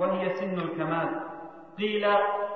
[0.00, 1.08] وهي سن الكمال.
[1.78, 2.06] قيل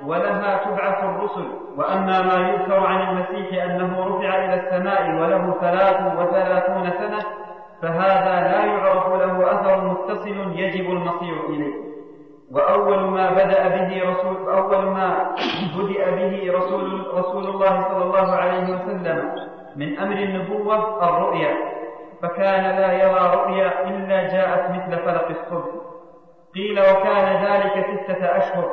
[0.06, 6.90] ولها تبعث الرسل وأما ما يذكر عن المسيح أنه رفع إلى السماء وله ثلاث وثلاثون
[6.90, 7.24] سنة
[7.82, 11.74] فهذا لا يعرف له أثر متصل يجب المصير إليه.
[12.52, 15.34] وأول ما بدأ به رسول أول ما
[15.78, 19.32] بدأ به رسول رسول الله صلى الله عليه وسلم
[19.76, 21.54] من أمر النبوة الرؤيا.
[22.22, 25.70] فكان لا يرى رؤيا إلا جاءت مثل فلق الصبح.
[26.54, 28.70] قيل وكان ذلك ستة أشهر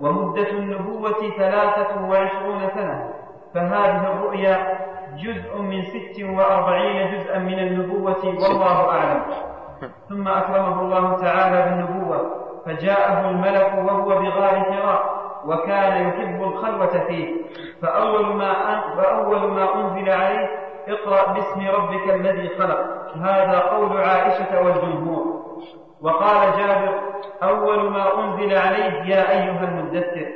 [0.00, 3.10] ومدة النبوة ثلاثة وعشرون سنة
[3.54, 4.78] فهذه الرؤيا
[5.16, 9.22] جزء من ست وأربعين جزءا من النبوة والله أعلم.
[10.08, 12.30] ثم أكرمه الله تعالى بالنبوة
[12.66, 17.36] فجاءه الملك وهو بغار حراء وكان يحب الخلوة فيه.
[17.82, 18.52] فأول ما
[18.96, 20.48] فأول ما أنزل عليه
[20.88, 22.80] اقرأ باسم ربك الذي خلق
[23.22, 25.37] هذا قول عائشة والجمهور.
[26.02, 27.00] وقال جابر
[27.42, 30.26] أول ما أنزل عليه يا أيها المدثر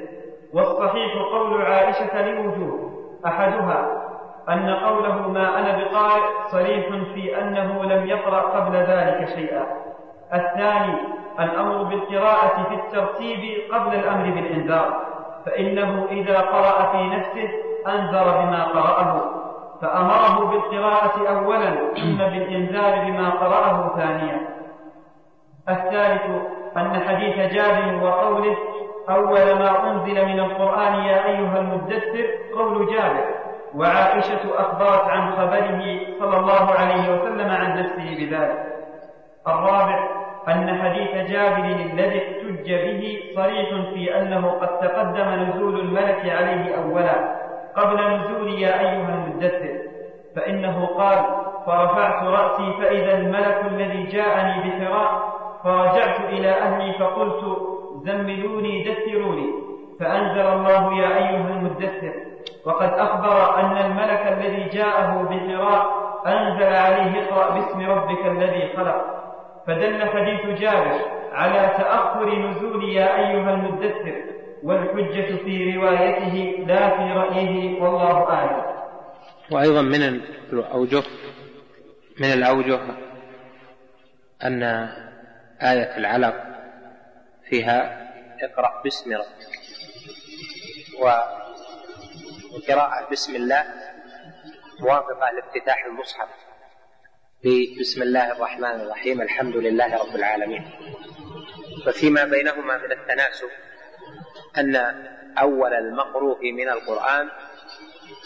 [0.55, 2.91] والصحيح قول عائشة لوجوه
[3.27, 4.03] أحدها
[4.49, 9.67] أن قوله ما أنا بقارئ صريح في أنه لم يقرأ قبل ذلك شيئا.
[10.35, 10.95] الثاني
[11.41, 15.03] الأمر بالقراءة في الترتيب قبل الأمر بالإنذار
[15.47, 17.49] فإنه إذا قرأ في نفسه
[17.87, 19.25] أنذر بما قرأه
[19.83, 24.52] فأمره بالقراءة أولا ثم بالإنذار بما قرأه ثانيا.
[25.69, 26.23] الثالث
[26.77, 28.57] أن حديث جابر وقوله
[29.11, 33.25] أول ما أنزل من القرآن يا أيها المدثر قول جابر
[33.75, 38.73] وعائشة أخبرت عن خبره صلى الله عليه وسلم عن نفسه بذلك.
[39.49, 40.09] الرابع
[40.49, 47.43] أن حديث جابر الذي احتج به صريح في أنه قد تقدم نزول الملك عليه أولا
[47.77, 49.79] قبل نزول يا أيها المدثر
[50.37, 51.19] فإنه قال
[51.67, 55.33] فرفعت رأسي فإذا الملك الذي جاءني بحراء
[55.65, 57.43] فرجعت إلى أهلي فقلت
[58.05, 59.51] زملوني دثروني.
[60.01, 62.15] فأنزل الله يا أيها المدثر.
[62.67, 65.87] وقد أخبر أن الملك الذي جاءه بحراء
[66.27, 69.05] أنزل عليه اقرأ باسم ربك الذي خلق.
[69.67, 71.01] فدل حديث جابر
[71.33, 74.15] على تأخر نزول يا أيها المدثر
[74.63, 78.63] والحجة في روايته لا في رأيه والله أعلم.
[79.53, 80.21] وأيضا من
[80.53, 81.03] الأوجه
[82.21, 82.81] من الأوجه
[84.45, 84.89] أن
[85.63, 86.35] آية العلق
[87.49, 88.09] فيها
[88.43, 89.53] اقرأ باسم ربك
[92.53, 93.65] وقراءة بسم الله
[94.81, 96.29] موافقة لافتتاح المصحف
[97.81, 100.71] بسم الله الرحمن الرحيم الحمد لله رب العالمين.
[101.87, 103.49] ففيما بينهما من التناسب
[104.59, 104.77] أن
[105.39, 107.29] أول المقروء من القرآن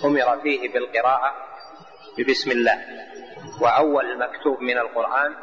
[0.05, 1.35] أمر فيه بالقراءة
[2.19, 2.85] ببسم الله
[3.63, 5.35] وأول المكتوب من القرآن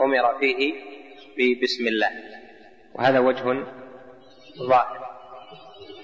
[0.00, 0.74] أمر فيه
[1.38, 2.10] ببسم الله.
[2.94, 3.66] وهذا وجه
[4.58, 5.00] ظاهر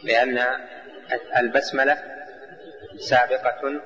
[0.02, 0.38] لأن
[1.36, 1.98] البسملة
[2.98, 3.80] سابقة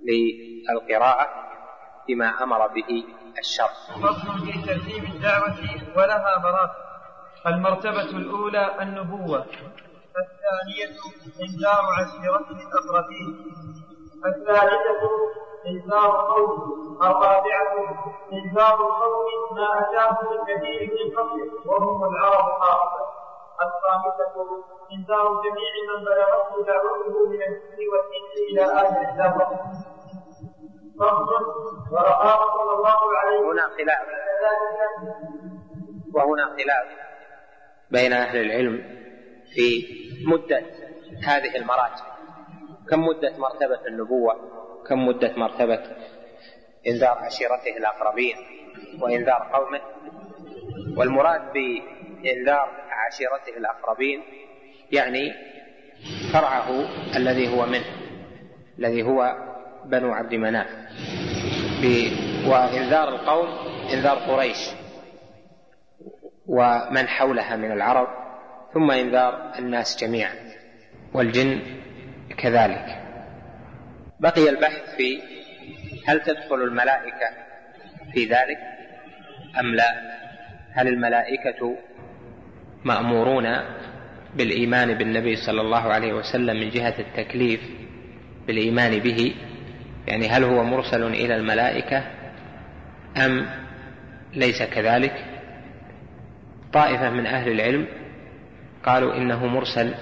[0.00, 1.26] للقراءة
[2.08, 3.04] بما أمر به
[3.38, 3.72] الشرع.
[4.02, 5.56] فصل في ترتيب الدعوة
[5.96, 6.90] ولها مراتب
[7.46, 9.46] المرتبة الأولى النبوة
[10.24, 10.96] الثانية
[11.42, 13.28] إنذار عشيرته الأقربين.
[14.26, 15.02] الثالثة
[15.66, 17.74] إنذار قوم الرابعة
[18.32, 23.10] إنذار قوم ما أتاه من كثير من قبله وهم العرب خاصة.
[23.62, 24.34] الخامسة
[24.92, 29.60] إنذار جميع من بلغته دعوته من الجن والإنس إلى آخر الدهر
[30.98, 31.44] فصل
[31.92, 33.50] ورقاه صلى الله عليه وسلم.
[33.50, 34.06] هنا خلاف.
[36.14, 36.86] وهنا خلاف
[37.90, 39.00] بين أهل العلم
[39.54, 39.86] في
[40.26, 40.62] مدة
[41.26, 42.09] هذه المراتب.
[42.90, 44.34] كم مدة مرتبة النبوة؟
[44.88, 45.82] كم مدة مرتبة
[46.86, 48.36] إنذار عشيرته الأقربين
[49.00, 49.80] وإنذار قومه؟
[50.96, 54.22] والمراد بإنذار عشيرته الأقربين
[54.92, 55.32] يعني
[56.32, 57.84] فرعه الذي هو منه
[58.78, 59.36] الذي هو
[59.84, 60.68] بنو عبد مناف.
[62.46, 63.48] وإنذار القوم
[63.92, 64.70] إنذار قريش
[66.46, 68.08] ومن حولها من العرب
[68.74, 70.34] ثم إنذار الناس جميعا
[71.14, 71.60] والجن
[72.42, 73.00] كذلك.
[74.20, 75.22] بقي البحث في
[76.06, 77.30] هل تدخل الملائكة
[78.12, 78.58] في ذلك
[79.60, 80.20] أم لا؟
[80.72, 81.76] هل الملائكة
[82.84, 83.46] مأمورون
[84.36, 87.60] بالإيمان بالنبي صلى الله عليه وسلم من جهة التكليف
[88.46, 89.34] بالإيمان به؟
[90.08, 92.04] يعني هل هو مرسل إلى الملائكة
[93.16, 93.46] أم
[94.34, 95.24] ليس كذلك؟
[96.72, 97.86] طائفة من أهل العلم
[98.84, 99.94] قالوا إنه مرسل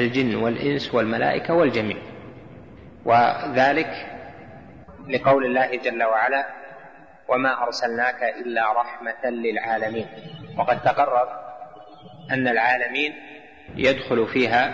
[0.00, 1.96] للجن والإنس والملائكة والجميع.
[3.04, 4.06] وذلك
[5.08, 6.46] لقول الله جل وعلا
[7.28, 10.06] وما أرسلناك إلا رحمة للعالمين.
[10.58, 11.28] وقد تقرر
[12.30, 13.12] أن العالمين
[13.76, 14.72] يدخل فيها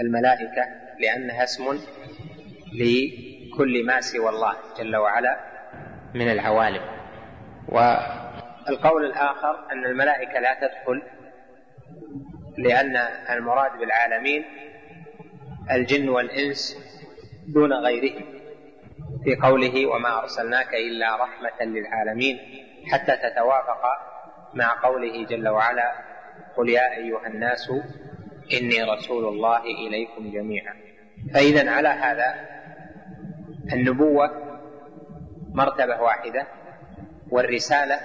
[0.00, 0.64] الملائكة
[1.00, 1.78] لأنها اسم
[2.72, 5.36] لكل ما سوى الله جل وعلا
[6.14, 6.82] من العوالم.
[7.68, 11.02] والقول الآخر أن الملائكة لا تدخل
[12.58, 12.96] لأن
[13.30, 14.44] المراد بالعالمين
[15.70, 16.76] الجن والإنس
[17.48, 18.24] دون غيرهم
[19.24, 22.38] في قوله وما أرسلناك إلا رحمة للعالمين
[22.92, 23.82] حتى تتوافق
[24.54, 25.92] مع قوله جل وعلا
[26.56, 27.70] قل يا أيها الناس
[28.52, 30.74] إني رسول الله إليكم جميعا.
[31.34, 32.34] فإذا على هذا
[33.72, 34.30] النبوة
[35.52, 36.46] مرتبة واحدة
[37.30, 38.00] والرسالة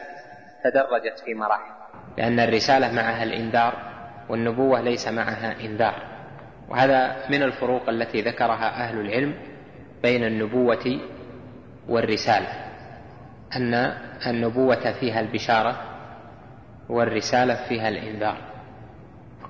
[0.64, 1.74] تدرجت في مراحل
[2.18, 3.93] لأن الرسالة معها الإنذار
[4.30, 5.96] والنبوة ليس معها إنذار.
[6.70, 9.34] وهذا من الفروق التي ذكرها أهل العلم
[10.04, 11.00] بين النبوة
[11.90, 12.48] والرسالة.
[13.56, 13.94] أن
[14.28, 15.76] النبوة فيها البشارة
[16.90, 18.38] والرسالة فيها الإنذار.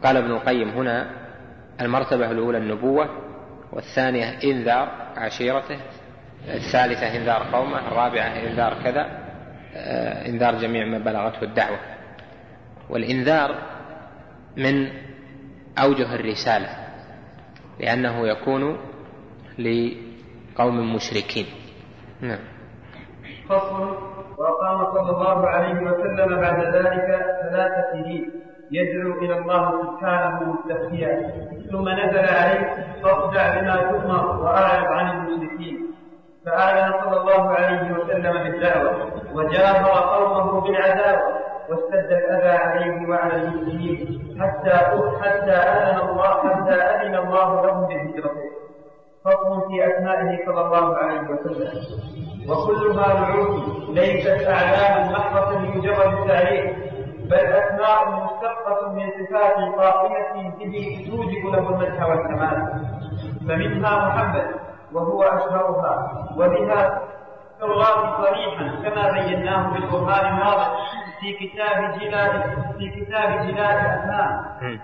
[0.03, 1.09] قال ابن القيم هنا
[1.81, 3.09] المرتبة الأولى النبوة
[3.71, 5.77] والثانية إنذار عشيرته
[6.47, 9.23] الثالثة إنذار قومه الرابعة إنذار كذا
[9.75, 11.77] آه، إنذار جميع ما بلغته الدعوة.
[12.89, 13.55] والإنذار
[14.57, 14.87] من
[15.77, 16.69] أوجه الرسالة
[17.79, 18.77] لأنه يكون
[19.59, 21.45] لقوم مشركين.
[22.21, 22.39] نعم.
[23.49, 23.97] فصل
[24.37, 28.31] وقام صلى الله عليه وسلم بعد ذلك ثلاث سنين
[28.71, 31.31] يدعو إلى الله سبحانه مستخفيا.
[31.71, 35.93] ثم نزل عليه فاصدع بما تؤمر وأعرض عن المشركين.
[36.45, 43.97] فأعلن صلى الله عليه وسلم بالدعوة وجاهر قومه بالعداوة واشتد الأذى عليه وعلى المسلمين
[44.41, 44.69] حتى
[45.21, 48.49] حتى أذن الله حتى أذن الله لهم بهجرته.
[49.25, 51.69] فصل في أسمائه صلى الله عليه وسلم.
[52.49, 56.75] وكلها نعوت ليست أعلاما محضة لمجرد التعريف
[57.29, 62.57] بل أسماء مشتقة من صفات قائمة به توجب له المدح والكمال.
[63.47, 64.47] فمنها محمد
[64.93, 67.01] وهو أشهرها وبها
[67.61, 70.71] الله صريحا كما بيناه بالقرآن الواضح
[71.21, 72.31] في كتاب جلاء
[72.77, 74.79] في كتاب جلاء الأفهام.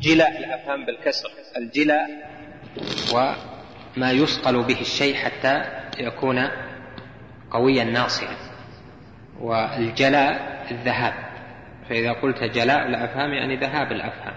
[0.00, 1.28] جلاء الأفهام بالكسر.
[1.56, 2.08] الجلاء
[3.14, 5.62] وما يصقل به الشيء حتى
[5.98, 6.48] يكون
[7.50, 8.36] قويا ناصعا
[9.40, 11.14] والجلاء الذهاب.
[11.88, 14.34] فإذا قلت جلاء الأفهام يعني ذهاب الأفهام.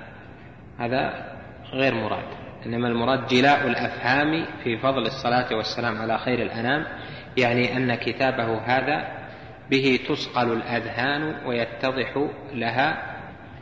[0.79, 1.33] هذا
[1.73, 2.25] غير مراد.
[2.65, 6.85] إنما المراد جلاء الأفهام في فضل الصلاة والسلام على خير الأنام
[7.37, 9.07] يعني أن كتابه هذا
[9.69, 13.13] به تصقل الأذهان ويتضح لها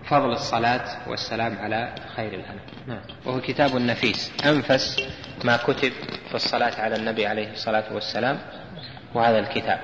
[0.09, 3.01] فضل الصلاة والسلام على خير الأنام نعم.
[3.25, 5.07] وهو كتاب نفيس أنفس
[5.45, 5.91] ما كتب
[6.29, 8.37] في الصلاة على النبي عليه الصلاة والسلام
[9.13, 9.79] وهذا الكتاب.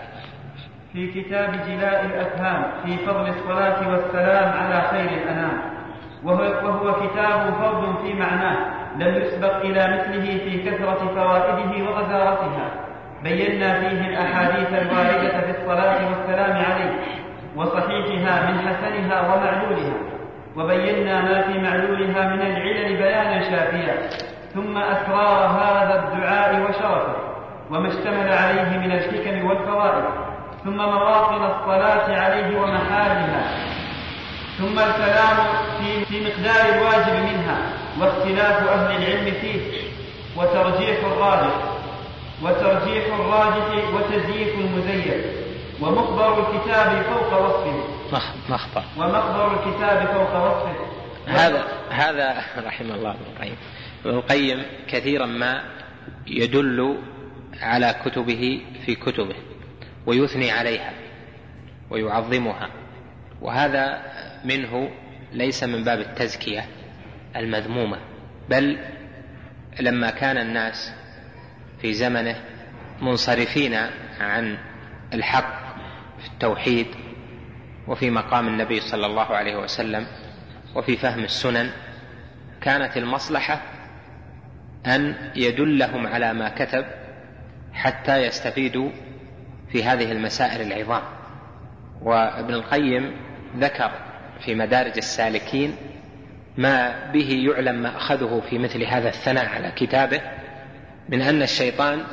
[0.94, 5.78] في كتاب جلاء الأفهام في فضل الصلاة والسلام على خير الأنام.
[6.24, 12.87] وهو, وهو كتاب فرد في معناه لم يسبق إلى مثله في كثرة فوائده وغزارتها.
[13.24, 16.94] بينا فيه الأحاديث الواردة في الصلاة والسلام عليه
[17.56, 19.94] وصحيحها من حسنها ومعلولها
[20.56, 23.96] وبينا ما في معلولها من العلل بيانا شافيا
[24.54, 27.16] ثم أسرار هذا الدعاء وشرفه
[27.72, 30.04] وما اشتمل عليه من الحكم والفوائد
[30.64, 33.44] ثم مواطن الصلاة عليه ومحالها
[34.58, 35.38] ثم الكلام
[35.80, 37.58] في, في مقدار الواجب منها
[38.02, 39.62] واختلاف أهل العلم فيه
[40.38, 41.54] وترجيح الراجح.
[42.44, 45.26] وترجيح الراجح وتزييف المزيف.
[45.82, 47.84] ومخبر الكتاب فوق وصفه.
[48.50, 50.76] مخبر ومخبر الكتاب فوق وصفه.
[51.28, 53.56] هذا هذا رحمه الله ابن القيم.
[54.06, 55.64] ابن القيم كثيرا ما
[56.28, 56.98] يدل
[57.62, 59.36] على كتبه في كتبه
[60.06, 60.94] ويثني عليها
[61.90, 62.70] ويعظمها.
[63.42, 64.02] وهذا
[64.46, 64.90] منه
[65.34, 66.66] ليس من باب التزكية
[67.36, 67.98] المذمومة
[68.50, 68.78] بل
[69.80, 70.94] لما كان الناس
[71.82, 72.36] في زمنه
[73.02, 73.74] منصرفين
[74.20, 74.58] عن
[75.14, 75.78] الحق
[76.20, 76.88] في التوحيد
[77.88, 80.08] وفي مقام النبي صلى الله عليه وسلم
[80.76, 81.72] وفي فهم السنن
[82.62, 83.62] كانت المصلحة
[84.86, 86.86] أن يدلهم على ما كتب
[87.74, 88.90] حتى يستفيدوا
[89.72, 91.04] في هذه المسائل العظام.
[92.02, 93.14] وابن القيم
[93.58, 93.92] ذكر
[94.46, 95.76] في مدارج السالكين
[96.58, 100.22] ما به يعلم ما أخذه في مثل هذا الثناء على كتابه
[101.10, 102.04] من أن الشيطان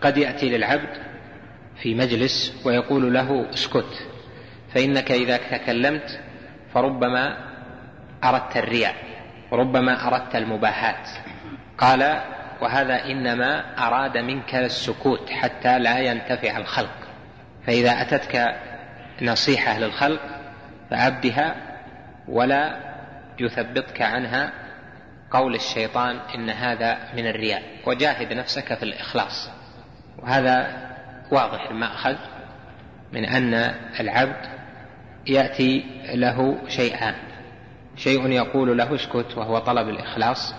[0.00, 0.88] قد يأتي للعبد
[1.82, 4.06] في مجلس ويقول له اسكت
[4.74, 6.20] فإنك إذا تكلمت
[6.74, 7.36] فربما
[8.24, 8.94] أردت الرياء
[9.50, 11.08] وربما أردت المباحات
[11.78, 12.20] قال
[12.60, 16.94] وهذا إنما أراد منك السكوت حتى لا ينتفع الخلق.
[17.66, 18.56] فإذا أتتك
[19.22, 20.20] نصيحة للخلق
[20.90, 21.56] فأبدها
[22.28, 22.76] ولا
[23.38, 24.52] يثبطك عنها
[25.30, 29.50] قول الشيطان إن هذا من الرياء وجاهد نفسك في الإخلاص.
[30.18, 30.86] وهذا
[31.32, 32.16] واضح المأخذ
[33.12, 33.54] من أن
[34.00, 34.46] العبد
[35.26, 35.84] يأتي
[36.14, 37.14] له شيئان.
[37.96, 40.54] شيء يقول له اسكت وهو طلب الإخلاص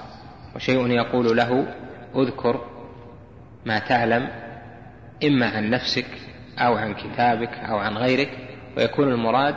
[0.56, 1.68] وشيء يقول له
[2.16, 2.66] اذكر
[3.66, 4.30] ما تعلم
[5.24, 6.08] إما عن نفسك
[6.60, 8.38] أو عن كتابك أو عن غيرك.
[8.78, 9.56] ويكون المراد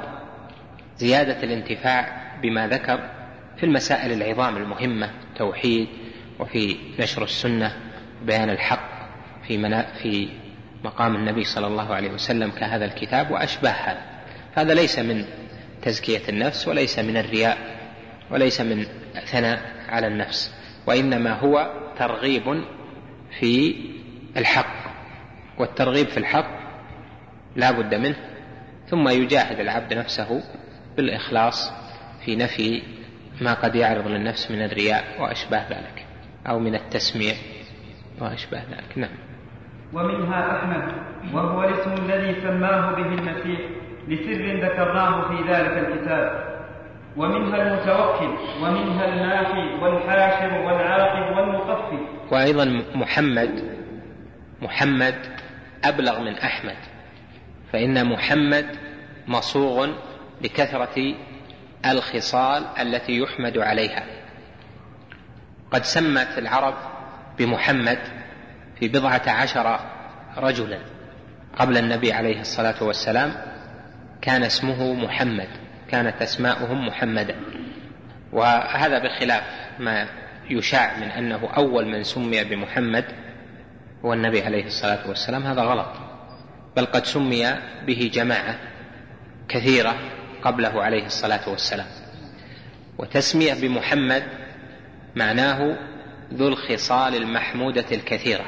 [0.97, 3.14] زيادة الانتفاع بما ذكر
[3.57, 5.89] في المسائل العظام المهمة توحيد
[6.39, 7.77] وفي نشر السنة
[8.23, 9.09] بيان الحق
[9.47, 10.29] في منا في
[10.85, 14.03] مقام النبي صلى الله عليه وسلم كهذا الكتاب وأشباه هذا.
[14.55, 15.25] هذا ليس من
[15.83, 17.59] تزكية النفس وليس من الرياء
[18.31, 18.87] وليس من
[19.27, 20.55] ثناء على النفس
[20.87, 22.65] وإنما هو ترغيب
[23.41, 23.75] في
[24.37, 24.95] الحق.
[25.59, 26.65] والترغيب في الحق
[27.57, 28.17] لا بد منه
[28.89, 30.43] ثم يجاهد العبد نفسه
[30.97, 31.73] بالإخلاص
[32.25, 32.83] في نفي
[33.41, 36.07] ما قد يعرض للنفس من الرياء وأشباه ذلك
[36.47, 37.35] أو من التسمية
[38.21, 38.99] وأشباه ذلك.
[38.99, 39.11] نعم.
[39.93, 40.93] ومنها أحمد
[41.35, 43.61] وهو الاسم الذي سماه به المسيح
[44.09, 46.55] لسر ذكرناه في ذلك الكتاب.
[47.17, 51.99] ومنها المتوكل ومنها الماحي والحاشر والعاقب والمقفل.
[52.31, 53.75] وأيضا محمد
[54.63, 55.15] محمد
[55.85, 56.77] أبلغ من أحمد
[57.73, 58.67] فإن محمد
[59.27, 59.89] مصوغ
[60.45, 61.15] لكثرة
[61.87, 64.05] الخصال التي يحمد عليها.
[65.71, 66.75] قد سمت العرب
[67.39, 67.99] بمحمد
[68.81, 69.81] في بضعة عشر
[70.37, 70.79] رجلا
[71.59, 73.33] قبل النبي عليه الصلاة والسلام
[74.23, 75.49] كان اسمه محمد
[75.91, 77.37] كانت أسماؤهم محمدا.
[78.33, 79.45] وهذا بخلاف
[79.79, 80.07] ما
[80.51, 83.05] يشاع من أنه أول من سمي بمحمد
[84.05, 85.43] هو النبي عليه الصلاة والسلام.
[85.43, 85.93] هذا غلط
[86.77, 87.55] بل قد سمي
[87.87, 88.59] به جماعة
[89.49, 89.95] كثيرة
[90.45, 91.87] قبله عليه الصلاة والسلام.
[92.99, 94.23] وتسمية بمحمد
[95.17, 95.77] معناه
[96.35, 98.45] ذو الخصال المحمودة الكثيرة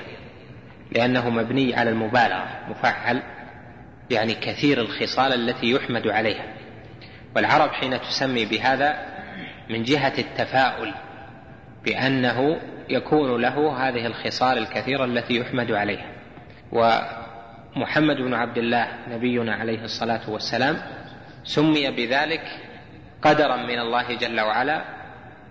[0.93, 3.23] لأنه مبني على المبالغة مفعل
[4.11, 6.45] يعني كثير الخصال التي يحمد عليها.
[7.37, 8.99] والعرب حين تسمي بهذا
[9.71, 10.95] من جهة التفاؤل
[11.85, 16.07] بأنه يكون له هذه الخصال الكثيرة التي يحمد عليها.
[16.73, 20.77] ومحمد بن عبد الله نبينا عليه الصلاة والسلام
[21.47, 22.43] سمي بذلك
[23.23, 24.85] قدرا من الله جل وعلا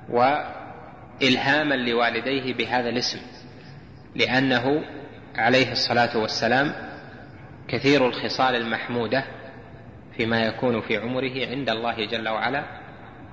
[0.10, 3.20] وإلهاما لوالديه بهذا الاسم
[4.16, 4.82] لأنه
[5.36, 6.74] عليه الصلاة والسلام
[7.68, 9.24] كثير الخصال المحمودة
[10.18, 12.64] فيما يكون في عمره عند الله جل وعلا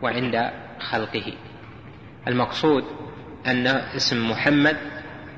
[0.02, 1.32] وعند خلقه.
[2.28, 2.84] المقصود
[3.46, 4.76] أن اسم محمد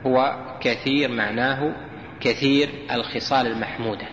[0.06, 1.74] هو كثير معناه
[2.20, 4.06] كثير الخصال المحمودة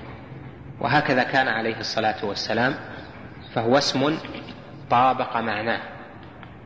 [0.79, 2.75] وهكذا كان عليه الصلاة والسلام
[3.55, 4.17] فهو اسم
[4.89, 5.81] طابق معناه.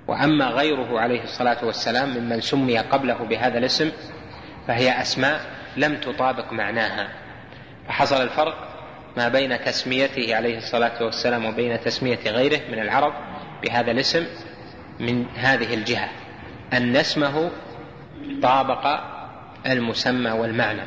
[0.07, 3.91] وأما غيره عليه الصلاة والسلام ممن سمي قبله بهذا الاسم
[4.67, 5.41] فهي أسماء
[5.77, 7.07] لم تطابق معناها.
[7.87, 8.75] فحصل الفرق
[9.17, 13.13] ما بين تسميته عليه الصلاة والسلام وبين تسمية غيره من العرب
[13.63, 14.25] بهذا الاسم
[14.99, 16.09] من هذه الجهة
[16.73, 17.51] أن اسمه
[18.41, 18.99] طابق
[19.65, 20.81] المسمى والمعنى.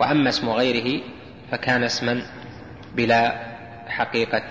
[0.00, 1.02] وأما اسم غيره
[1.50, 2.22] فكان اسما
[2.94, 3.32] بلا
[3.88, 4.44] حقيقة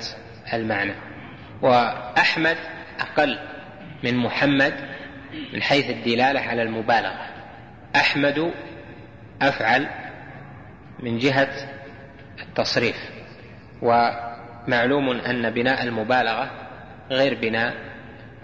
[0.55, 0.93] المعنى.
[1.61, 2.57] وأحمد
[2.99, 3.39] أقل
[4.03, 4.73] من محمد
[5.53, 7.29] من حيث الدلالة على المبالغة.
[7.95, 8.51] أحمد
[9.41, 9.87] أفعل
[10.99, 11.49] من جهة
[12.41, 12.95] التصريف.
[13.81, 16.51] ومعلوم أن بناء المبالغة
[17.11, 17.73] غير بناء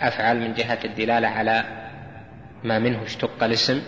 [0.01, 1.63] أفعل من جهة الدلالة على
[2.63, 3.81] ما منه اشتق الاسم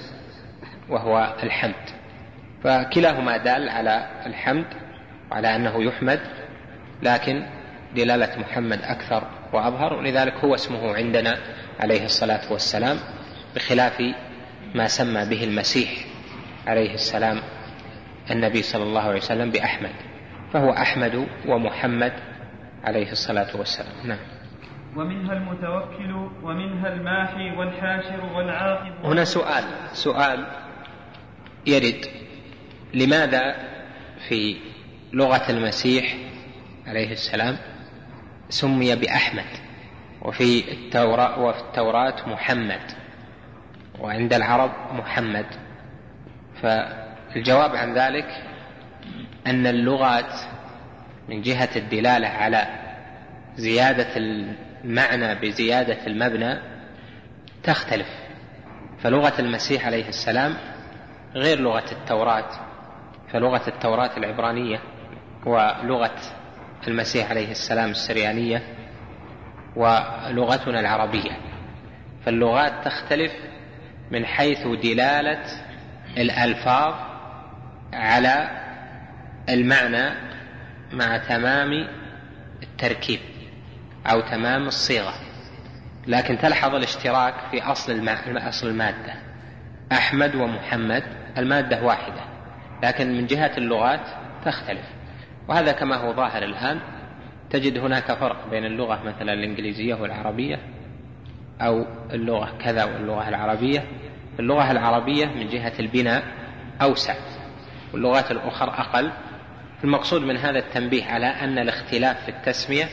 [0.89, 2.01] وهو الحمد.
[2.63, 4.65] فكلاهما دال على الحمد
[5.31, 6.19] وعلى أنه يحمد
[7.03, 7.45] لكن
[7.95, 11.37] دلالة محمد أكثر وأظهر ولذلك هو اسمه عندنا
[11.79, 12.97] عليه الصلاة والسلام
[13.55, 14.01] بخلاف
[14.75, 15.89] ما سمى به المسيح
[16.67, 17.41] عليه السلام
[18.31, 19.91] النبي صلى الله عليه وسلم بأحمد
[20.53, 22.13] فهو أحمد ومحمد
[22.83, 24.07] عليه الصلاة والسلام.
[24.07, 24.19] نعم.
[24.95, 29.05] ومنها المتوكل ومنها الماحي والحاشر والعاقب.
[29.05, 30.47] هنا سؤال سؤال
[31.67, 32.05] يرد
[32.93, 33.55] لماذا
[34.29, 34.57] في
[35.13, 36.15] لغة المسيح
[36.87, 37.57] عليه السلام
[38.51, 39.45] سمي بأحمد
[40.21, 42.81] وفي التوراة وفي التوراة محمد
[43.99, 45.45] وعند العرب محمد.
[46.61, 48.27] فالجواب عن ذلك
[49.47, 50.33] أن اللغات
[51.29, 52.67] من جهة الدلالة على
[53.55, 56.59] زيادة المعنى بزيادة المبنى
[57.63, 58.07] تختلف.
[59.03, 60.53] فلغة المسيح عليه السلام
[61.35, 62.49] غير لغة التوراة
[63.33, 64.79] فلغة التوراة العبرانية
[65.45, 66.15] ولغة
[66.87, 68.63] المسيح عليه السلام السريانية
[69.75, 71.31] ولغتنا العربية.
[72.25, 73.31] فاللغات تختلف
[74.11, 75.43] من حيث دلالة
[76.17, 76.93] الألفاظ
[77.93, 78.49] على
[79.49, 80.09] المعنى
[80.91, 81.87] مع تمام
[82.63, 83.19] التركيب
[84.11, 85.13] أو تمام الصيغة.
[86.07, 87.91] لكن تلحظ الاشتراك في أصل
[88.37, 89.13] أصل المادة.
[89.91, 91.03] أحمد ومحمد
[91.37, 92.21] المادة واحدة.
[92.83, 94.07] لكن من جهة اللغات
[94.45, 94.85] تختلف.
[95.51, 96.79] وهذا كما هو ظاهر الآن
[97.49, 100.59] تجد هناك فرق بين اللغة مثلا الإنجليزية والعربية
[101.61, 103.83] أو اللغة كذا واللغة العربية.
[104.39, 106.23] اللغة العربية من جهة البناء
[106.81, 107.15] أوسع
[107.93, 109.11] واللغات الأخرى أقل.
[109.83, 112.85] المقصود من هذا التنبيه على أن الاختلاف في التسمية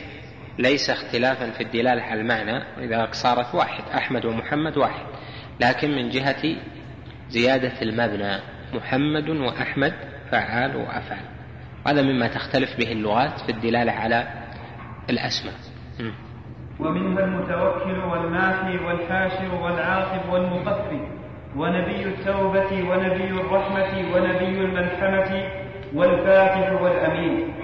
[0.59, 5.07] ليس اختلافا في الدلالة على المعنى وإذا صارت واحد أحمد ومحمد واحد
[5.61, 6.57] لكن من جهة
[7.29, 8.41] زيادة المبنى
[8.75, 9.95] محمد وأحمد
[10.31, 11.38] فعال وأفعال.
[11.87, 14.26] هذا مما تختلف به اللغات في الدلالة على
[15.11, 15.54] الأسماء.
[16.80, 21.00] ومنها المتوكل والماحي والحاشر والعاقب والمقفي
[21.56, 25.42] ونبي التوبة ونبي الرحمة ونبي الملحمة
[25.94, 27.54] والفاتح والأمين.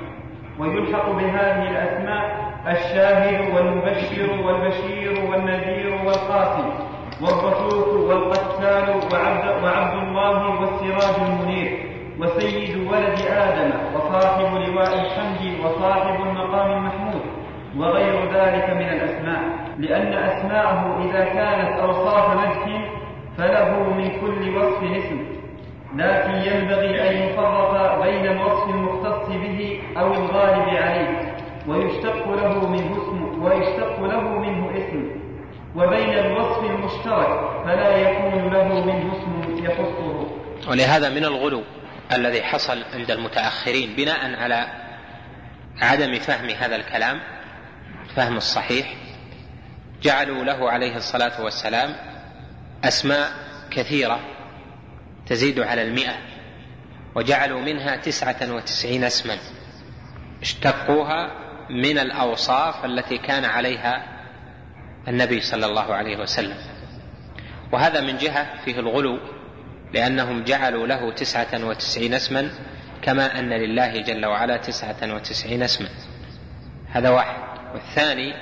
[0.59, 6.69] ويلحق بهذه الأسماء الشاهد والمبشر والبشير والنذير والقاسم
[7.23, 11.94] والرسول والقتال وعبد, وعبد الله والسراج المنير.
[12.21, 17.23] وسيد ولد آدم وصاحب لواء الحمد وصاحب المقام المحمود
[17.77, 19.43] وغير ذلك من الأسماء
[19.79, 22.91] لأن أسماءه إذا كانت أوصاف مدح
[23.39, 25.19] فله من كل وصف اسم.
[25.97, 31.35] لكن ينبغي أن يفرق بين الوصف المختص به أو الغالب عليه
[31.69, 35.11] ويشتق له منه اسم ويشتق له منه اسم.
[35.77, 40.27] وبين الوصف المشترك فلا يكون له منه اسم يخصه.
[40.71, 41.63] ولهذا من الغلو
[42.17, 44.67] الذي حصل عند المتأخرين بناء على
[45.81, 47.21] عدم فهم هذا الكلام
[48.17, 48.95] فهم الصحيح
[50.03, 51.95] جعلوا له عليه الصلاة والسلام
[52.85, 53.33] أسماء
[53.71, 54.21] كثيرة
[55.27, 56.15] تزيد على المئة
[57.15, 59.39] وجعلوا منها تسعة وتسعين اسما
[60.43, 61.31] اشتقوها
[61.71, 64.05] من الأوصاف التي كان عليها
[65.09, 66.57] النبي صلى الله عليه وسلم.
[67.73, 69.19] وهذا من جهة فيه الغلو
[69.95, 72.51] لأنهم جعلوا له تسعة وتسعين اسما
[73.03, 75.89] كما أن لله جل وعلا تسعة وتسعين اسما.
[76.91, 77.37] هذا واحد.
[77.75, 78.35] والثاني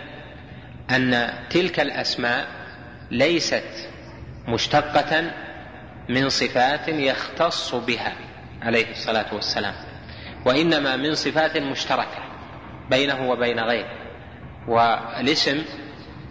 [0.91, 2.47] أن تلك الأسماء
[3.11, 3.89] ليست
[4.49, 5.31] مشتقة
[6.09, 8.13] من صفات يختص بها
[8.63, 9.75] عليه الصلاة والسلام
[10.45, 12.25] وإنما من صفات مشتركة
[12.91, 13.93] بينه وبين غيره.
[14.69, 15.63] والاسم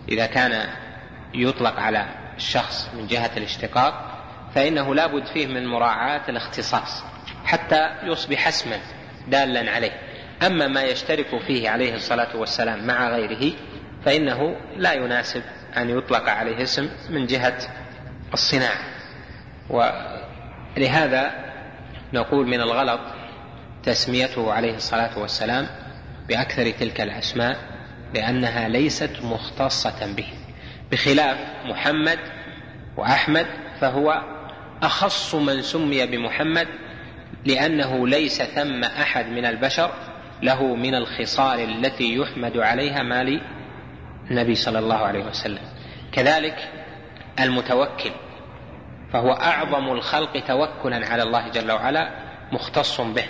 [0.10, 0.70] إذا كان
[1.34, 2.06] يطلق على
[2.38, 4.11] الشخص من جهة الاشتقاق
[4.56, 7.04] فإنه لا بد فيه من مراعاة الاختصاص
[7.46, 8.78] حتى يصبح اسما
[9.28, 9.92] دالا عليه.
[10.46, 13.54] أما ما يشترك فيه عليه الصلاة والسلام مع غيره
[14.06, 15.42] فإنه لا يناسب
[15.78, 17.58] أن يطلق عليه اسم من جهة
[18.34, 18.80] الصناعة.
[19.70, 21.32] ولهذا
[22.14, 23.00] نقول من الغلط
[23.84, 25.68] تسميته عليه الصلاة والسلام
[26.28, 27.58] بأكثر تلك الأسماء
[28.16, 30.28] لأنها ليست مختصة به.
[30.92, 32.20] بخلاف محمد
[32.98, 33.46] وأحمد
[33.82, 34.22] فهو
[34.84, 36.67] أخص من سمي بمحمد
[37.46, 39.91] لأنه ليس ثم أحد من البشر
[40.41, 43.24] له من الخصال التي يحمد عليها ما
[44.30, 45.62] للنبي صلى الله عليه وسلم.
[46.12, 46.70] كذلك
[47.39, 48.12] المتوكل
[49.13, 52.12] فهو أعظم الخلق توكلا على الله جل وعلا
[52.52, 53.26] مختص به.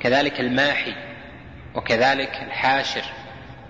[0.00, 0.94] كذلك الماحي
[1.74, 3.04] وكذلك الحاشر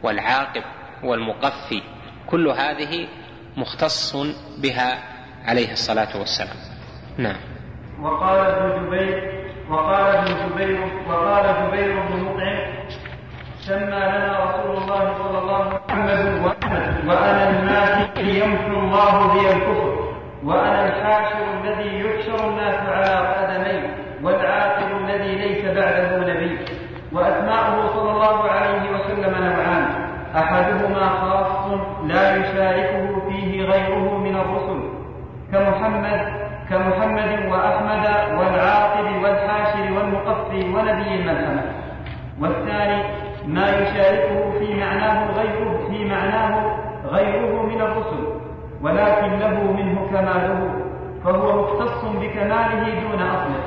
[0.03, 0.63] والعاقب
[1.03, 1.83] والمقفي
[2.27, 3.09] كل هذه
[3.57, 4.17] مختص
[4.59, 5.03] بها
[5.45, 6.76] عليه الصلاة والسلام.
[7.19, 7.37] نعم.
[8.03, 9.33] وقال ابن جبير
[9.71, 12.59] وقال ابن جبير وقال جبير بن مطعم
[13.61, 16.45] سمى لنا رسول الله صلى الله عليه وسلم
[17.09, 19.97] وأنا الماحي يمحو الله بي الكفر
[20.45, 26.59] وأنا الحاشر الذي يحشر الناس على قدميه والعاقب الذي ليس بعده نبي.
[27.13, 29.89] وأسماؤه صلى الله عليه وسلم نوعان.
[30.37, 34.81] أحدهما خاص لا يشاركه فيه غيره من الرسل
[35.53, 38.07] كمحمد كمحمد وأحمد
[38.39, 41.65] والعاقب والحاشر والمقفي ونبي الملحمه
[42.41, 43.03] والثاني
[43.47, 48.25] ما يشاركه في معناه غيره في معناه غيره من الرسل
[48.83, 50.71] ولكن له منه كماله
[51.25, 53.63] فهو مختص بكماله دون أصله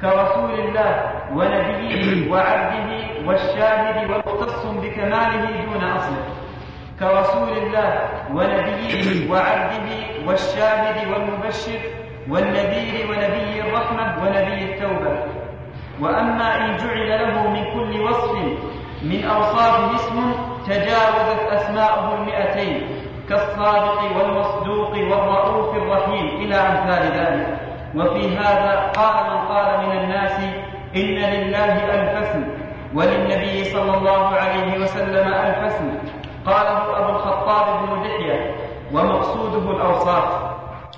[0.00, 1.02] كرسول الله
[1.34, 2.90] ونبيه وعبده
[3.26, 6.24] والشاهد ومختص بكماله دون أصله
[7.00, 7.98] كرسول الله
[8.34, 9.88] ونبيه وعبده
[10.26, 11.78] والشاهد والمبشر
[12.28, 15.18] والنذير ونبي الرحمة ونبي التوبة.
[16.00, 18.32] وأما إن جعل له من كل وصف
[19.02, 20.32] من أوصافه اسم
[20.66, 22.82] تجاوزت أسماءه المئتين
[23.28, 27.58] كالصادق والمصدوق والرؤوف الرحيم إلى أمثال ذلك.
[27.94, 30.40] وفي هذا قال من قال من الناس
[30.96, 32.44] إن لله ألف اسم
[32.94, 35.98] وللنبي صلى الله عليه وسلم ألف اسم
[36.46, 38.54] قاله أبو الخطاب بن دحية
[38.92, 40.24] ومقصوده الأوصاف.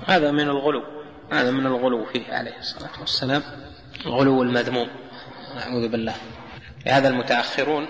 [0.07, 0.81] هذا من الغلو.
[1.33, 3.43] هذا من الغلو فيه عليه الصلاة والسلام.
[4.05, 4.89] الغلو المذموم.
[5.55, 6.15] نعوذ بالله.
[6.85, 7.87] لهذا المتأخرون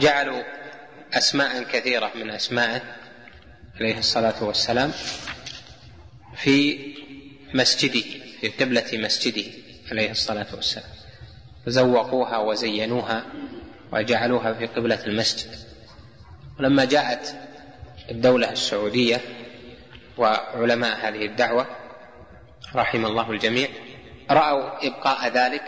[0.00, 0.42] جعلوا
[1.12, 2.82] أسماء كثيرة من أسمائه
[3.80, 4.92] عليه الصلاة والسلام
[6.36, 6.78] في
[7.54, 8.04] مسجده
[8.40, 9.44] في قبلة مسجده
[9.90, 10.90] عليه الصلاة والسلام.
[11.66, 13.24] زوقوها وزينوها
[13.92, 15.50] وجعلوها في قبلة المسجد.
[16.58, 17.34] ولما جاءت
[18.10, 19.20] الدولة السعودية
[20.18, 21.66] وعلماء هذه الدعوة
[22.76, 23.68] رحم الله الجميع
[24.30, 25.64] رأوا إبقاء ذلك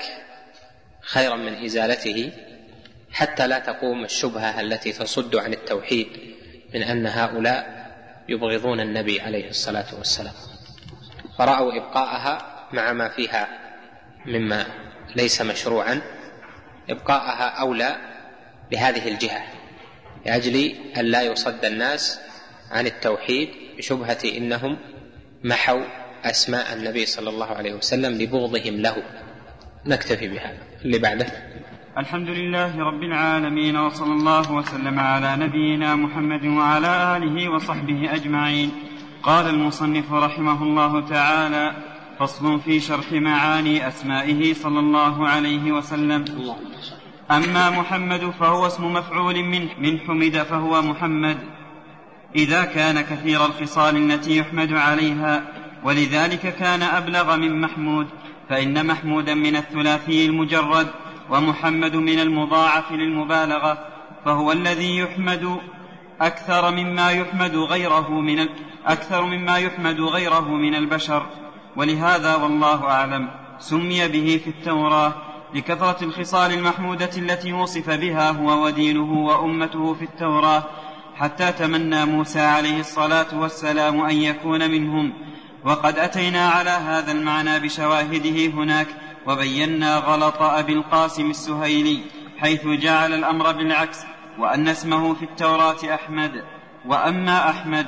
[1.01, 2.33] خيرا من إزالته
[3.13, 6.09] حتى لا تقوم الشبهة التي تصد عن التوحيد
[6.75, 7.87] من أن هؤلاء
[8.29, 10.35] يبغضون النبي عليه الصلاة والسلام.
[11.39, 13.49] فرأوا إبقاءها مع ما فيها
[14.27, 14.67] مما
[15.17, 16.01] ليس مشروعا.
[16.91, 17.97] إبقاءها أولى
[18.73, 19.43] لهذه الجهة
[20.27, 22.21] لأجل أن لا يصد الناس
[22.71, 24.79] عن التوحيد بشبهة إنهم
[25.45, 25.85] محوا
[26.31, 28.97] أسماء النبي صلى الله عليه وسلم لبغضهم له.
[29.87, 30.59] نكتفي بهذا.
[30.85, 31.27] اللي بعده.
[31.99, 38.71] الحمد لله رب العالمين وصلى الله وسلم على نبينا محمد وعلى آله وصحبه أجمعين.
[39.23, 41.77] قال المصنف رحمه الله تعالى
[42.19, 46.25] فصل في شرح معاني أسمائه صلى الله عليه وسلم.
[47.31, 51.37] أما محمد فهو اسم مفعول من من حمد فهو محمد.
[52.37, 55.43] إذا كان كثير الخصال التي يحمد عليها
[55.87, 58.07] ولذلك كان أبلغ من محمود
[58.49, 60.89] فإن محمودا من الثلاثي المجرد
[61.31, 63.79] ومحمد من المضاعف للمبالغة
[64.25, 65.61] فهو الذي يحمد
[66.21, 68.49] أكثر مما يحمد غيره من
[68.87, 71.27] أكثر مما يحمد غيره من البشر.
[71.77, 75.13] ولهذا والله أعلم سمي به في التوراة
[75.55, 80.63] لكثرة الخصال المحمودة التي وصف بها هو ودينه وأمته في التوراة
[81.17, 85.13] حتى تمنى موسى عليه الصلاة والسلام أن يكون منهم
[85.67, 88.87] وقد أتينا على هذا المعنى بشواهده هناك
[89.27, 92.01] وبينا غلط أبي القاسم السهيلي
[92.39, 93.99] حيث جعل الأمر بالعكس
[94.39, 96.45] وأن اسمه في التوراة أحمد
[96.87, 97.87] وأما أحمد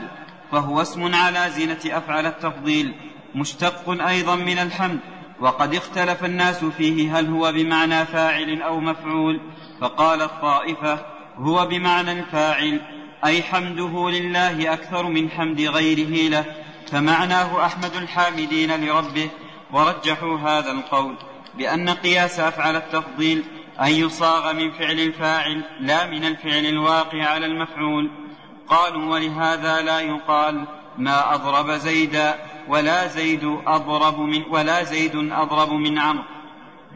[0.53, 2.95] فهو اسم على زينة أفعل التفضيل
[3.35, 4.99] مشتق أيضا من الحمد
[5.41, 9.41] وقد اختلف الناس فيه هل هو بمعنى فاعل أو مفعول
[9.81, 12.81] فقال الطائفة هو بمعنى الفاعل
[13.25, 16.45] أي حمده لله أكثر من حمد غيره له.
[16.91, 19.31] فمعناه أحمد الحامدين لربه
[19.73, 21.15] ورجحوا هذا القول
[21.55, 23.45] بأن قياس أفعل التفضيل
[23.81, 28.11] أن يصاغ من فعل الفاعل لا من الفعل الواقع على المفعول.
[28.69, 30.65] قالوا ولهذا لا يقال
[30.99, 32.35] ما أضرب زيدا
[32.69, 36.25] ولا زيد أضرب من ولا زيد أضرب من عمرو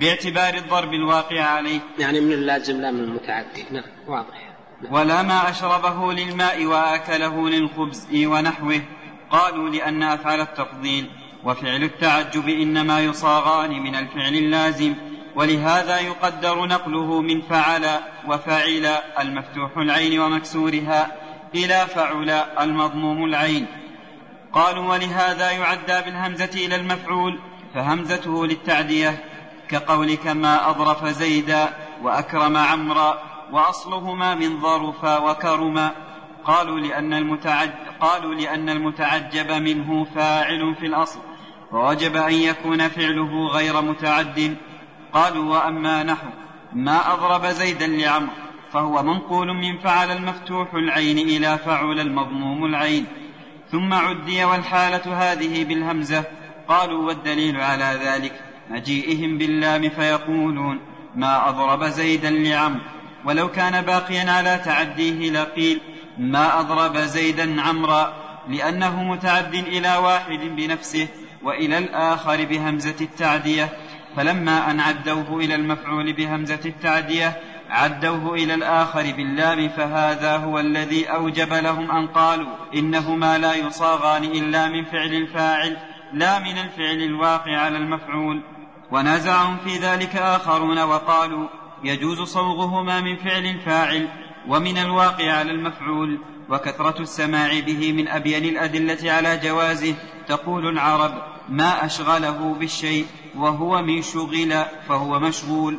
[0.01, 1.81] باعتبار الضرب الواقع عليه.
[1.99, 3.65] يعني من اللازم لا من المتعدي.
[3.71, 4.53] نعم واضح.
[4.83, 4.93] نعم.
[4.95, 8.81] ولا ما أشربه للماء وآكله للخبز ونحوه.
[9.33, 11.11] قالوا لأن أفعل التفضيل
[11.45, 14.95] وفعل التعجب إنما يصاغان من الفعل اللازم
[15.35, 17.87] ولهذا يقدر نقله من فعل
[18.29, 18.87] وفعل
[19.19, 21.13] المفتوح العين ومكسورها
[21.55, 23.67] إلى فعل المضموم العين.
[24.53, 27.39] قالوا ولهذا يعدى بالهمزة إلى المفعول
[27.75, 29.25] فهمزته للتعدية
[29.69, 31.69] كقولك ما أظرف زيدا
[32.03, 33.19] وأكرم عمرا
[33.53, 35.91] وأصلهما من ظرف وكرما.
[36.45, 41.21] قالوا لأن المتعج قالوا لأن المتعجب منه فاعل في الأصل.
[41.73, 44.57] ووجب أن يكون فعله غير متعد.
[45.13, 46.29] قالوا وأما نحو
[46.73, 48.31] ما أضرب زيدا لعمر
[48.73, 53.07] فهو منقول من فعل المفتوح العين إلى فعل المضموم العين.
[53.71, 56.25] ثم عدي والحالة هذه بالهمزة.
[56.69, 58.33] قالوا والدليل على ذلك
[58.71, 60.81] مجيئهم باللام فيقولون
[61.15, 62.81] ما أضرب زيدا لعمر
[63.25, 65.81] ولو كان باقيا على تعديه لقيل
[66.19, 68.15] ما أضرب زيدا عمرا
[68.49, 71.09] لأنه متعد إلى واحد بنفسه
[71.43, 73.69] وإلى الآخر بهمزة التعدية
[74.17, 77.37] فلما أن عدوه إلى المفعول بهمزة التعدية
[77.71, 84.69] عدوه إلى الآخر باللام فهذا هو الذي أوجب لهم أن قالوا إنهما لا يصاغان إلا
[84.69, 85.77] من فعل الفاعل
[86.13, 88.43] لا من الفعل الواقع على المفعول.
[88.93, 91.49] ونازعهم في ذلك آخرون وقالوا
[91.85, 94.09] يجوز صوغهما من فعل الفاعل
[94.49, 99.95] ومن الواقع على المفعول وكثرة السماع به من أبين الأدلة على جوازه
[100.29, 101.13] تقول العرب
[101.49, 105.79] ما أشغله بالشيء وهو من شغل فهو مشغول.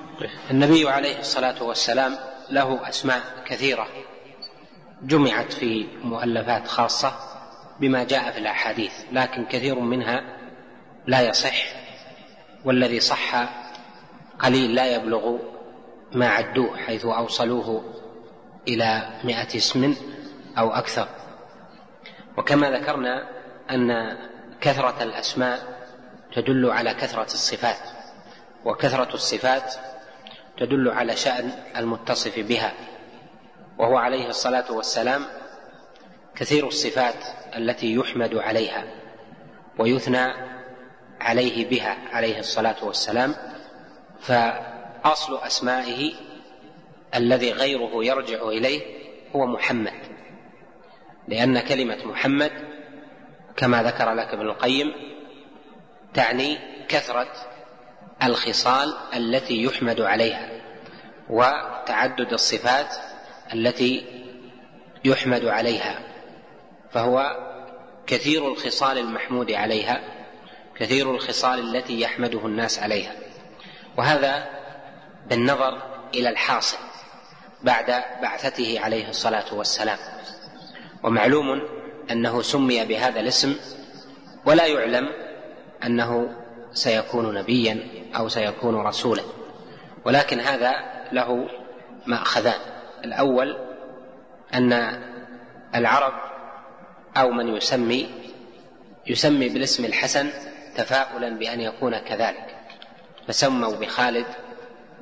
[0.52, 2.16] النبي عليه الصلاة والسلام
[2.50, 3.88] له أسماء كثيرة
[5.04, 7.14] جمعت في مؤلفات خاصة
[7.80, 10.24] بما جاء في الأحاديث لكن كثير منها
[11.08, 11.56] لا يصح
[12.66, 13.50] والذي صح
[14.40, 15.38] قليل لا يبلغ
[16.14, 17.93] ما عدوه حيث أوصلوه
[18.68, 19.96] إلى مئة اسم
[20.58, 21.08] أو أكثر.
[22.38, 23.30] وكما ذكرنا
[23.72, 24.18] أن
[24.62, 25.60] كثرة الأسماء
[26.36, 27.90] تدل على كثرة الصفات
[28.66, 29.74] وكثرة الصفات
[30.58, 32.74] تدل على شأن المتصف بها.
[33.78, 35.26] وهو عليه الصلاة والسلام
[36.36, 38.84] كثير الصفات التي يحمد عليها
[39.80, 40.34] ويثنى
[41.22, 43.36] عليه بها عليه الصلاة والسلام
[44.20, 46.14] فأصل أسمائه
[47.16, 48.82] الذي غيره يرجع إليه
[49.36, 49.94] هو محمد.
[51.28, 52.52] لأن كلمة محمد
[53.58, 54.94] كما ذكر لك ابن القيم
[56.14, 57.34] تعني كثرة
[58.24, 60.50] الخصال التي يحمد عليها
[61.30, 62.96] وتعدد الصفات
[63.54, 64.06] التي
[65.06, 66.00] يحمد عليها
[66.92, 67.38] فهو
[68.08, 70.02] كثير الخصال المحمود عليها
[70.76, 73.16] كثير الخصال التي يحمده الناس عليها
[73.98, 74.50] وهذا
[75.30, 75.82] بالنظر
[76.16, 76.78] إلى الحاصل.
[77.64, 79.98] بعد بعثته عليه الصلاة والسلام.
[81.04, 81.62] ومعلوم
[82.12, 83.56] أنه سمي بهذا الاسم
[84.46, 85.10] ولا يعلم
[85.84, 86.36] أنه
[86.74, 89.22] سيكون نبيا أو سيكون رسولا.
[90.06, 90.74] ولكن هذا
[91.12, 91.50] له
[92.06, 92.60] مأخذان.
[93.06, 93.58] الأول
[94.54, 95.02] أن
[95.76, 96.14] العرب
[97.18, 98.10] أو من يسمي
[99.08, 100.30] يسمي بالاسم الحسن
[100.76, 102.56] تفاؤلا بأن يكون كذلك.
[103.28, 104.26] فسموا بخالد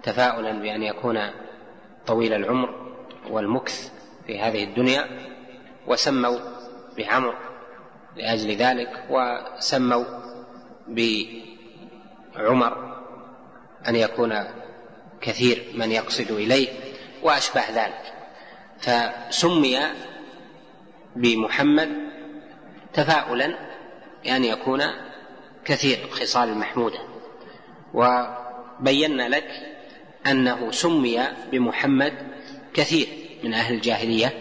[0.03, 1.19] تفاؤلا بأن يكون
[2.07, 2.91] طويل العمر
[3.29, 3.91] والمكث
[4.27, 5.05] في هذه الدنيا
[5.87, 6.39] وسموا
[6.97, 7.35] بعمر
[8.15, 10.05] لأجل ذلك وسموا
[10.87, 12.97] بعمر
[13.87, 14.43] أن يكون
[15.21, 16.67] كثير من يقصد إليه
[17.23, 18.13] وأشبه ذلك.
[18.79, 19.79] فسمي
[21.15, 21.89] بمحمد
[22.93, 23.55] تفاؤلا
[24.23, 24.81] بان يكون
[25.65, 26.99] كثير الخصال المحموده
[27.93, 29.70] وبينا لك
[30.27, 31.19] أنه سمي
[31.51, 32.13] بمحمد
[32.73, 33.07] كثير
[33.43, 34.33] من أهل الجاهلية.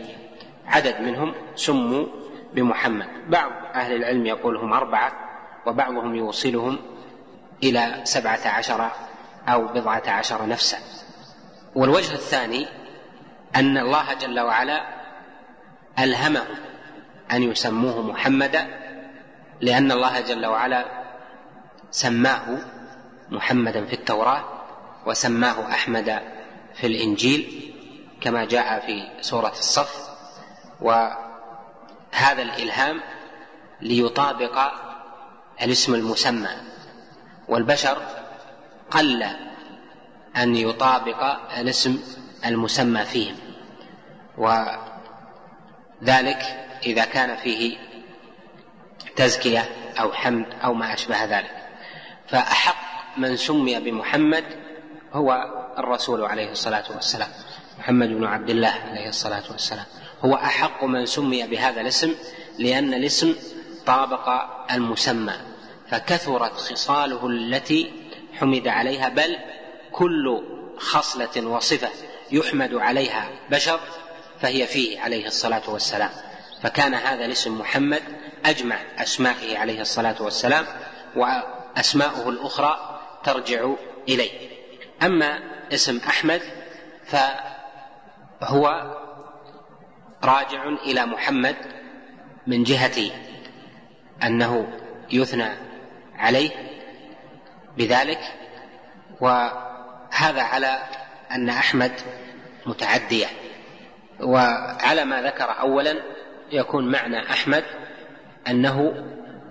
[0.67, 2.07] عدد منهم سموا
[2.55, 3.07] بمحمد.
[3.29, 5.13] بعض أهل العلم يقول هم أربعة
[5.67, 6.79] وبعضهم يوصلهم
[7.63, 8.91] إلى سبعة عشر
[9.49, 10.79] أو بضعة عشر نفسا.
[11.75, 12.67] والوجه الثاني
[13.57, 14.85] أن الله جل وعلا
[15.99, 16.57] الهمهم
[17.33, 18.67] أن يسموه محمدا
[19.61, 20.85] لأن الله جل وعلا
[21.91, 22.59] سماه
[23.31, 24.60] محمدا في التوراة.
[25.07, 26.23] وسماه أحمد
[26.75, 27.73] في الإنجيل
[28.21, 30.11] كما جاء في سورة الصف
[30.81, 33.01] وهذا الإلهام
[33.81, 34.73] ليطابق
[35.63, 36.49] الاسم المسمى.
[37.49, 38.03] والبشر
[38.91, 39.23] قل
[40.37, 41.23] أن يطابق
[41.59, 42.03] الاسم
[42.47, 43.37] المسمى فيهم.
[44.39, 44.79] وذلك
[46.87, 47.77] إذا كان فيه
[49.17, 49.69] تزكية
[50.01, 51.57] أو حمد أو ما أشبه ذلك.
[52.29, 54.60] فأحق من سمي بمحمد
[55.13, 55.47] هو
[55.79, 57.29] الرسول عليه الصلاة والسلام
[57.79, 59.85] محمد بن عبد الله عليه الصلاة والسلام.
[60.25, 62.15] هو أحق من سمي بهذا الاسم
[62.59, 63.35] لأن الاسم
[63.87, 64.29] طابق
[64.73, 65.33] المسمى
[65.89, 67.93] فكثرت خصاله التي
[68.39, 69.37] حمد عليها بل
[69.93, 70.43] كل
[70.79, 71.89] خصلة وصفة
[72.33, 73.81] يحمد عليها بشر
[74.41, 76.11] فهي فيه عليه الصلاة والسلام.
[76.63, 78.03] فكان هذا الاسم محمد
[78.45, 80.67] أجمع أسمائه عليه الصلاة والسلام
[81.17, 83.71] وأسماؤه الأخرى ترجع
[84.09, 84.60] إليه.
[85.03, 85.39] أما
[85.73, 86.41] اسم أحمد
[88.41, 88.97] فهو
[90.25, 91.57] راجع إلى محمد
[92.47, 93.11] من جهة
[94.23, 94.69] أنه
[95.13, 95.49] يثنى
[96.17, 96.51] عليه
[97.77, 98.21] بذلك
[99.21, 100.79] وهذا على
[101.31, 101.93] أن أحمد
[102.67, 103.27] متعدية.
[104.21, 105.97] وعلى ما ذكر اولا
[106.53, 107.65] يكون معنى أحمد
[108.49, 109.05] أنه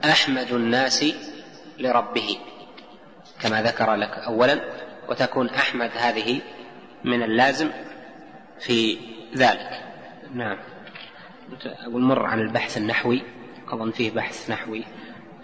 [0.05, 1.05] أحمد الناس
[1.77, 2.39] لربه
[3.41, 4.61] كما ذكر لك اولا.
[5.09, 6.41] وتكون أحمد هذه
[7.03, 7.69] من اللازم
[8.59, 8.97] في
[9.35, 9.83] ذلك.
[10.33, 10.57] نعم.
[11.65, 13.21] أقول مر عن البحث النحوي
[13.67, 14.83] أظن فيه بحث نحوي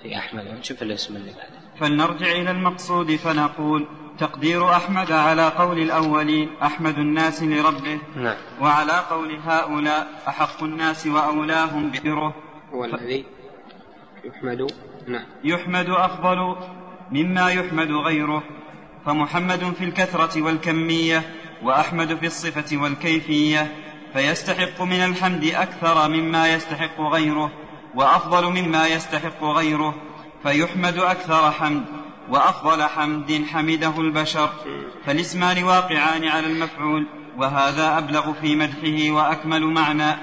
[0.04, 0.64] في أحمد.
[0.64, 1.56] شوف الاسم اللي بعده.
[1.80, 3.88] فلنرجع إلى المقصود فنقول
[4.20, 8.36] تقدير أحمد على قول الأولين أحمد الناس لربه نعم.
[8.62, 12.36] وعلى قول هؤلاء أحق الناس وأولاهم بره
[12.74, 13.26] هو الذي
[14.24, 14.72] يحمد
[15.08, 15.26] نعم.
[15.44, 16.56] يحمد أفضل
[17.12, 18.44] مما يحمد غيره.
[19.06, 21.24] فمحمد في الكثرة والكمية
[21.64, 23.72] وأحمد في الصفة والكيفية
[24.14, 27.52] فيستحق من الحمد أكثر مما يستحق غيره
[27.96, 29.96] وأفضل مما يستحق غيره
[30.44, 31.86] فيحمد أكثر حمد
[32.30, 34.50] وأفضل حمد حمده البشر.
[35.06, 40.18] فالاسمان واقعان على المفعول وهذا أبلغ في مدحه وأكمل معنى.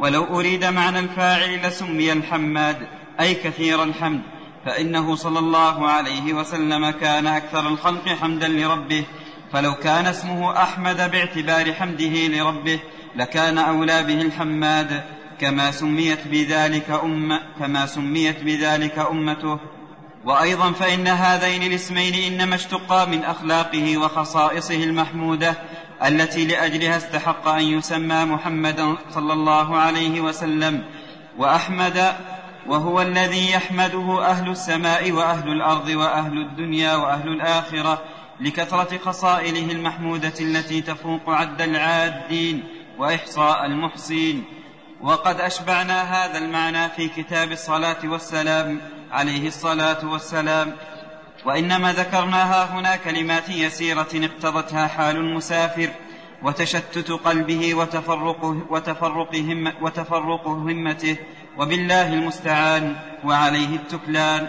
[0.00, 2.88] ولو أريد معنى الفاعل لسمي الحماد
[3.20, 4.22] أي كثير الحمد.
[4.66, 9.04] فإنه صلى الله عليه وسلم كان أكثر الخلق حمدا لربه
[9.52, 12.80] فلو كان اسمه أحمد باعتبار حمده لربه
[13.16, 15.02] لكان أولى به الحماد
[15.40, 19.58] كما سميت بذلك أمة كما سميت بذلك أمته.
[20.24, 25.54] وأيضا فإن هذين الاسمين إنما اشتقا من أخلاقه وخصائصه المحمودة
[26.04, 30.84] التي لأجلها استحق أن يسمى محمدا صلى الله عليه وسلم.
[31.38, 32.14] وأحمد
[32.66, 38.02] وهو الذي يحمده أهل السماء وأهل الأرض وأهل الدنيا وأهل الآخرة
[38.40, 42.64] لكثرة خصائله المحمودة التي تفوق عد العادين
[42.98, 44.44] وإحصاء المحصين
[45.00, 48.80] وقد أشبعنا هذا المعنى في كتاب الصلاة والسلام
[49.12, 50.72] عليه الصلاة والسلام.
[51.44, 55.90] وإنما ذكرناها هنا كلمات يسيرة اقتضتها حال المسافر
[56.42, 58.44] وتشتت قلبه وتفرق,
[59.34, 61.16] هم وتفرق همته
[61.58, 64.48] وبالله المستعان وعليه التكلان.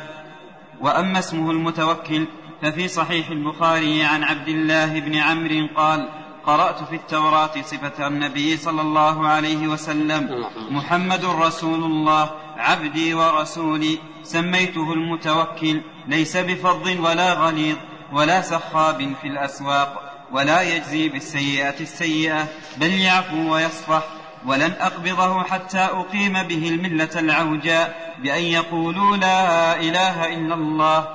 [0.81, 2.25] وأما اسمه المتوكل
[2.61, 6.09] ففي صحيح البخاري عن عبد الله بن عمرو قال
[6.45, 14.93] قرأت في التوراة صفة النبي صلى الله عليه وسلم محمد رسول الله عبدي ورسولي سميته
[14.93, 17.77] المتوكل ليس بفظ ولا غليظ
[18.13, 24.03] ولا سخاب في الأسواق ولا يجزي بالسيئة السيئة بل يعفو ويصفح
[24.45, 31.07] ولن أقبضه حتى أقيم به الملة العوجاء بأن يقولوا لا إله إلا الله.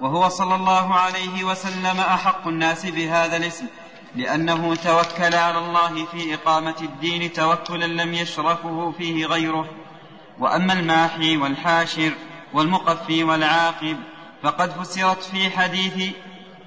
[0.00, 3.66] وهو صلى الله عليه وسلم أحق الناس بهذا الاسم
[4.16, 9.66] لأنه توكل على الله في إقامة الدين توكلا لم يشرفه فيه غيره.
[10.38, 12.12] وأما الماحي والحاشر
[12.52, 13.96] والمقفي والعاقب
[14.42, 16.14] فقد فسرت في حديث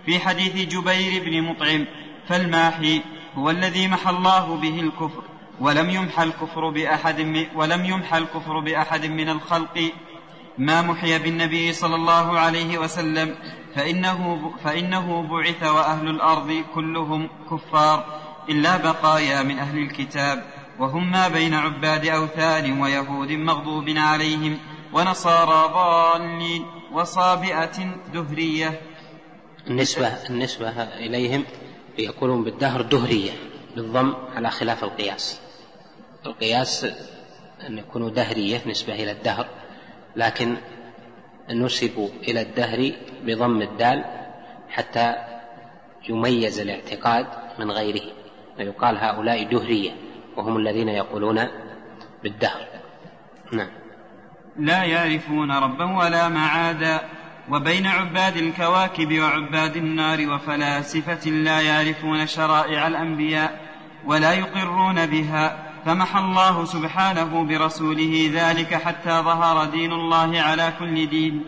[0.06, 1.86] في حديث جبير بن مطعم
[2.28, 3.02] فالماحي
[3.36, 5.24] هو الذي محى الله به الكفر.
[5.60, 9.92] ولم يمحى الكفر بأحد ولم يمحى الكفر بأحد من الخلق
[10.58, 13.36] ما محي بالنبي صلى الله عليه وسلم
[13.76, 18.06] فإنه, فإنه بعث وأهل الأرض كلهم كفار
[18.50, 20.44] إلا بقايا من أهل الكتاب
[20.80, 24.58] وهم ما بين عباد أوثان ويهود مغضوب عليهم
[24.94, 28.82] ونصارى ضالين وصابئة دهرية.
[29.68, 31.46] النسبة النسبة إليهم
[31.98, 33.32] يقولون بالدهر دهرية
[33.76, 35.49] بالضم على خلاف القياس.
[36.26, 36.88] القياس
[37.68, 39.48] أن يكونوا دهرية نسبة إلى الدهر
[40.16, 40.58] لكن
[41.50, 42.92] نسبوا إلى الدهر
[43.24, 44.06] بضم الدال
[44.70, 45.16] حتى
[46.10, 47.28] يميز الاعتقاد
[47.60, 48.12] من غيره
[48.58, 49.92] فيقال هؤلاء دهرية
[50.38, 51.48] وهم الذين يقولون
[52.24, 52.68] بالدهر.
[53.52, 53.70] نعم.
[54.60, 57.02] لا يعرفون ربا ولا معادا
[57.50, 63.60] وبين عباد الكواكب وعباد النار وفلاسفة لا يعرفون شرائع الأنبياء
[64.06, 65.69] ولا يقرون بها.
[65.86, 71.46] فمحى الله سبحانه برسوله ذلك حتى ظهر دين الله على كل دين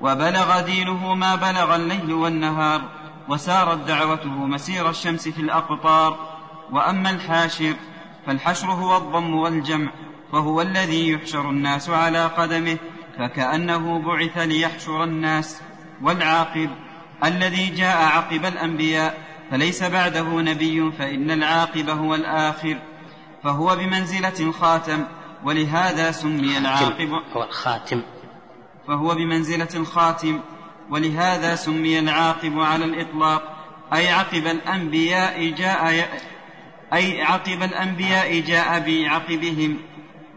[0.00, 2.82] وبلغ دينه ما بلغ الليل والنهار
[3.28, 6.18] وسارت دعوته مسير الشمس في الأقطار.
[6.70, 7.74] وأما الحاشر
[8.26, 9.90] فالحشر هو الضم والجمع
[10.32, 12.78] وهو الذي يحشر الناس على قدمه
[13.18, 15.62] فكأنه بعث ليحشر الناس.
[16.02, 16.70] والعاقب
[17.24, 19.18] الذي جاء عقب الأنبياء
[19.50, 22.78] فليس بعده نبي فإن العاقب هو الآخر.
[23.44, 25.04] فهو بمنزلة الخاتم
[25.44, 28.02] ولهذا سمي العاقب هو الخاتم
[28.86, 30.40] فهو بمنزلة الخاتم
[30.90, 33.42] ولهذا سمي العاقب على الإطلاق.
[33.92, 36.08] أي عقب الأنبياء جاء
[36.92, 39.76] أي عقب الأنبياء جاء بعقبهم.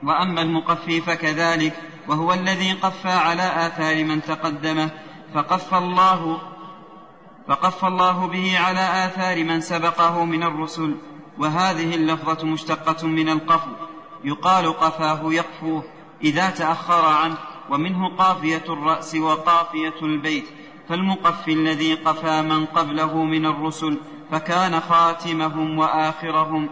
[0.03, 1.73] وأما المقفي فكذلك
[2.07, 4.89] وهو الذي قفى على آثار من تقدمه.
[5.33, 6.41] فقف الله
[7.47, 10.95] فقف الله به على آثار من سبقه من الرسل.
[11.39, 13.71] وهذه اللفظة مشتقة من القفو
[14.23, 15.83] يقال قفاه يقفوه
[16.23, 17.37] إذا تأخر عنه
[17.69, 20.45] ومنه قافية الرأس وقافية البيت.
[20.89, 23.97] فالمقفي الذي قفى من قبله من الرسل
[24.31, 26.69] فكان خاتمهم وآخرهم.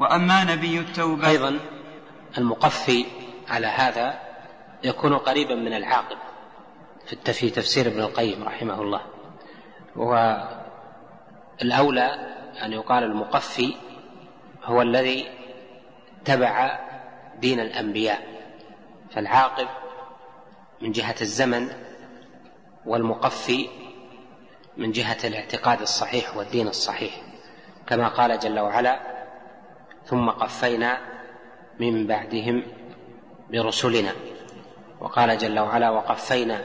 [0.00, 1.60] وأما نبي التوبة أيضا
[2.38, 3.06] المقفي
[3.48, 4.20] على هذا
[4.84, 6.16] يكون قريبا من العاقب.
[7.32, 9.00] في تفسير ابن القيم رحمه الله.
[9.96, 10.48] وهو
[11.62, 13.74] الأولى أن يقال المقفي
[14.64, 15.26] هو الذي
[16.24, 16.80] تبع
[17.40, 18.34] دين الأنبياء
[19.10, 19.68] فالعاقب
[20.82, 21.68] من جهة الزمن
[22.86, 23.68] والمقفي
[24.76, 27.22] من جهة الاعتقاد الصحيح والدين الصحيح
[27.86, 29.00] كما قال جل وعلا
[30.06, 30.98] ثم قفينا
[31.80, 32.62] من بعدهم
[33.50, 34.12] برسلنا
[35.00, 36.60] وقال جل وعلا وقفينا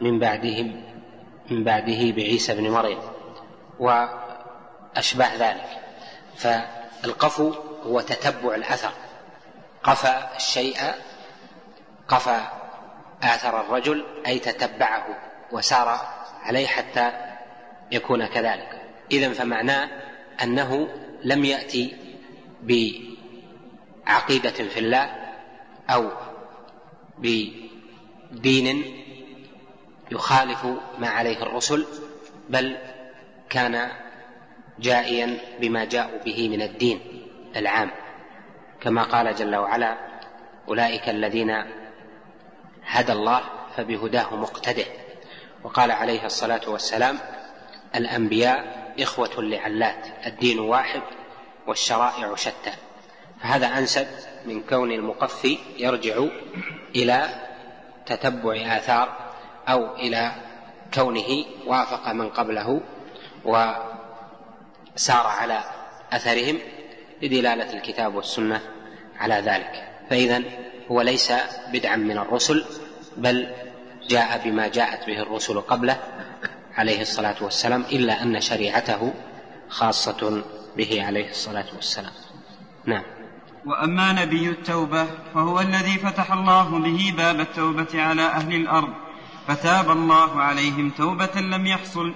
[0.00, 0.82] من بعدهم
[1.50, 2.98] من بعده بعيسى بن مريم
[4.96, 5.80] وأشباه ذلك.
[6.36, 8.92] فالقفو هو تتبع الأثر.
[9.82, 10.76] قفى الشيء
[12.08, 12.40] قفى
[13.22, 15.06] آثر الرجل أي تتبعه
[15.52, 16.00] وسار
[16.42, 17.12] عليه حتى
[17.92, 18.82] يكون كذلك.
[19.12, 19.88] إذا فمعناه
[20.42, 20.88] أنه
[21.24, 21.96] لم يأتي
[22.62, 25.10] بعقيدة في الله
[25.90, 26.10] أو
[27.18, 28.84] بدين
[30.10, 30.66] يخالف
[30.98, 31.86] ما عليه الرسل
[32.48, 32.76] بل
[33.50, 33.90] كان
[34.80, 37.00] جائيا بما جاءوا به من الدين
[37.56, 37.90] العام.
[38.80, 39.96] كما قال جل وعلا
[40.68, 41.64] أولئك الذين
[42.84, 43.40] هدى الله
[43.76, 44.84] فبهداه مقتده.
[45.64, 47.18] وقال عليه الصلاة والسلام
[47.96, 51.02] الأنبياء إخوة لعلات الدين واحد
[51.66, 52.72] والشرائع شتى.
[53.40, 54.06] فهذا أنسب
[54.46, 56.24] من كون المقفي يرجع
[56.96, 57.28] إلى
[58.06, 59.16] تتبع آثار
[59.68, 60.32] أو إلى
[60.94, 62.80] كونه وافق من قبله
[64.98, 65.64] وسار على
[66.12, 66.58] أثرهم
[67.22, 68.60] لدلالة الكتاب والسنة
[69.18, 69.88] على ذلك.
[70.10, 70.42] فاذا
[70.90, 71.32] هو ليس
[71.72, 72.64] بدعا من الرسل
[73.16, 73.48] بل
[74.08, 76.00] جاء بما جاءت به الرسل قبله
[76.76, 79.14] عليه الصلاة والسلام إلا أن شريعته
[79.68, 80.42] خاصة
[80.76, 82.12] به عليه الصلاة والسلام.
[82.86, 83.04] نعم.
[83.66, 88.94] وأما نبي التوبة فهو الذي فتح الله به باب التوبة على أهل الأرض
[89.48, 92.14] فتاب الله عليهم توبة لم يحصل.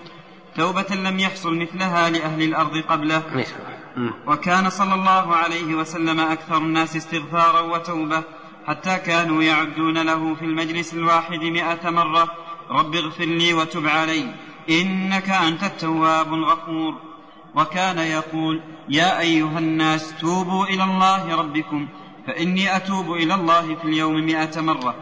[0.56, 3.22] توبة لم يحصل مثلها لأهل الأرض قبله.
[4.26, 8.22] وكان صلى الله عليه وسلم أكثر الناس استغفارا وتوبة
[8.66, 12.28] حتى كانوا يعدون له في المجلس الواحد مائه مرة.
[12.70, 14.34] رب اغفر لي وتب علي.
[14.70, 16.94] إنك أنت التواب الغفور.
[17.54, 21.88] وكان يقول يا أيها الناس توبوا إلى الله ربكم
[22.26, 24.94] فإني أتوب إلى الله في اليوم مائه مرة.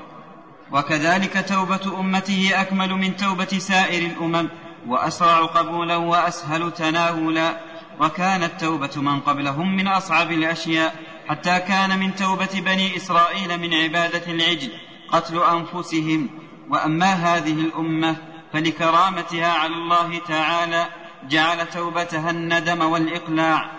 [0.72, 4.48] وكذلك توبة أمته أكمل من توبة سائر الأمم.
[4.87, 7.61] وأسرع قبولا وأسهل تناولا
[8.01, 10.95] وكانت توبه من قبلهم من أصعب الأشياء
[11.28, 14.70] حتى كان من توبة بني إسرائيل من عبادة العجل
[15.09, 16.31] قتل أنفسهم.
[16.70, 18.16] وأما هذه الأمة
[18.53, 20.87] فلكرامتها على الله تعالى
[21.28, 23.70] جعل توبتها الندم والإقلاع.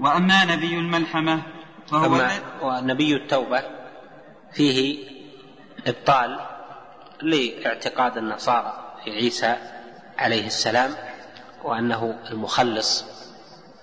[0.00, 1.42] وأما نبي الملحمة
[1.90, 2.28] فهو
[2.62, 3.62] ونبي التوبة
[4.52, 5.08] فيه
[5.86, 6.40] إبطال
[7.22, 9.56] لإعتقاد النصارى في عيسى
[10.20, 10.94] عليه السلام
[11.64, 13.04] وأنه المخلص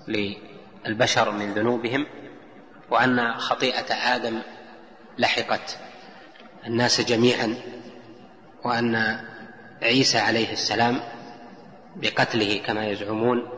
[0.08, 2.08] للبشر من ذنوبهم
[2.90, 4.42] وأن خطيئة آدم
[5.18, 5.78] لحقت
[6.66, 7.56] الناس جميعا
[8.64, 9.20] وأن
[9.82, 11.00] عيسى عليه السلام
[11.96, 13.50] بقتله كما يزعمون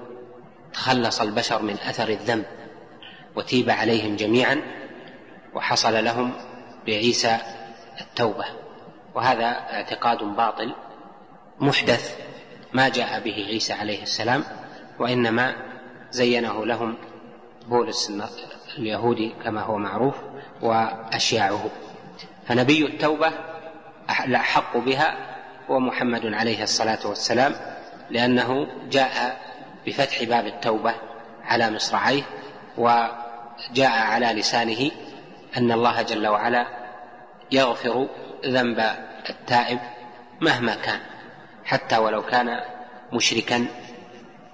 [0.74, 2.46] تخلص البشر من أثر الذنب
[3.36, 4.62] وتيب عليهم جميعا
[5.54, 6.34] وحصل لهم
[6.86, 7.38] بعيسى
[8.02, 8.46] التوبة.
[9.16, 10.76] وهذا اعتقاد باطل
[11.60, 12.29] محدث
[12.74, 14.44] ما جاء به عيسى عليه السلام
[15.00, 15.56] وإنما
[16.12, 16.96] زينه لهم
[17.68, 18.12] بولس
[18.78, 20.16] اليهودي كما هو معروف
[20.62, 21.70] وأشياعه.
[22.48, 23.32] فنبي التوبة
[24.26, 25.18] الاحق بها
[25.70, 27.56] هو محمد عليه الصلاة والسلام
[28.10, 29.42] لأنه جاء
[29.88, 30.94] بفتح باب التوبة
[31.44, 32.24] على مصراعيه
[32.78, 34.92] وجاء على لسانه
[35.58, 36.68] أن الله جل وعلا
[37.52, 38.08] يغفر
[38.46, 38.80] ذنب
[39.30, 39.80] التائب
[40.42, 41.00] مهما كان.
[41.70, 42.60] حتى ولو كان
[43.14, 43.66] مشركا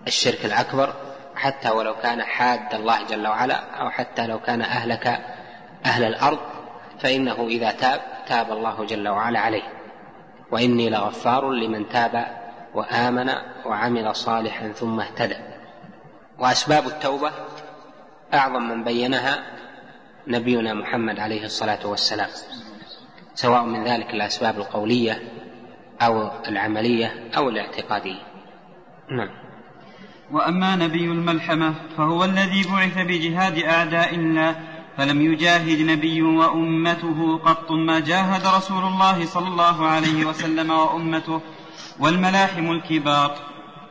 [0.08, 0.94] الشرك الأكبر
[1.36, 5.08] حتى ولو كان حاد الله جل وعلا أو حتى لو كان أهلك
[5.86, 6.40] أهل الأرض
[7.00, 9.64] فإنه إذا تاب تاب الله جل وعلا عليه.
[10.52, 12.26] وإني لغفار لمن تاب
[12.74, 13.32] وآمن
[13.66, 15.38] وعمل صالحا ثم اهتدى.
[16.40, 17.32] وأسباب التوبة
[18.34, 19.44] أعظم من بينها
[20.28, 22.30] نبينا محمد عليه الصلاة والسلام.
[23.36, 25.22] سواء من ذلك الأسباب القولية
[26.02, 28.22] أو العملية أو الاعتقادية.
[29.12, 29.30] نعم.
[30.32, 34.56] وأما نبي الملحمة فهو الذي بعث بجهاد اعداء الله
[34.98, 41.42] فلم يجاهد نبي وأمته قط ما جاهد رسول الله صلى الله عليه وسلم وأمته
[42.00, 43.36] والملاحم الكبار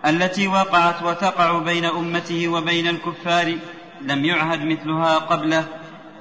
[0.06, 3.54] التي وقعت وتقع بين أمته وبين الكفار
[4.02, 5.64] لم يعهد مثلها قبله.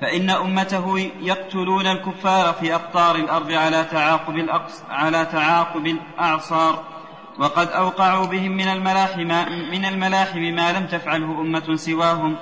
[0.04, 6.84] فإن أمته يقتلون الكفار في أقطار الأرض على تعاقب الأقص على تعاقب الأعصار
[7.40, 9.28] وقد أوقعوا بهم من الملاحم
[9.72, 12.36] من الملاحم ما لم تفعله أمة سواهم.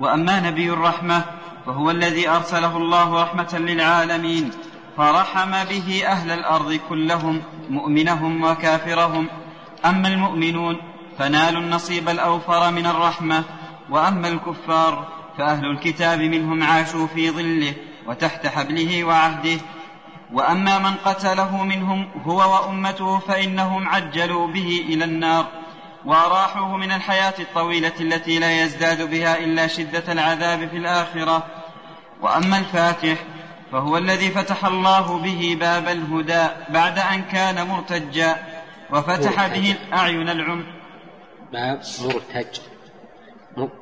[0.00, 1.24] وأما نبي الرحمة
[1.66, 4.50] فهو الذي أرسله الله رحمة للعالمين
[4.96, 9.28] فرحم به أهل الأرض كلهم مؤمنهم وكافرهم.
[9.84, 10.76] أما المؤمنون
[11.18, 13.44] فنالوا النصيب الأوفر من الرحمة
[13.90, 17.74] وأما الكفار فأهل الكتاب منهم عاشوا في ظله
[18.06, 19.60] وتحت حبله وعهده.
[20.32, 25.46] وأما من قتله منهم هو وأمته فإنهم عجلوا به إلى النار
[26.04, 31.46] واراحوه من الحياة الطويلة التي لا يزداد بها إلا شدة العذاب في الآخرة.
[32.22, 33.16] وأما الفاتح
[33.72, 38.36] فهو الذي فتح الله به باب الهدى بعد أن كان مرتجا
[38.90, 40.66] وفتح به الأعين العم
[41.52, 42.60] باب مرتج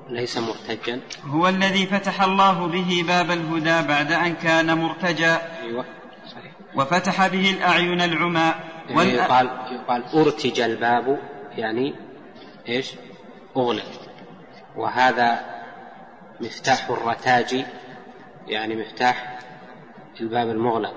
[0.08, 1.00] ليس مرتجا.
[1.24, 5.40] هو الذي فتح الله به باب الهدى بعد أن كان مرتجا.
[5.62, 5.84] أيوه
[6.26, 6.52] صحيح.
[6.76, 8.54] وفتح به الأعين العمى.
[8.88, 11.18] يعني يقال يقال أرتج الباب
[11.56, 11.94] يعني
[12.68, 12.92] إيش؟
[13.56, 13.86] أغلق.
[14.76, 15.40] وهذا
[16.40, 17.64] مفتاح الرتاج
[18.46, 19.38] يعني مفتاح
[20.20, 20.94] الباب المغلق.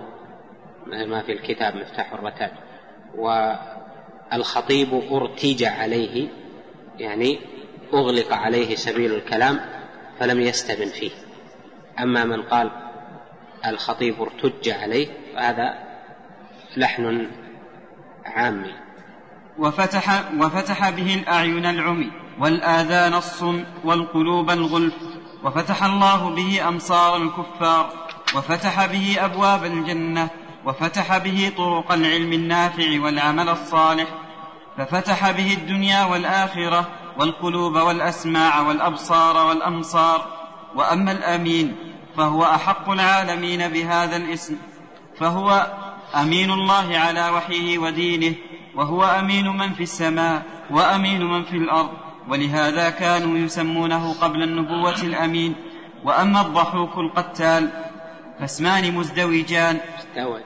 [0.88, 2.52] ما في الكتاب مفتاح الرتاج.
[4.32, 6.28] والخطيب أرتج عليه
[7.00, 7.40] يعني
[7.94, 9.60] أغلق عليه سبيل الكلام
[10.20, 11.12] فلم يستبن فيه.
[12.00, 12.72] أما من قال
[13.68, 15.74] الخطيب ارتج عليه فهذا
[16.78, 17.28] لحن
[18.26, 18.74] عامي.
[19.58, 24.94] وفتح وفتح به الأعين العمي والآذان الصم والقلوب الغلف
[25.44, 27.94] وفتح الله به أمصار الكفار
[28.36, 30.30] وفتح به أبواب الجنة
[30.66, 34.08] وفتح به طرق العلم النافع والعمل الصالح
[34.78, 36.88] ففتح به الدنيا والآخرة
[37.20, 40.28] والقلوب والأسماع والأبصار والأمصار
[40.76, 41.76] وأما الأمين
[42.18, 44.58] فهو أحق العالمين بهذا الاسم
[45.20, 45.68] فهو
[46.16, 48.36] أمين الله على وحيه ودينه
[48.76, 51.90] وهو أمين من في السماء وأمين من في الأرض
[52.30, 55.56] ولهذا كانوا يسمونه قبل النبوة الأمين.
[56.04, 57.70] وأما الضحوك القتال
[58.40, 59.78] فاسمان مزدوجان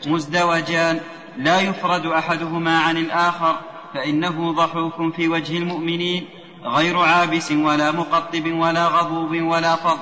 [0.07, 0.99] مزدوجان.
[1.37, 3.55] لا يفرد أحدهما عن الآخر
[3.93, 6.27] فإنه ضحوك في وجه المؤمنين.
[6.63, 9.99] غير عابس ولا مقطب ولا غضوب ولا فض.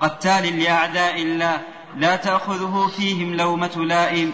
[0.00, 1.60] قتال لأعداء الله
[1.96, 4.32] لا تأخذه فيهم لومة لائم.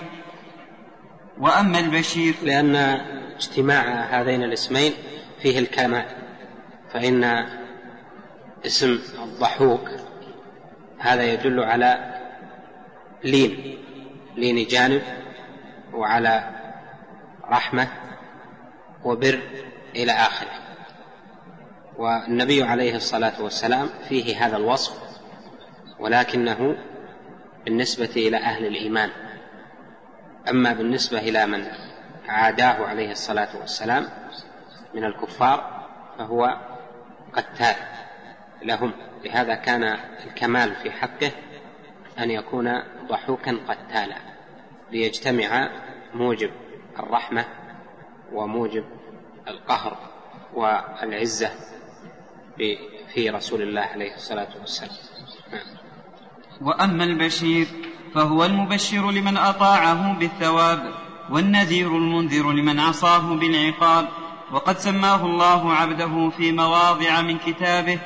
[1.38, 2.76] وأما البشير لأن
[3.36, 4.92] اجتماع هذين الاسمين
[5.42, 6.06] فيه الكمال
[6.92, 7.46] فإن
[8.66, 9.90] اسم الضحوك
[10.98, 12.14] هذا يدل على
[13.24, 13.78] لين
[14.36, 15.02] لين جانب
[15.92, 16.50] وعلى
[17.50, 17.88] رحمة
[19.04, 19.40] وبر
[19.96, 20.65] إلى آخره.
[21.98, 24.96] والنبي عليه الصلاة والسلام فيه هذا الوصف
[25.98, 26.76] ولكنه
[27.64, 29.10] بالنسبة إلى أهل الإيمان.
[30.50, 31.66] أما بالنسبة إلى من
[32.28, 34.08] عاداه عليه الصلاة والسلام
[34.94, 35.86] من الكفار
[36.18, 36.56] فهو
[37.32, 37.74] قتال
[38.62, 38.92] لهم.
[39.24, 41.30] لهذا كان الكمال في حقه
[42.18, 44.16] أن يكون ضحوكا قتالا
[44.92, 45.70] ليجتمع
[46.14, 46.50] موجب
[46.98, 47.44] الرحمة
[48.32, 48.84] وموجب
[49.48, 49.96] القهر
[50.54, 51.50] والعزة
[53.14, 54.96] في رسول الله عليه الصلاة والسلام.
[55.52, 55.66] نعم.
[56.60, 57.66] وأما البشير
[58.14, 60.94] فهو المبشر لمن أطاعه بالثواب
[61.30, 64.08] والنذير المنذر لمن عصاه بالعقاب.
[64.52, 67.98] وقد سماه الله عبده في مواضع من كتابه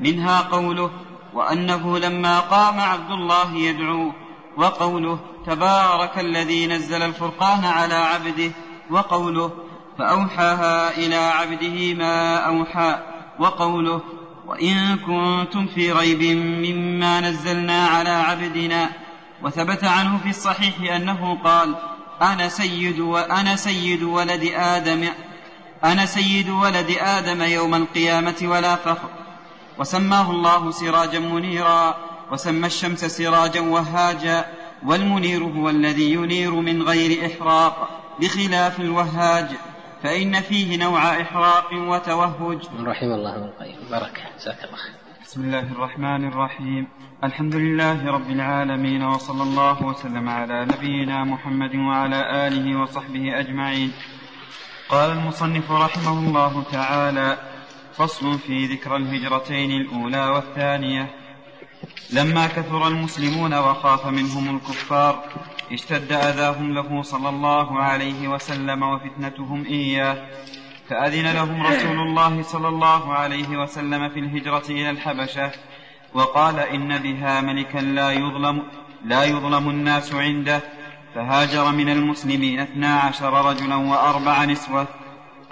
[0.00, 0.90] منها قوله
[1.34, 4.12] وأنه لما قام عبد الله يدعوه
[4.56, 8.50] وقوله تبارك الذي نزل الفرقان على عبده
[8.90, 9.52] وقوله
[9.98, 13.07] فأوحاها إلى عبده ما أوحى.
[13.38, 14.00] وقوله
[14.46, 18.90] وإن كنتم في ريب مما نزلنا على عبدنا.
[19.42, 21.76] وثبت عنه في الصحيح أنه قال
[22.22, 25.08] أنا سيد وأنا سيد ولد آدم
[25.84, 29.08] أنا سيد ولد آدم يوم القيامة ولا فخر.
[29.78, 31.96] وسماه الله سراجا منيرا
[32.32, 34.44] وسمى الشمس سراجا وهاجا
[34.86, 37.88] والمنير هو الذي ينير من غير إحراق
[38.20, 39.46] بخلاف الوهاج.
[40.02, 42.60] فإن فيه نوع إحراق وتوهج.
[42.80, 43.76] رحم الله ابن القيم.
[43.90, 44.78] بركة جزاك الله
[45.24, 46.88] بسم الله الرحمن الرحيم.
[47.24, 53.92] الحمد لله رب العالمين وصلى الله وسلم على نبينا محمد وعلى آله وصحبه أجمعين.
[54.88, 57.38] قال المصنف رحمه الله تعالى
[57.92, 61.10] فصل في ذكر الهجرتين الأولى والثانية.
[62.12, 65.24] لما كثر المسلمون وخاف منهم الكفار
[65.72, 70.28] اشتد أذاهم له صلى الله عليه وسلم وفتنتهم إياه.
[70.88, 75.50] فأذن لهم رسول الله صلى الله عليه وسلم في الهجرة إلى الحبشة
[76.14, 78.62] وقال إن بها ملكا لا يظلم
[79.04, 80.60] لا يظلم الناس عنده.
[81.14, 84.86] فهاجر من المسلمين اثنا عشر رجلا وأربع نسوة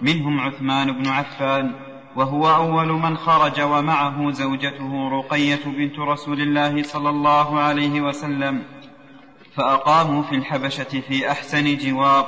[0.03, 1.86] منهم عثمان بن عفان.
[2.17, 8.63] وهو أول من خرج ومعه زوجته رقية بنت رسول الله صلى الله عليه وسلم
[9.57, 12.27] فأقاموا في الحبشة في أحسن جوار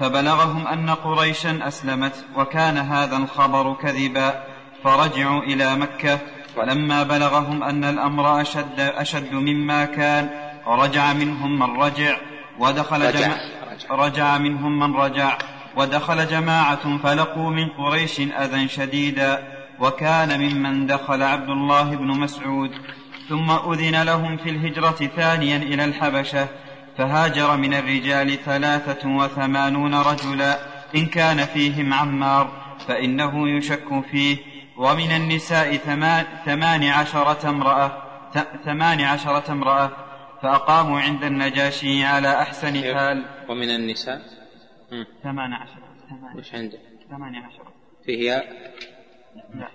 [0.00, 4.44] فبلغهم أن قريشا أسلمت وكان هذا الخبر كذبا
[4.84, 6.18] فرجعوا إلى مكة
[6.56, 10.30] ولما بلغهم أن الأمر أشد, أشد مما كان
[10.66, 12.16] رجع منهم من رجع
[12.58, 13.36] ودخل رجع.
[13.90, 15.38] رجع منهم من رجع
[15.76, 19.42] ودخل جماعة فلقوا من قريش أذى شديدا
[19.80, 22.70] وكان ممن دخل عبد الله بن مسعود.
[23.28, 26.48] ثم أذن لهم في الهجرة ثانيا إلى الحبشة
[26.98, 30.58] فهاجر من الرجال ثلاثة وثمانون رجلا
[30.96, 32.48] إن كان فيهم عمار
[32.88, 34.36] فإنه يشك فيه.
[34.76, 35.76] ومن النساء
[36.44, 37.92] ثمان عشرة امرأة
[38.64, 39.90] ثمان عشرة امرأة
[40.42, 43.24] فأقاموا عند النجاشي على أحسن حال.
[43.48, 44.35] ومن النساء؟
[45.22, 45.82] ثمان عشرة
[46.36, 46.78] وش عندك؟
[47.10, 47.72] ثمان عشرة
[48.04, 48.72] فيه ياء؟
[49.54, 49.68] لا.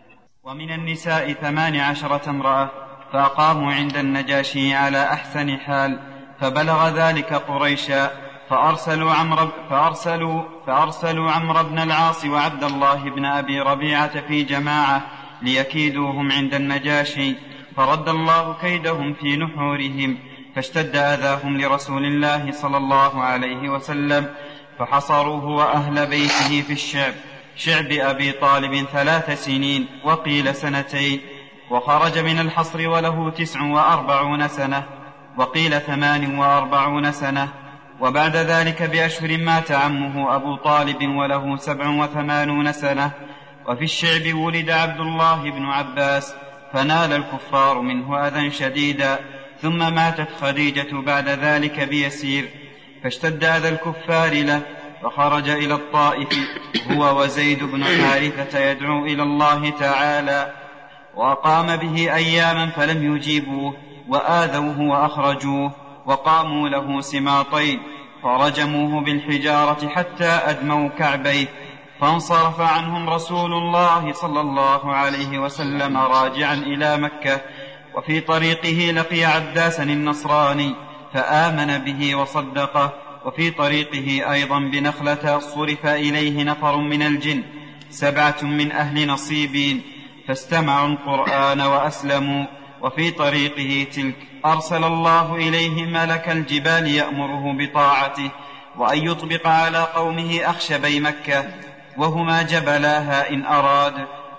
[0.43, 2.69] ومن النساء ثمان عشرة امرأة
[3.13, 5.99] فأقاموا عند النجاشي على أحسن حال
[6.39, 8.11] فبلغ ذلك قريشا
[8.49, 15.01] فأرسلوا عمرو فأرسلوا فأرسلوا عمرو بن العاص وعبد الله بن أبي ربيعة في جماعة
[15.41, 17.35] ليكيدوهم عند النجاشي
[17.75, 20.17] فرد الله كيدهم في نحورهم
[20.55, 24.33] فاشتد أذاهم لرسول الله صلى الله عليه وسلم
[24.81, 27.13] فحصروه وأهل بيته في الشعب
[27.55, 31.19] شعب أبي طالب ثلاث سنين وقيل سنتين
[31.69, 34.83] وخرج من الحصر وله تسع وأربعون سنة
[35.37, 37.47] وقيل ثمان وأربعون سنة
[37.99, 43.11] وبعد ذلك بأشهر مات عمه أبو طالب وله سبع وثمانون سنة
[43.67, 46.33] وفي الشعب ولد عبد الله بن عباس
[46.73, 49.19] فنال الكفار منه أذى شديدا
[49.61, 52.60] ثم ماتت خديجة بعد ذلك بيسير
[53.03, 54.61] فاشتد أذى الكفار له
[55.03, 56.27] فخرج إلى الطائف
[56.91, 60.53] هو وزيد بن حارثة يدعو إلى الله تعالى
[61.15, 63.73] وأقام به أياما فلم يجيبوه
[64.07, 65.71] وآذوه وأخرجوه
[66.05, 67.79] وقاموا له سماطين
[68.23, 71.47] فرجموه بالحجارة حتى أدموا كعبيه
[72.01, 77.41] فانصرف عنهم رسول الله صلى الله عليه وسلم راجعا إلى مكة
[77.95, 80.75] وفي طريقه لقي عداسا النصراني
[81.13, 82.93] فآمن به وصدقه
[83.25, 87.43] وفي طريقه أيضا بنخلة صرف إليه نفر من الجن
[87.89, 89.81] سبعة من أهل نصيبين
[90.27, 92.45] فاستمعوا القرآن وأسلموا
[92.81, 94.15] وفي طريقه تلك.
[94.45, 98.29] أرسل الله إليه ملك الجبال يأمره بطاعته
[98.77, 101.45] وأن يطبق على قومه أخشبي مكة
[101.97, 103.93] وهما جبلاها إن أراد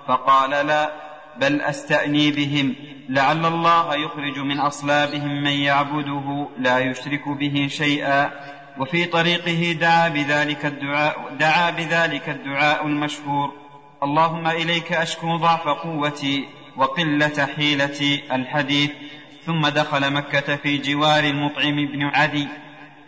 [0.08, 0.92] فقال لا
[1.40, 2.74] بل أستأني بهم.
[3.08, 8.30] لعل الله يخرج من أصلابهم من يعبده لا يشرك به شيئا.
[8.78, 13.52] وفي طريقه دعا بذلك الدعاء دعا بذلك الدعاء المشهور.
[14.02, 16.44] اللهم إليك أشكو ضعف قوتي
[16.76, 18.90] وقلة حيلتي الحديث.
[19.46, 22.48] ثم دخل مكة في جوار المطعم بن عدي.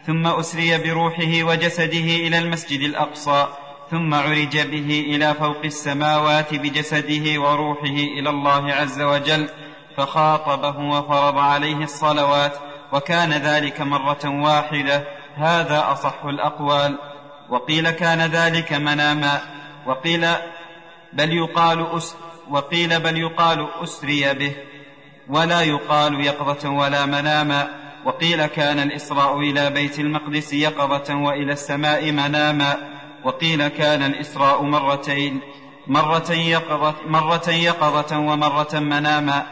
[0.06, 3.48] ثم أسري بروحه وجسده إلى المسجد الأقصى.
[3.90, 9.48] ثم عرج به إلى فوق السماوات بجسده وروحه إلى الله عز وجل
[9.96, 12.52] فخاطبه وفرض عليه الصلوات
[12.92, 15.04] وكان ذلك مرة واحدة.
[15.34, 16.98] هذا أصح الأقوال.
[17.48, 19.40] وقيل كان ذلك مناما.
[19.86, 20.26] وقيل
[21.12, 22.16] بل يقال أس
[22.50, 24.56] وقيل بل يقال أسري به.
[25.28, 27.68] ولا يقال يقظة ولا مناما.
[28.04, 32.93] وقيل كان الإسراء إلى بيت المقدس يقظة وإلى السماء مناما.
[33.24, 35.40] وقيل كان الإسراء مرتين
[35.86, 39.46] مرة يقظة, مرة يقظة ومرة مناما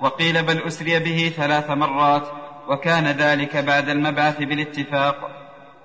[0.00, 2.28] وقيل بل أسري به ثلاث مرات
[2.68, 5.36] وكان ذلك بعد المبعث بالاتفاق.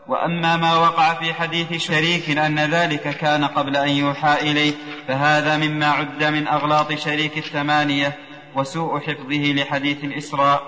[0.07, 4.73] وأما ما وقع في حديث شريك أن ذلك كان قبل أن يوحى إليه
[5.07, 8.17] فهذا مما عد من أغلاط شريك الثمانية
[8.55, 10.61] وسوء حفظه لحديث الإسراء.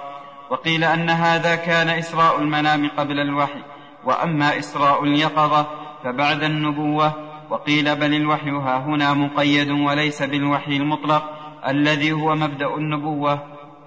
[0.49, 3.63] وقيل أن هذا كان إسراء المنام قبل الوحي
[4.03, 5.67] وأما إسراء اليقظة
[6.03, 7.13] فبعد النبوة
[7.49, 11.23] وقيل بل الوحي ها هنا مقيد وليس بالوحي المطلق
[11.67, 13.43] الذي هو مبدأ النبوة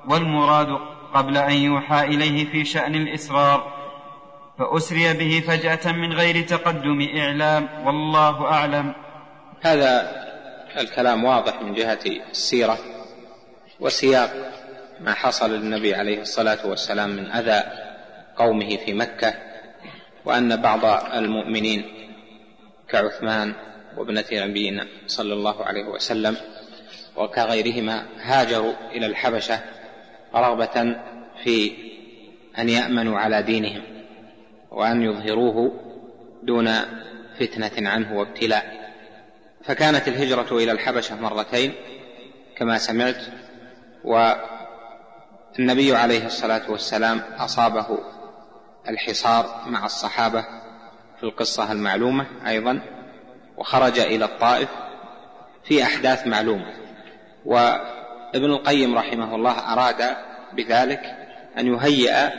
[0.09, 0.79] والمراد
[1.15, 3.73] قبل أن يوحى إليه في شأن الاسرار
[4.59, 8.93] فأسري به فجأة من غير تقدم إعلام والله أعلم.
[9.61, 10.11] هذا
[10.77, 11.99] الكلام واضح من جهة
[12.31, 12.79] السيرة
[13.81, 14.31] وسياق
[15.01, 17.63] ما حصل للنبي عليه الصلاة والسلام من أذى
[18.37, 19.35] قومه في مكة
[20.25, 20.85] وأن بعض
[21.15, 22.00] المؤمنين
[22.93, 23.55] كعثمان
[23.97, 26.37] وابنة نبينا صلى الله عليه وسلم
[27.17, 29.61] وكغيرهما هاجروا إلى الحبشة
[30.35, 30.97] رغبة
[31.45, 31.73] في
[32.59, 33.83] أن يأمنوا على دينهم
[34.71, 35.81] وأن يظهروه
[36.43, 36.71] دون
[37.41, 38.91] فتنة عنه وابتلاء.
[39.65, 41.73] فكانت الهجرة إلى الحبشة مرتين
[42.57, 43.23] كما سمعت
[44.05, 47.99] والنبي عليه الصلاة والسلام أصابه
[48.89, 50.45] الحصار مع الصحابة
[51.21, 52.81] في القصة المعلومة أيضا
[53.57, 54.69] وخرج إلى الطائف
[55.65, 56.73] في أحداث معلومة.
[57.45, 60.17] وابن القيم رحمه الله أراد
[60.53, 61.01] بذلك
[61.59, 62.31] أن يهيئ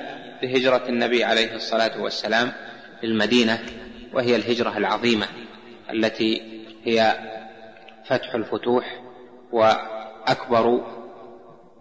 [0.42, 2.52] بهجرة النبي عليه الصلاة والسلام
[3.04, 3.60] للمدينة
[4.14, 5.28] وهي الهجرة العظيمة
[5.90, 7.16] التي هي
[8.06, 9.02] فتح الفتوح
[9.52, 10.86] وأكبر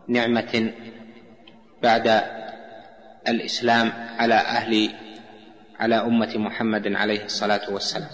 [0.08, 0.72] نعمة
[1.82, 2.22] بعد
[3.28, 4.90] الإسلام على أهل
[5.80, 8.10] على أمة محمد عليه الصلاة والسلام.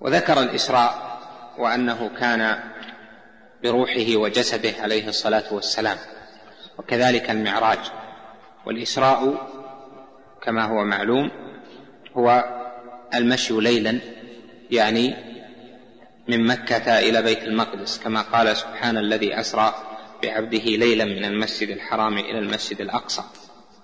[0.00, 1.18] وذكر الإسراء
[1.58, 2.58] وأنه كان
[3.62, 5.96] بروحه وجسده عليه الصلاة والسلام
[6.78, 7.78] وكذلك المعراج.
[8.66, 9.48] والإسراء
[10.42, 11.30] كما هو معلوم
[12.16, 12.44] هو
[13.14, 13.98] المشي ليلا
[14.70, 15.14] يعني
[16.28, 19.74] من مكة إلى بيت المقدس كما قال سبحان الذي أسرى
[20.22, 23.22] بعبده ليلا من المسجد الحرام إلى المسجد الأقصى.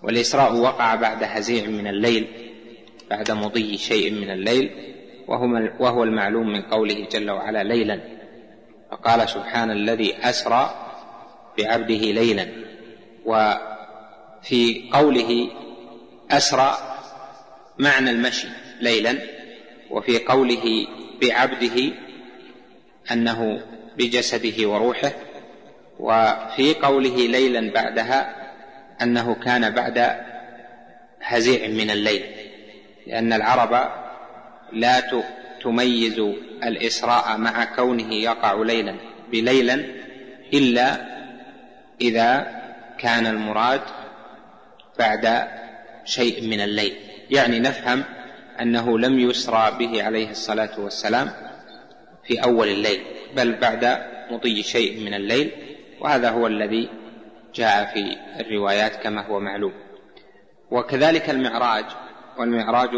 [0.03, 2.48] والإسراء وقع بعد هزيع من الليل
[3.11, 4.71] بعد مضي شيء من الليل
[5.79, 8.01] وهو, المعلوم من قوله جل وعلا ليلا.
[8.91, 10.75] فقال سبحان الذي أسرى
[11.59, 12.47] بعبده ليلا.
[13.25, 15.51] وفي قوله
[16.31, 16.79] أسرى
[17.79, 18.49] معنى المشي
[18.81, 19.19] ليلا.
[19.91, 20.87] وفي قوله
[21.23, 21.93] بعبده
[23.13, 23.61] أنه
[23.97, 25.13] بجسده وروحه.
[25.99, 28.37] وفي قوله ليلا بعدها
[29.03, 30.17] أنه كان بعد
[31.23, 32.48] هزيع من الليل.
[33.09, 33.91] لأن العرب
[34.73, 35.03] لا
[35.63, 36.19] تميز
[36.65, 38.95] الإسراء مع كونه يقع ليلا
[39.33, 39.85] بليلا
[40.55, 41.07] إلا
[42.01, 42.59] إذا
[42.99, 43.81] كان المراد
[44.99, 45.49] بعد
[46.05, 46.97] شيء من الليل.
[47.31, 48.05] يعني نفهم
[48.61, 51.31] أنه لم يسرى به عليه الصلاة والسلام
[52.25, 53.01] في أول الليل
[53.37, 53.99] بل بعد
[54.31, 55.51] مضي شيء من الليل
[56.01, 56.89] وهذا هو الذي
[57.55, 59.73] جاء في الروايات كما هو معلوم.
[60.71, 61.85] وكذلك المعراج
[62.39, 62.91] والمعراج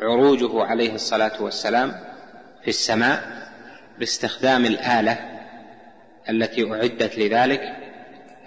[0.00, 1.92] عروجه عليه الصلاة والسلام
[2.62, 3.48] في السماء
[3.98, 5.18] باستخدام الآلة
[6.30, 7.60] التي أعدت لذلك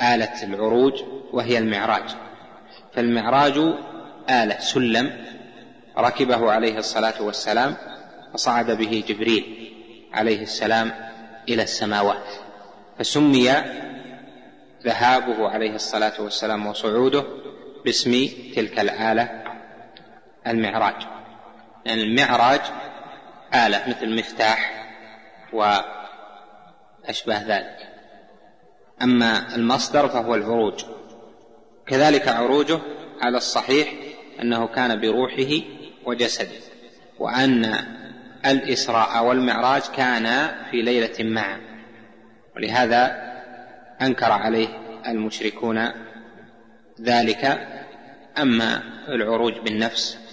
[0.01, 0.93] آلة العروج
[1.33, 2.09] وهي المعراج.
[2.93, 3.57] فالمعراج
[4.29, 5.25] آلة سلم
[5.97, 7.75] ركبه عليه الصلاة والسلام
[8.33, 9.73] فصعد به جبريل
[10.13, 10.91] عليه السلام
[11.49, 12.27] إلى السماوات.
[12.99, 13.51] فسمي
[14.83, 17.23] ذهابه عليه الصلاة والسلام وصعوده
[17.85, 19.48] باسم تلك الآلة
[20.47, 21.07] المعراج.
[21.85, 22.61] يعني المعراج
[23.53, 24.85] آلة مثل مفتاح
[25.53, 27.77] واشباه ذلك.
[29.01, 30.83] أما المصدر فهو العروج.
[31.87, 32.79] كذلك عروجه
[33.21, 33.93] على الصحيح
[34.41, 35.63] أنه كان بروحه
[36.05, 36.59] وجسده
[37.19, 37.75] وأن
[38.45, 41.61] الإسراء والمعراج كانا في ليلة معا
[42.55, 43.29] ولهذا
[44.01, 44.67] أنكر عليه
[45.07, 45.91] المشركون
[47.01, 47.67] ذلك.
[48.37, 50.28] أما العروج بالنفس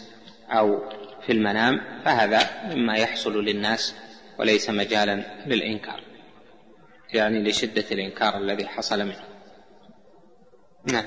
[0.50, 0.90] أو
[1.26, 2.40] في المنام فهذا
[2.74, 3.96] مما يحصل للناس
[4.38, 5.14] وليس مجالا
[5.46, 6.00] للإنكار
[7.14, 9.24] يعني لشدة الإنكار الذي حصل منه.
[10.92, 11.04] نعم.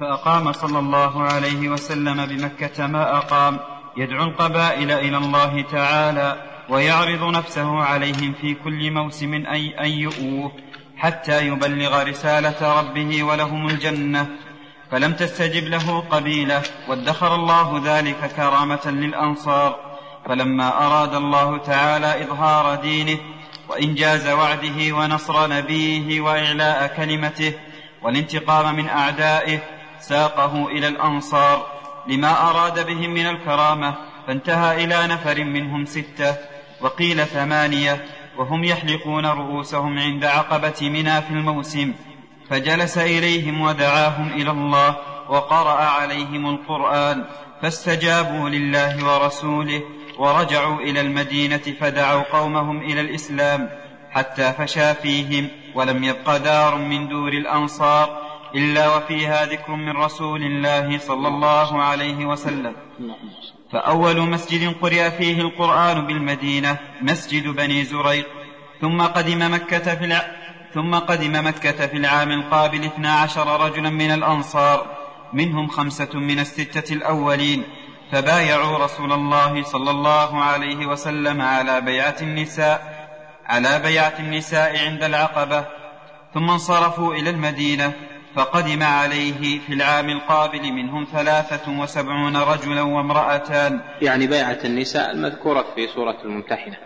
[0.00, 3.58] فأقام صلى الله عليه وسلم بمكة ما أقام
[3.96, 10.52] يدعو القبائل إلى الله تعالى ويعرض نفسه عليهم في كل موسم أي أن يؤوه
[10.96, 14.28] حتى يبلغ رسالة ربه ولهم الجنة.
[14.90, 19.88] فلم تستجب له قبيلة وادخر الله ذلك كرامة للأنصار.
[20.26, 23.18] فلما أراد الله تعالى إظهار دينه
[23.68, 27.52] وإنجاز وعده ونصر نبيه وإعلاء كلمته
[28.02, 29.58] والانتقام من أعدائه
[30.00, 31.66] ساقه إلى الأنصار.
[32.06, 33.94] لما أراد بهم من الكرامة
[34.26, 36.36] فانتهى إلى نفر منهم ستة
[36.80, 38.04] وقيل ثمانية
[38.38, 41.94] وهم يحلقون رؤوسهم عند عقبة منى في الموسم.
[42.50, 44.96] فجلس إليهم ودعاهم إلى الله
[45.28, 47.24] وقرأ عليهم القرآن
[47.62, 49.82] فاستجابوا لله ورسوله
[50.18, 53.70] ورجعوا إلى المدينة فدعوا قومهم إلى الإسلام
[54.10, 60.98] حتى فشى فيهم ولم يبق دار من دور الأنصار إلا وفيها ذكر من رسول الله
[60.98, 62.72] صلى الله عليه وسلم.
[63.72, 68.26] فأول مسجد قرئ فيه القرآن بالمدينة مسجد بني زريق
[68.80, 70.22] ثم قدم مكة في الع...
[70.78, 74.86] ثم قدم مكة في العام القابل اثنا عشر رجلا من الأنصار
[75.32, 77.62] منهم خمسة من الستة الأولين
[78.12, 83.08] فبايعوا رسول الله صلى الله عليه وسلم على بيعة النساء
[83.46, 85.66] على بيعة النساء عند العقبة
[86.34, 87.92] ثم انصرفوا إلى المدينة
[88.34, 93.80] فقدم عليه في العام القابل منهم ثلاثة وسبعون رجلا وامرأتان.
[94.02, 96.76] يعني بيعة النساء المذكورة في سورة الممتحنة.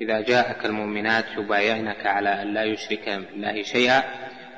[0.00, 4.02] إذا جاءك المؤمنات يبايعنك على أن لا يشركن بالله شيئا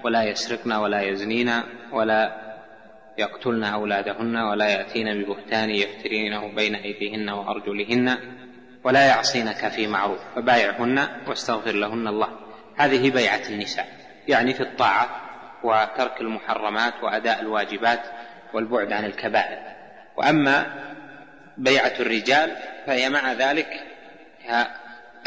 [0.05, 1.53] ولا يسرقن ولا يزنين
[1.93, 2.49] ولا
[3.19, 8.19] يقتلن أولادهن ولا يأتين ببهتان يفترينه بين أيديهن وأرجلهن
[8.85, 12.29] ولا يعصينك في معروف فبايعهن واستغفر لهن الله.
[12.77, 13.87] هذه بيعة النساء
[14.29, 15.09] يعني في الطاعة
[15.63, 18.01] وترك المحرمات وأداء الواجبات
[18.55, 19.59] والبعد عن الكبائر.
[20.17, 20.67] وأما
[21.59, 23.69] بيعة الرجال فهي مع ذلك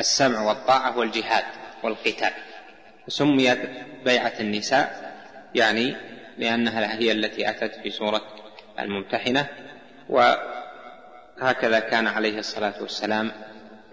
[0.02, 1.44] السمع والطاعة والجهاد
[1.84, 2.34] والقتال.
[3.08, 3.60] سميت
[4.06, 5.12] بيعة النساء
[5.56, 5.96] يعني
[6.38, 8.22] لأنها هي التي أتت في سورة
[8.80, 9.48] الممتحنة.
[10.10, 13.32] وهكذا كان عليه الصلاة والسلام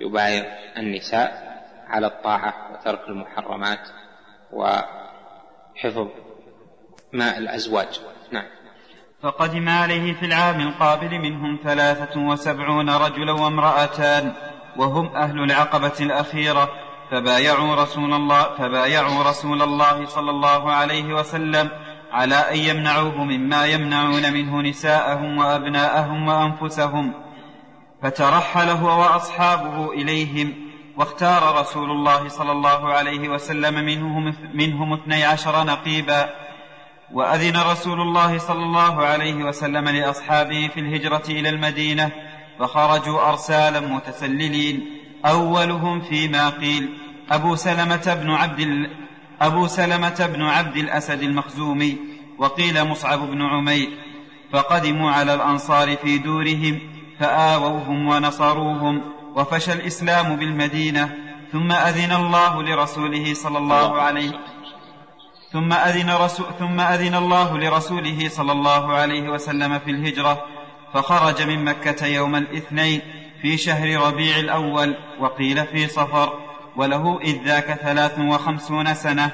[0.00, 0.44] يبايع
[0.76, 1.48] النساء
[1.88, 3.88] على الطاعة وترك المحرمات
[4.52, 6.08] وحفظ
[7.12, 8.00] ماء الأزواج.
[8.32, 8.46] نعم.
[9.22, 14.32] فقدم عليه في العام القابل منهم ثلاثة وسبعون رجلا وامرأتان.
[14.78, 16.70] وهم أهل العقبة الأخيرة
[17.10, 21.70] فبايعوا رسول الله فبايعوا رسول الله صلى الله عليه وسلم
[22.12, 27.12] على أن يمنعوه مما يمنعون منه نساءهم وأبناءهم وأنفسهم.
[28.02, 30.54] فترحل هو وأصحابه إليهم
[30.96, 36.30] واختار رسول الله صلى الله عليه وسلم منهم, منهم اثني عشر نقيبا.
[37.12, 42.10] وأذن رسول الله صلى الله عليه وسلم لأصحابه في الهجرة إلى المدينة
[42.58, 44.86] فخرجوا أرسالا متسللين.
[45.26, 46.98] أولهم فيما قيل
[47.30, 48.90] أبو سلمة بن عبد
[49.40, 51.96] أبو سلمة بن عبد الأسد المخزومي
[52.38, 53.88] وقيل مصعب بن عمير.
[54.52, 56.80] فقدموا على الأنصار في دورهم
[57.20, 59.02] فآووهم ونصروهم
[59.34, 61.14] وفشى الإسلام بالمدينة.
[61.52, 64.32] ثم أذن الله لرسوله صلى الله عليه
[65.52, 70.44] ثم أذن, رسول ثم أذن الله لرسوله صلى الله عليه وسلم في الهجرة.
[70.94, 73.00] فخرج من مكة يوم الاثنين
[73.42, 76.38] في شهر ربيع الأول وقيل في صفر
[76.76, 79.30] وله إذ ذاك ثلاث وخمسون سنة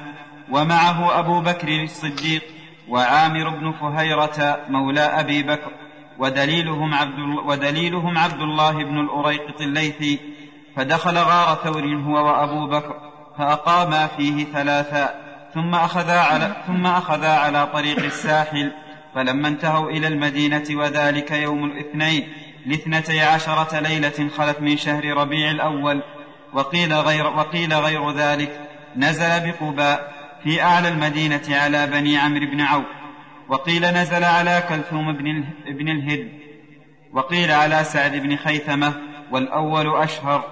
[0.51, 2.43] ومعه أبو بكر الصديق
[2.89, 5.71] وعامر بن فهيرة مولى أبي بكر
[6.19, 10.19] ودليلهم عبد, ودليلهم عبد الله بن الأريقط الليثي
[10.75, 12.95] فدخل غار ثور هو وأبو بكر
[13.37, 18.71] فأقاما فيه ثلاثا ثم أخذا على, ثم أخذا على طريق الساحل
[19.15, 22.27] فلما انتهوا إلى المدينة وذلك يوم الاثنين
[22.65, 26.03] لاثنتي عشرة ليلة خلت من شهر ربيع الأول
[26.53, 30.13] وقيل غير, وقيل غير ذلك نزل بقباء
[30.43, 32.85] في أعلى المدينة على بني عمرو بن عوف
[33.49, 35.13] وقيل نزل على كلثوم
[35.67, 36.29] بن, الهد
[37.13, 38.93] وقيل على سعد بن خيثمة
[39.31, 40.43] والأول أشهر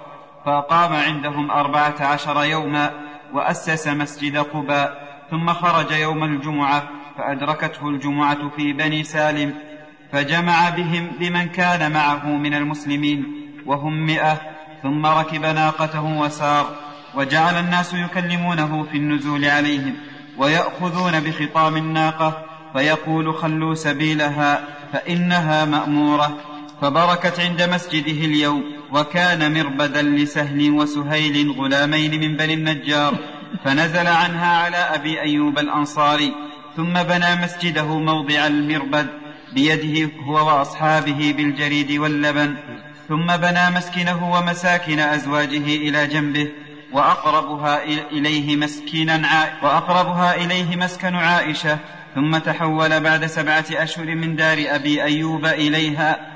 [0.44, 2.90] فأقام عندهم أربعة عشر يوما
[3.32, 6.88] وأسس مسجد قباء ثم خرج يوم الجمعة
[7.18, 9.54] فأدركته الجمعة في بني سالم
[10.12, 13.24] فجمع بهم بمن كان معه من المسلمين
[13.66, 14.40] وهم مئة
[14.82, 16.66] ثم ركب ناقته وسار
[17.14, 19.94] وجعل الناس يكلمونه في النزول عليهم
[20.38, 26.36] ويأخذون بخطام الناقة فيقول خلوا سبيلها فإنها مأمورة
[26.82, 28.62] فبركت عند مسجده اليوم
[28.92, 33.14] وكان مربدا لسهل وسهيل غلامين من بني النجار
[33.64, 36.34] فنزل عنها على أبي أيوب الأنصاري
[36.76, 39.06] ثم بنى مسجده موضع المربد
[39.52, 42.56] بيده هو وأصحابه بالجريد واللبن
[43.08, 46.48] ثم بنى مسكنه ومساكن أزواجه إلى جنبه
[46.92, 49.22] وأقربها إليه مسكنا
[49.62, 51.78] وأقربها إليه مسكن عائشة
[52.14, 56.34] ثم تحول بعد سبعة أشهر من دار أبي أيوب إليها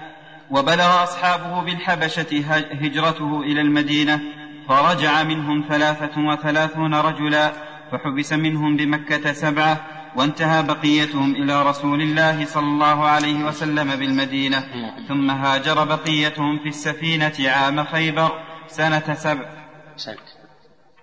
[0.50, 2.44] وبلغ أصحابه بالحبشة
[2.82, 4.20] هجرته إلى المدينة
[4.68, 7.52] فرجع منهم ثلاثة وثلاثون رجلا
[7.92, 14.60] فحبس منهم بمكة سبعة وانتهى بقيتهم إلى رسول الله صلى الله عليه وسلم بالمدينة.
[15.08, 18.30] ثم هاجر بقيتهم في السفينة عام خيبر
[18.66, 19.50] سنة سبع.
[19.96, 20.16] سنة.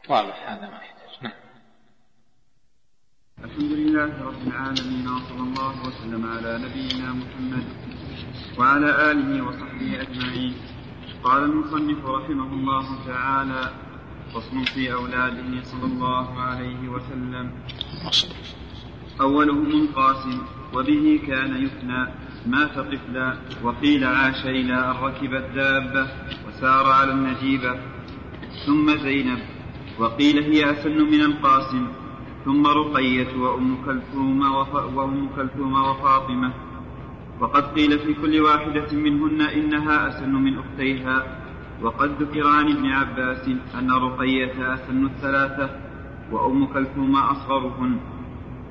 [0.10, 1.14] واضح هذا ما يحتاج.
[1.22, 1.34] نعم.
[3.44, 7.66] الحمد لله رب العالمين وصلى الله وسلم على نبينا محمد
[8.58, 10.56] وعلى آله وصحبه أجمعين.
[11.24, 13.74] قال المصنف رحمه الله تعالى
[14.34, 17.52] فصل في أولاده صلى الله عليه وسلم
[19.22, 20.42] أولهم القاسم
[20.74, 22.08] وبه كان يفنى
[22.48, 26.08] مات طفلا وقيل عاش إلى أن ركب الدابة
[26.48, 27.80] وسار على النجيبة
[28.66, 29.40] ثم زينب
[30.00, 31.88] وقيل هي أسن من القاسم
[32.46, 34.42] ثم رقية وأم كلثوم
[34.96, 36.54] وأم كلثوم وفاطمة.
[37.40, 41.42] وقد قيل في كل واحدة منهن إنها أسن من أختيها.
[41.82, 43.50] وقد ذكر عن ابن عباس
[43.80, 45.70] أن رقية أسن الثلاثة
[46.32, 48.00] وأم كلثوم أصغرهن.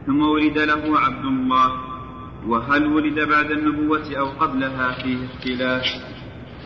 [0.07, 1.73] ثم ولد له عبد الله
[2.47, 5.85] وهل ولد بعد النبوة أو قبلها فيه اختلاف؟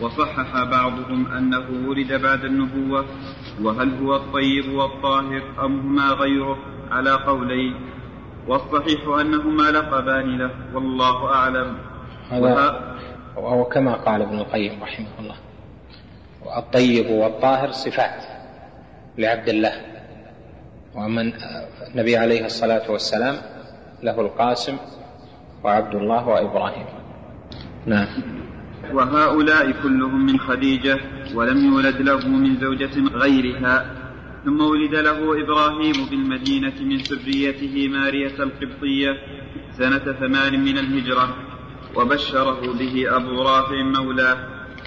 [0.02, 3.04] وصحح بعضهم أنه ولد بعد النبوة
[3.62, 6.58] وهل هو الطيب والطاهر أم هما غيره؟
[6.90, 7.74] على قولين
[8.48, 11.78] والصحيح أنهما لقبان له والله أعلم.
[12.30, 12.94] هذا
[13.36, 15.36] وهو كما قال ابن القيم رحمه الله
[16.58, 18.22] الطيب والطاهر صفات
[19.18, 19.97] لعبد الله.
[20.94, 21.32] ومن
[21.94, 23.36] النبي عليه الصلاة والسلام
[24.02, 24.76] له القاسم
[25.64, 26.86] وعبد الله وإبراهيم.
[27.86, 28.06] نعم.
[28.92, 30.98] وهؤلاء كلهم من خديجة
[31.34, 33.94] ولم يولد له من زوجة غيرها
[34.44, 39.16] ثم ولد له إبراهيم بالمدينة من سريته مارية القبطية
[39.78, 41.36] سنة ثمان من الهجرة
[41.96, 44.38] وبشره به أبو رافع مولاه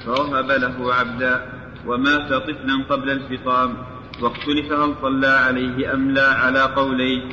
[0.06, 1.46] فوهب له عبدا
[1.88, 3.78] ومات طفلا قبل الفطام.
[4.22, 7.32] واختلف هل صلى عليه أم لا على قولين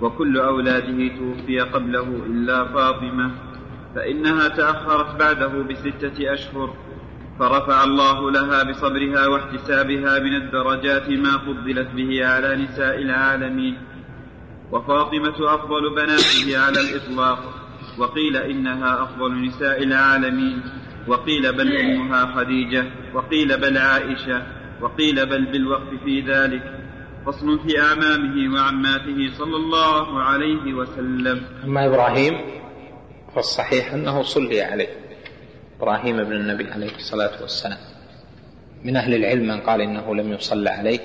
[0.00, 3.30] وكل أولاده توفي قبله إلا فاطمة
[3.94, 6.74] فإنها تأخرت بعده بستة أشهر
[7.38, 13.78] فرفع الله لها بصبرها واحتسابها من الدرجات ما فضلت به على نساء العالمين.
[14.72, 17.38] وفاطمة أفضل بناته على الإطلاق
[17.98, 20.62] وقيل إنها أفضل نساء العالمين
[21.08, 22.84] وقيل بل أمها خديجة
[23.14, 24.42] وقيل بل عائشة
[24.82, 26.62] وقيل بل بالوقف في ذلك
[27.26, 31.42] فصل في أعمامه وعماته صلى الله عليه وسلم.
[31.64, 32.34] أما إبراهيم
[33.34, 34.88] فالصحيح أنه صلي عليه.
[35.78, 37.78] إبراهيم بن النبي عليه الصلاة والسلام.
[38.84, 41.00] من أهل العلم من قال إنه لم يصلى عليه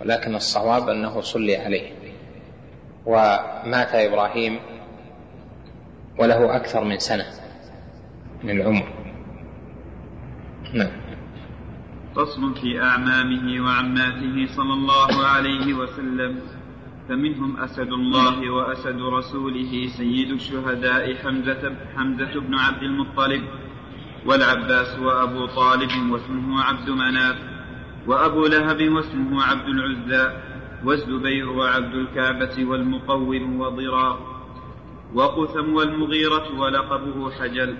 [0.00, 1.90] ولكن الصواب أنه صلي عليه.
[3.06, 4.58] ومات إبراهيم
[6.18, 7.26] وله أكثر من سنة
[8.42, 8.88] من العمر.
[10.72, 11.01] نعم.
[12.16, 16.40] فصل في أعمامه وعماته صلى الله عليه وسلم.
[17.08, 23.42] فمنهم أسد الله وأسد رسوله سيد الشهداء حمزة, حمزة بن عبد المطلب
[24.26, 27.36] والعباس وأبو طالب واسمه عبد مناف
[28.06, 30.36] وأبو لهب واسمه عبد العزى
[30.84, 34.42] والزبير وعبد الكعبة والمقوم وضرار
[35.14, 37.76] وقثم والمغيرة ولقبه حجل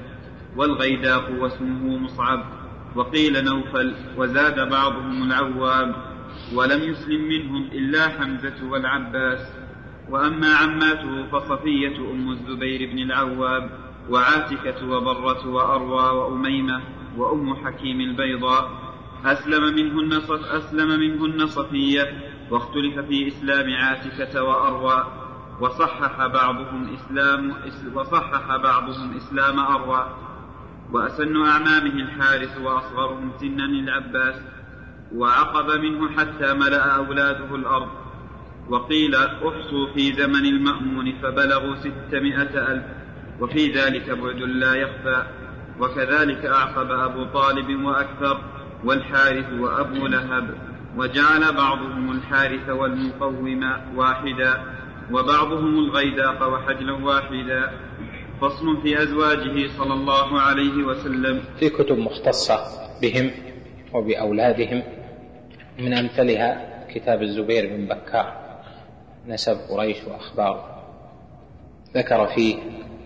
[0.57, 2.62] والغيداق واسمه مصعب
[2.95, 5.95] وقيل نوفل وزاد بعضهم العوام
[6.55, 9.53] ولم يسلم منهم إلا حمزة والعباس.
[10.11, 13.70] وأما عماته فصفية أم الزبير بن العوام
[14.11, 16.82] وعاتكة وبرة وأروى وأميمة
[17.16, 18.70] وأم حكيم البيضاء.
[19.24, 25.07] أسلم منهن صف أسلم منهن صفية واختلف في إسلام عاتكة وأروى.
[25.61, 27.55] وصحح بعضهم إسلام
[27.95, 30.07] وصحح بعضهم إسلام أروى.
[30.93, 34.34] وأسن أعمامه الحارث وأصغرهم سنا العباس
[35.14, 37.88] وعقب منه حتى ملأ أولاده الأرض
[38.68, 42.84] وقيل أحصوا في زمن المأمون فبلغوا ستمائة ألف
[43.40, 45.26] وفي ذلك بعد لا يخفى
[45.80, 48.40] وكذلك أعقب أبو طالب وأكثر
[48.84, 50.55] والحارث وأبو لهب
[50.97, 54.64] وجعل بعضهم الحارث والمقوم واحدا
[55.12, 57.72] وبعضهم الغيداق وحجلا واحدا
[58.43, 61.43] فصل في أزواجه صلى الله عليه وسلم.
[61.59, 62.59] في كتب مختصة
[63.03, 63.30] بهم
[63.95, 64.82] وبأولادهم
[65.78, 68.59] من أمثلها كتاب الزبير بن بكار
[69.26, 70.82] نسب قريش وأخبار.
[71.95, 72.57] ذكر فيه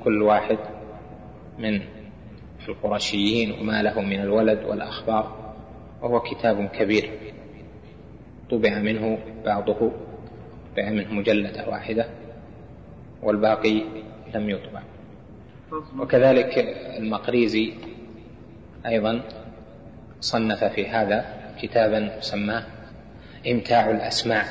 [0.05, 0.59] كل واحد
[1.59, 1.81] من
[2.69, 5.55] القرشيين وما له من الولد والأخبار
[6.03, 7.11] وهو كتاب كبير.
[8.51, 9.93] طبع منه بعضه
[10.73, 12.07] طبع منه مجلدة واحدة
[13.23, 13.83] والباقي
[14.35, 14.96] لم يطبع.
[15.99, 16.59] وكذلك
[16.99, 17.75] المقريزي
[18.87, 19.23] أيضا
[20.21, 21.25] صنف في هذا
[21.63, 22.65] كتابا سماه
[23.47, 24.45] إمتاع الأسماع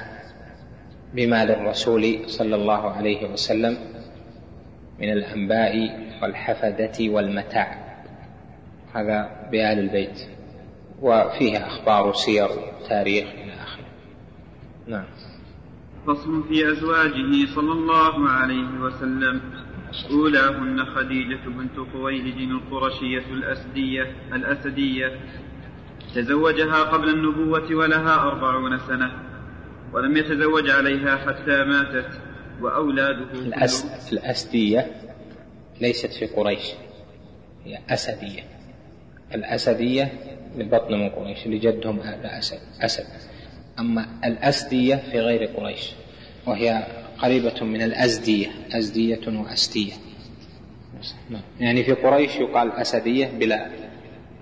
[1.13, 3.77] بما للرسول صلى الله عليه وسلم
[4.99, 7.95] من الأنباء والحفدة والمتاع.
[8.93, 10.27] هذا بآل البيت.
[11.01, 12.49] وفيه أخبار سير
[12.89, 13.85] تاريخ إلى آخره.
[14.87, 15.05] نعم.
[16.07, 19.41] فصل في أزواجه صلى الله عليه وسلم.
[20.11, 25.19] أولاهن خديجة بنت خويلد القرشية الأسدية الأسدية.
[26.15, 29.11] تزوجها قبل النبوة ولها أربعون سنة.
[29.93, 32.19] ولم يتزوج عليها حتى ماتت.
[32.61, 34.13] وأولاده الأس...
[34.13, 34.91] الأسدية
[35.81, 36.65] ليست في قريش.
[37.65, 38.43] هي أسدية.
[39.35, 40.13] الأسدية
[40.57, 43.05] لبطن من قريش لجدهم هذا أسد أسد.
[43.79, 45.91] أما الأسدية في غير قريش
[46.47, 46.83] وهي
[47.19, 49.93] قريبة من الأزدية أزدية وأسدية
[51.59, 53.69] يعني في قريش يقال أسدية بلا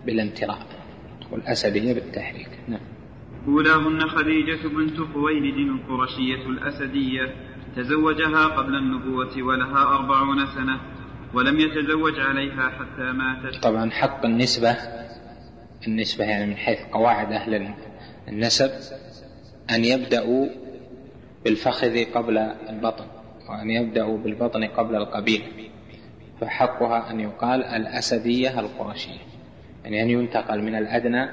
[0.05, 0.67] بلا امتراء
[1.31, 2.49] والأسدية بالتحريك.
[2.67, 2.79] نعم.
[3.47, 7.35] أولاهن خديجة بنت خويلد القرشية الأسدية
[7.75, 10.79] تزوجها قبل النبوة ولها أربعون سنة
[11.33, 13.63] ولم يتزوج عليها حتى ماتت.
[13.63, 14.77] طبعا حق النسبة
[15.87, 17.73] النسبة يعني من حيث قواعد أهل
[18.27, 18.71] النسب
[19.71, 20.62] أن يبدأوا
[21.43, 22.37] بالفخذ قبل
[22.69, 23.05] البطن
[23.49, 25.43] وأن يبدأوا بالبطن قبل القبيل
[26.41, 29.19] فحقها أن يقال الأسدية القرشية
[29.83, 31.29] يعني أن ينتقل من الأدنى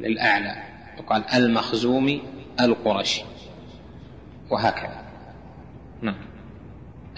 [0.00, 0.56] للأعلى.
[0.98, 2.22] يقال المخزومي
[2.60, 3.24] القرشي.
[4.50, 5.02] وهكذا.
[6.02, 6.16] نعم.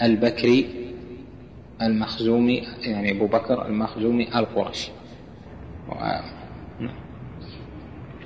[0.03, 0.71] البكري
[1.83, 4.91] المخزومي يعني أبو بكر المخزومي القرشي.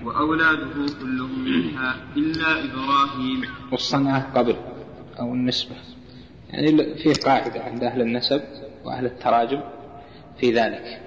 [0.04, 3.42] وأولاده كلهم منها إلا إبراهيم.
[3.72, 4.56] والصنعة قبل
[5.20, 5.76] أو النسبة.
[6.50, 8.42] يعني في قاعدة عند أهل النسب
[8.84, 9.60] وأهل التراجم
[10.40, 11.00] في ذلك.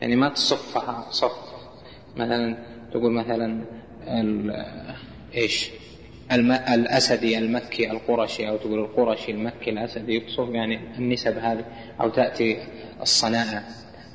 [0.00, 1.32] يعني ما تصفها صف.
[2.16, 2.58] مثلا
[2.92, 3.64] تقول مثلا
[5.34, 5.70] إيش؟
[6.74, 11.64] الأسدي المكي القرشي أو تقول القرشي المكي الأسدي يقصف يعني النسب هذه
[12.00, 12.58] أو تأتي
[13.02, 13.64] الصناعة.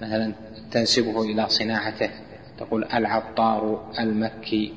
[0.02, 0.34] مثلا
[0.72, 2.10] تنسبه إلى صناعته.
[2.58, 4.74] تقول العطار المكي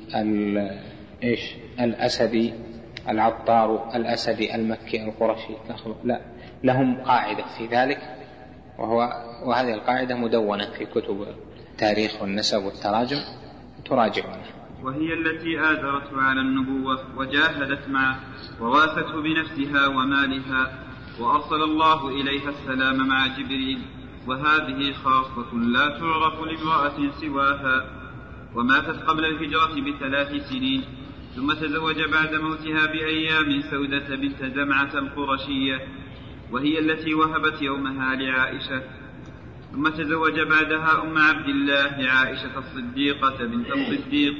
[1.23, 2.53] إيش؟ الأسدي
[3.09, 5.53] العطار الأسدي المكي القرشي.
[6.03, 6.21] لا
[6.63, 8.01] لهم قاعدة في ذلك
[8.77, 8.97] وهو
[9.45, 11.27] وهذه القاعدة مدونة في كتب
[11.71, 13.17] التاريخ والنسب والتراجم
[13.85, 14.45] تراجعونه
[14.83, 18.19] وهي التي آثرته على النبوة وجاهدت معه
[18.61, 20.71] وواسته بنفسها ومالها
[21.19, 23.81] وأرسل الله إليها السلام مع جبريل.
[24.29, 27.89] وهذه خاصة لا تعرف لامرأة سواها
[28.55, 30.83] وماتت قبل الهجرة بثلاث سنين
[31.35, 35.87] ثم تزوج بعد موتها بأيام سودة بنت زمعة القرشية
[36.51, 38.81] وهي التي وهبت يومها لعائشة.
[39.71, 44.33] ثم تزوج بعدها أم عبد الله عائشة الصديقة بنت الصديق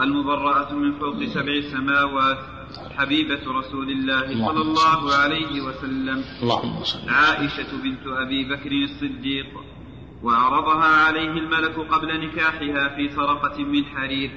[0.00, 2.55] المبرأة من فوق سبع سماوات.
[2.98, 6.24] حبيبة رسول الله صلى الله عليه وسلم.
[6.42, 9.46] اللهم صل عائشة بنت أبي بكر الصديق.
[10.22, 14.30] وعرضها عليه الملك قبل نكاحها في سرقة من حرير.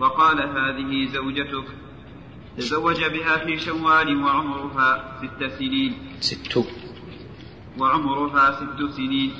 [0.00, 1.64] وقال هذه زوجتك.
[2.56, 5.92] تزوج بها في شوال وعمرها ست سنين.
[6.20, 6.64] ست.
[7.78, 9.30] وعمرها ست سنين.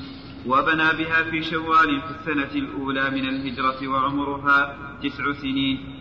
[0.47, 5.98] وبنى بها في شوال في السنة الأولى من الهجرة وعمرها تسع سنين.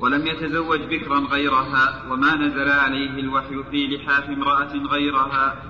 [0.00, 5.62] ولم يتزوج بكرا غيرها وما نزل عليه الوحي في لحاف امرأة غيرها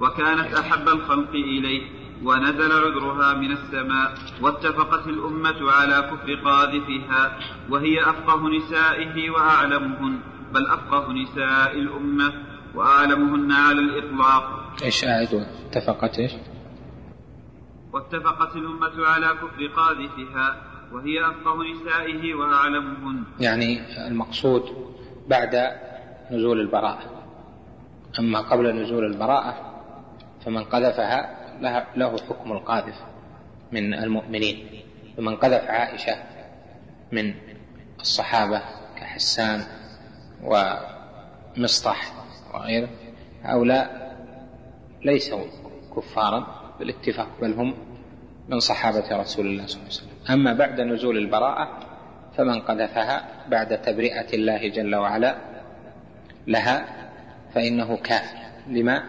[0.00, 1.82] وكانت أحب الخلق إليه
[2.24, 7.38] ونزل عذرها من السماء واتفقت الأمة على كفر قاذفها
[7.70, 10.20] وهي أفقه نسائه وأعلمهن
[10.54, 12.32] بل أفقه نساء الأمة
[12.74, 16.32] وأعلمهن على الإطلاق إيش أعد اتفقت إيش؟
[17.92, 23.24] واتفقت الأمة على كفر قاذفها وهي أفقه نسائه وأعلمهن.
[23.40, 24.62] يعني المقصود
[25.28, 25.70] بعد
[26.30, 27.04] نزول البراءة.
[28.18, 29.82] أما قبل نزول البراءة
[30.44, 31.36] فمن قذفها
[31.96, 32.98] له حكم القاذف
[33.72, 34.66] من المؤمنين.
[35.18, 36.16] ومن قذف عائشة
[37.12, 37.34] من
[38.00, 38.62] الصحابة
[38.96, 39.64] كحسان
[40.42, 42.12] ومصطح
[42.54, 42.88] وغيره
[43.42, 44.16] هؤلاء
[45.04, 45.44] ليسوا
[45.96, 47.74] كفارا بالاتفاق بل هم
[48.48, 50.09] من صحابة رسول الله صلى الله عليه وسلم.
[50.30, 51.78] أما بعد نزول البراءة
[52.36, 55.36] فمن قذفها بعد تبرئة الله جل وعلا
[56.46, 56.86] لها
[57.54, 58.38] فإنه كافر.
[58.68, 59.02] لما؟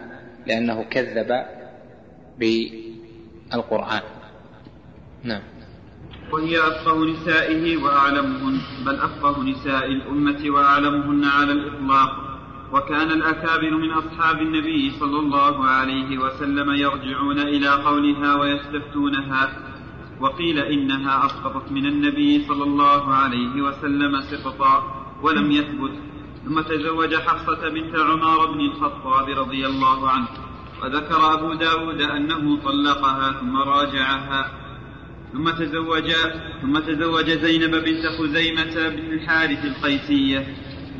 [0.46, 1.44] لأنه كذب
[2.38, 4.00] بالقرآن.
[5.24, 5.42] نعم.
[6.32, 12.10] وهي أفقه نسائه وأعلمهن بل أفقه نساء الأمة وأعلمهن على الإطلاق.
[12.72, 19.71] وكان الأكابر من أصحاب النبي صلى الله عليه وسلم يرجعون إلى قولها ويستفتونها.
[20.22, 25.92] وقيل إنها أسقطت من النبي صلى الله عليه وسلم سقطا ولم يثبت
[26.44, 30.28] ثم تزوج حفصة بنت عمر بن الخطاب رضي الله عنه
[30.82, 34.50] وذكر أبو داود أنه طلقها ثم راجعها
[35.32, 36.12] ثم تزوج
[36.62, 40.46] ثم تزوج زينب بنت خزيمة بن الحارث القيسية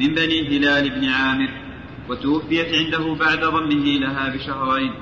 [0.00, 1.48] من بني هلال بن عامر
[2.08, 4.94] وتوفيت عنده بعد ضمه لها بشهرين.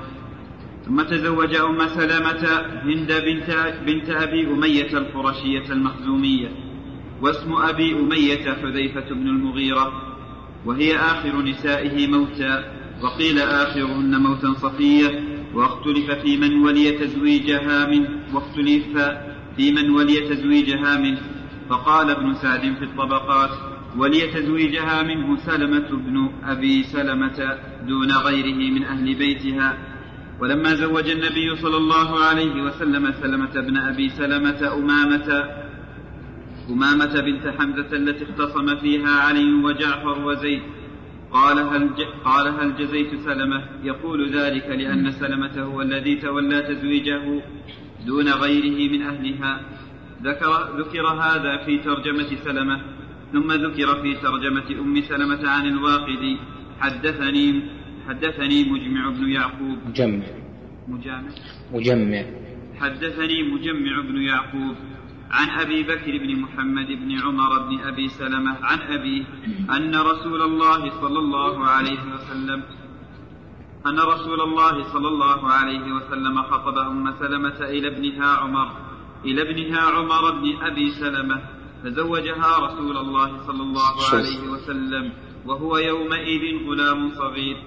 [0.91, 2.43] ثم تزوج أم سلمة
[2.83, 6.51] هند بنت, بنت أبي أمية القرشية المخزومية
[7.21, 9.91] واسم أبي أمية حذيفة بن المغيرة
[10.65, 12.73] وهي آخر نسائه موتا
[13.03, 15.23] وقيل آخرهن موتا صفية
[15.53, 18.97] واختلف في من ولي تزويجها منه واختلف
[19.57, 21.21] في من ولي تزويجها منه
[21.69, 23.51] فقال ابن سعد في الطبقات
[23.97, 27.57] وليتزويجها منه سلمة بن أبي سلمة
[27.87, 29.90] دون غيره من أهل بيتها.
[30.41, 35.45] ولما زوج النبي صلى الله عليه وسلم سلمة بن أبي سلمة أمامة
[36.69, 40.61] أمامة بنت حمزة التي اختصم فيها علي وجعفر وزيد
[41.31, 41.89] قال هل
[42.25, 47.41] قال هل جزيت سلمة؟ يقول ذلك لأن سلمة هو الذي تولى تزويجه
[48.05, 49.61] دون غيره من أهلها.
[50.23, 52.81] ذكر ذكر هذا في ترجمة سلمة
[53.33, 56.37] ثم ذكر في ترجمة أم سلمة عن الواقدي
[56.79, 57.61] حدثني
[58.07, 59.77] حدثني مجمع بن يعقوب.
[59.87, 60.25] مجمع.
[60.87, 61.31] مجامع.
[61.71, 62.23] مجمع.
[62.79, 64.75] حدثني مجمع بن يعقوب
[65.31, 69.23] عن أبي بكر بن محمد بن عمر بن أبي سلمة عن أبيه
[69.77, 72.63] أن رسول الله صلى الله عليه وسلم
[73.87, 78.67] أن رسول الله صلى الله عليه وسلم خطب أم سلمة إلى ابنها عمر
[79.25, 81.41] إلى ابنها عمر بن أبي سلمة
[81.83, 85.11] فزوجها رسول الله صلى الله عليه وسلم
[85.45, 87.57] وهو يومئذ غلام صغير.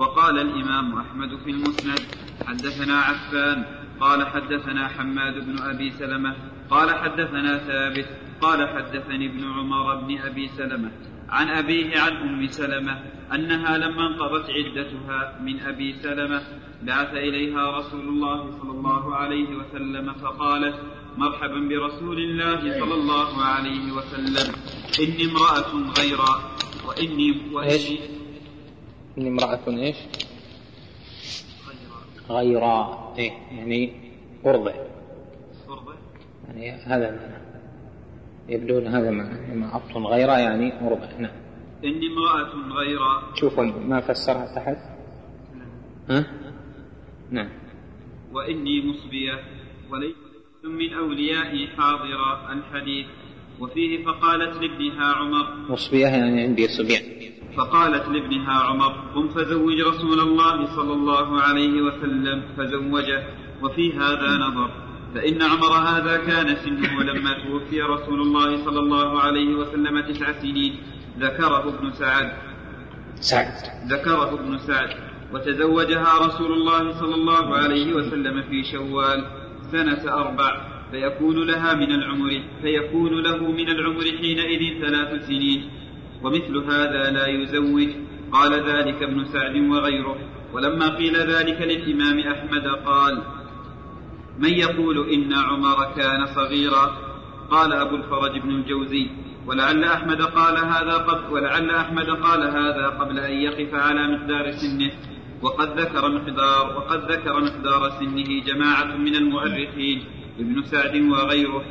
[0.00, 2.00] وقال الإمام أحمد في المسند
[2.46, 3.64] حدثنا عفان
[4.00, 6.36] قال حدثنا حماد بن أبي سلمة
[6.70, 8.06] قال حدثنا ثابت
[8.40, 10.90] قال حدثني ابن عمر بن أبي سلمة
[11.28, 12.98] عن أبيه عن أم سلمة
[13.34, 16.42] أنها لما انقضت عدتها من أبي سلمة
[16.82, 20.74] بعث إليها رسول الله صلى الله عليه وسلم فقالت
[21.16, 24.54] مرحبا برسول الله صلى الله عليه وسلم
[25.00, 26.56] إني امرأة غيرا
[26.88, 28.19] وإني وإيش؟
[29.18, 29.96] إني امرأة إيش؟
[32.30, 33.92] غيرا إيه يعني
[34.46, 34.72] أرضع
[36.48, 37.40] يعني هذا معنى.
[38.48, 39.52] يبدو أن هذا معنى.
[39.52, 41.32] امرأة غيرا يعني أرضع نعم.
[41.84, 44.76] إني امرأة غيرا شوفوا ما فسرها تحت
[46.08, 46.26] ها؟
[47.30, 47.48] نعم.
[48.32, 49.40] وإني مصبية
[49.90, 50.14] وليس
[50.64, 53.06] من أوليائي حاضرا الحديث.
[53.60, 55.56] وفيه فقالت لابنها عمر.
[55.72, 57.02] مصبية يعني عندي صبيان.
[57.56, 62.42] فقالت لابنها عمر قم فزوج رسول الله صلى الله عليه وسلم.
[62.56, 63.22] فزوجه
[63.62, 64.70] وفي هذا نظر
[65.14, 70.76] فإن عمر هذا كان سنه لما توفي رسول الله صلى الله عليه وسلم تسع سنين
[71.18, 72.32] ذكره ابن سعد.
[73.20, 73.52] سعد.
[73.88, 74.90] ذكره ابن سعد
[75.32, 79.24] وتزوجها رسول الله صلى الله عليه وسلم في شوال
[79.72, 80.60] سنة أربع
[80.90, 85.70] فيكون لها من العمر فيكون له من العمر حينئذ ثلاث سنين.
[86.22, 87.88] ومثل هذا لا يزوج.
[88.32, 90.16] قال ذلك ابن سعد وغيره.
[90.52, 93.22] ولما قيل ذلك للإمام أحمد قال
[94.38, 96.96] من يقول إن عمر كان صغيرا؟
[97.50, 99.06] قال أبو الفرج بن الجوزي
[99.46, 104.90] ولعل أحمد قال هذا قبل ولعل أحمد قال هذا قبل أن يقف على مقدار سنه.
[105.42, 110.04] وقد ذكر مقدار وقد ذكر مقدار سنه جماعة من المؤرخين
[110.38, 111.64] ابن سعد وغيره.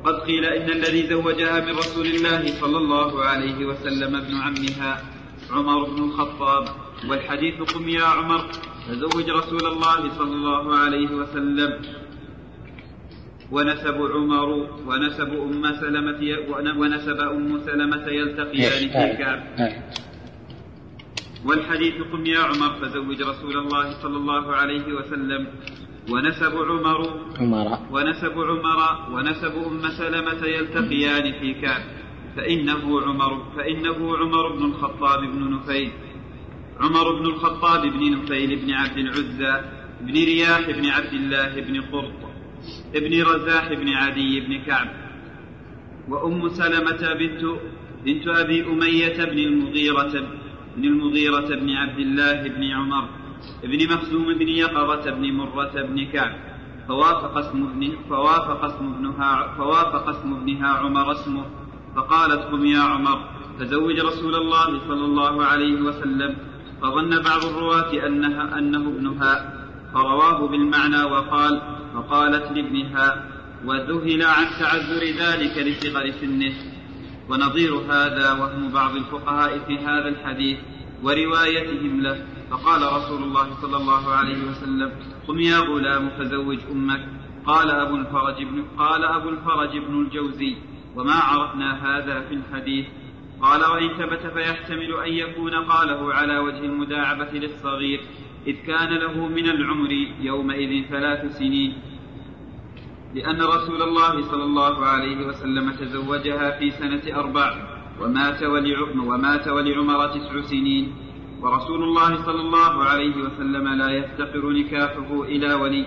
[0.00, 5.02] وقد قيل إن الذي زوجها من رسول الله صلى الله عليه وسلم ابن عمها
[5.50, 6.64] عمر بن الخطاب.
[7.08, 8.40] والحديث قم يا عمر
[8.88, 11.72] فزوج رسول الله صلى الله عليه وسلم.
[13.52, 14.48] ونسب عمر
[14.88, 16.22] ونسب أم سلمة
[16.80, 19.40] ونسب أم سلمة يلتقيان في كعب
[21.44, 25.46] والحديث قم يا عمر فزوج رسول الله صلى الله عليه وسلم.
[26.08, 27.00] ونسب عمر
[27.40, 27.78] عمر.
[27.92, 28.80] ونسب عمر
[29.12, 31.82] ونسب أم سلمة يلتقيان في كعب.
[32.36, 35.90] فإنه عمر فإنه عمر بن الخطاب بن نفيل.
[36.80, 39.60] عمر بن الخطاب بن نفيل بن عبد العزى
[40.00, 42.20] بن رياح بن عبد الله بن قرط
[42.94, 44.88] ابن رزاح بن عدي بن كعب.
[46.08, 47.42] وأم سلمة بنت
[48.04, 50.14] بنت أبي أمية بن المغيرة
[50.76, 53.19] بن المغيرة بن عبد الله بن عمر.
[53.62, 56.32] بن مخزوم بن يقظة بن مرة بن كعب.
[56.88, 61.44] فوافق اسم ابن فوافق اسم ابنها فوافق اسم ابنها عمر اسمه.
[61.96, 63.18] فقالت قم يا عمر
[63.60, 66.36] تزوج رسول الله صلى الله عليه وسلم.
[66.82, 69.52] فظن بعض الرواة أنها أنه ابنها.
[69.94, 71.62] فرواه بالمعنى وقال
[71.94, 73.24] فقالت لابنها
[73.64, 76.52] وذهل عن تعذر ذلك لصغر سنه.
[77.28, 80.58] ونظير هذا وهم بعض الفقهاء في هذا الحديث.
[81.02, 82.26] وروايتهم له.
[82.50, 84.92] فقال رسول الله صلى الله عليه وسلم
[85.28, 87.08] قم يا غلام فزوج أمك.
[87.46, 90.56] قال أبو الفرج بن قال أبو الفرج بن الجوزي
[90.96, 92.86] وما عرفنا هذا في الحديث.
[93.42, 98.00] قال وإن ثبت فيحتمل أن يكون قاله على وجه المداعبة للصغير
[98.46, 101.72] إذ كان له من العمر يومئذ ثلاث سنين.
[103.14, 107.69] لأن رسول الله صلى الله عليه وسلم تزوجها في سنة أربع.
[108.00, 108.42] ومات
[109.10, 110.84] ومات ولعمر تسع سنين.
[111.42, 115.86] ورسول الله صلى الله عليه وسلم لا يفتقر نكاحه إلى ولي.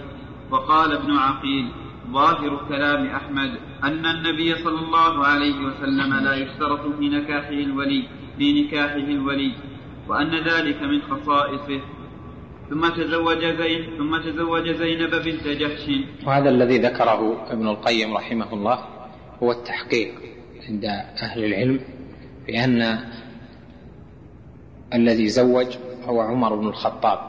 [0.51, 1.65] وقال ابن عقيل
[2.11, 3.51] ظاهر كلام أحمد
[3.83, 8.03] أن النبي صلى الله عليه وسلم لا يشترط في نكاحه الولي
[8.37, 9.51] في نكاحه الولي
[10.07, 11.81] وأن ذلك من خصائصه.
[12.69, 15.85] ثم تزوج زين ثم تزوج زينب بنت جحش.
[16.25, 18.79] وهذا الذي ذكره ابن القيم رحمه الله
[19.43, 20.11] هو التحقيق
[20.69, 20.85] عند
[21.23, 21.79] أهل العلم.
[22.47, 22.99] بأن
[24.93, 27.19] الذي زوج هو عمر بن الخطاب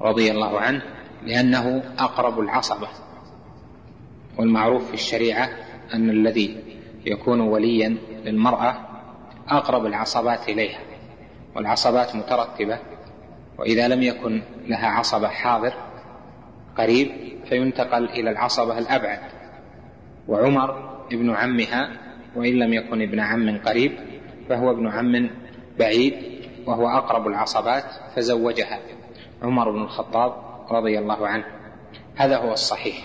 [0.00, 0.82] رضي الله عنه
[1.26, 2.88] لأنه أقرب العصبة.
[4.38, 5.50] والمعروف في الشريعة
[5.94, 6.56] أن الذي
[7.06, 8.76] يكون وليا للمرأة
[9.48, 10.80] أقرب العصبات إليها
[11.56, 12.78] والعصبات مترتبة
[13.58, 15.72] وإذا لم يكن لها عصبة حاضر
[16.78, 17.10] قريب
[17.48, 19.20] فينتقل إلى العصبة الأبعد.
[20.28, 21.90] وعمر ابن عمها
[22.36, 23.92] وإن لم يكن ابن عم قريب
[24.48, 25.30] فهو ابن عم
[25.78, 26.14] بعيد
[26.66, 27.84] وهو أقرب العصبات
[28.16, 28.80] فزوجها
[29.42, 30.34] عمر بن الخطاب
[30.70, 31.44] رضي الله عنه.
[32.16, 32.96] هذا هو الصحيح.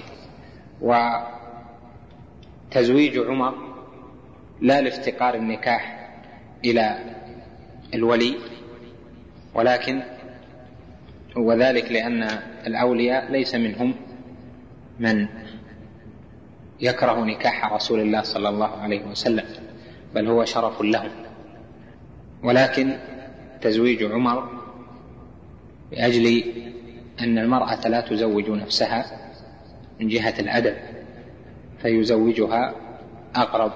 [2.71, 3.55] وتزويج عمر
[4.61, 6.09] لا لافتقار النكاح
[6.65, 6.99] إلى
[7.93, 8.35] الولي
[9.53, 10.01] ولكن
[11.35, 12.23] وذلك لأن
[12.67, 13.93] الأولياء ليس منهم
[14.99, 15.27] من
[16.79, 19.45] يكره نكاح رسول الله صلى الله عليه وسلم
[20.15, 21.11] بل هو شرف لهم
[22.43, 22.97] ولكن
[23.61, 24.49] تزويج عمر
[25.91, 26.43] لأجل
[27.19, 29.05] أن المرأة لا تزوج نفسها
[29.99, 30.75] من جهة الأدب
[31.81, 32.75] فيزوجها
[33.35, 33.71] أقرب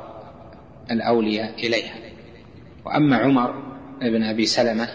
[0.92, 1.96] الأولياء إليها.
[2.86, 3.64] وأما عمر
[4.02, 4.88] بن أبي سلمة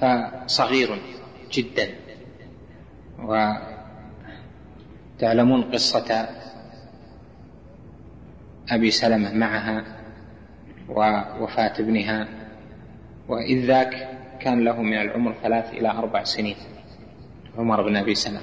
[0.00, 0.98] فصغير
[1.52, 1.88] جدا
[5.18, 6.28] وتعلمون قصة
[8.70, 9.84] أبي سلمة معها
[10.88, 12.28] ووفاة ابنها
[13.28, 16.56] وإذ ذاك كان له من العمر ثلاث إلى أربع سنين
[17.58, 18.40] عمر بن أبي سلمة.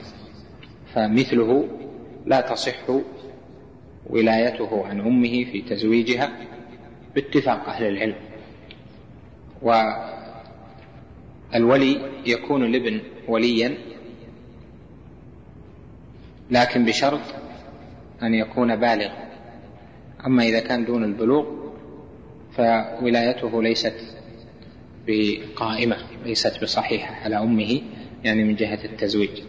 [0.94, 1.68] فمثله
[2.26, 2.76] لا تصح
[4.10, 6.30] ولايته عن أمه في تزويجها
[7.16, 8.16] باتفاق أهل العلم.
[11.54, 13.78] والولي يكون الابن وليا
[16.52, 17.22] لكن بشرط
[18.24, 19.27] أن يكون بالغا.
[20.28, 21.46] أما إذا كان دون البلوغ
[22.52, 23.96] فولايته ليست
[25.08, 27.82] بقائمة ليست بصحيحة على أمه
[28.24, 29.42] يعني من جهة التزويج.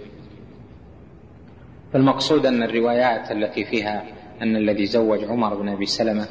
[1.93, 4.05] فالمقصود أن الروايات التي فيها
[4.43, 6.27] أن الذي زوج عمر بن أبي سلمة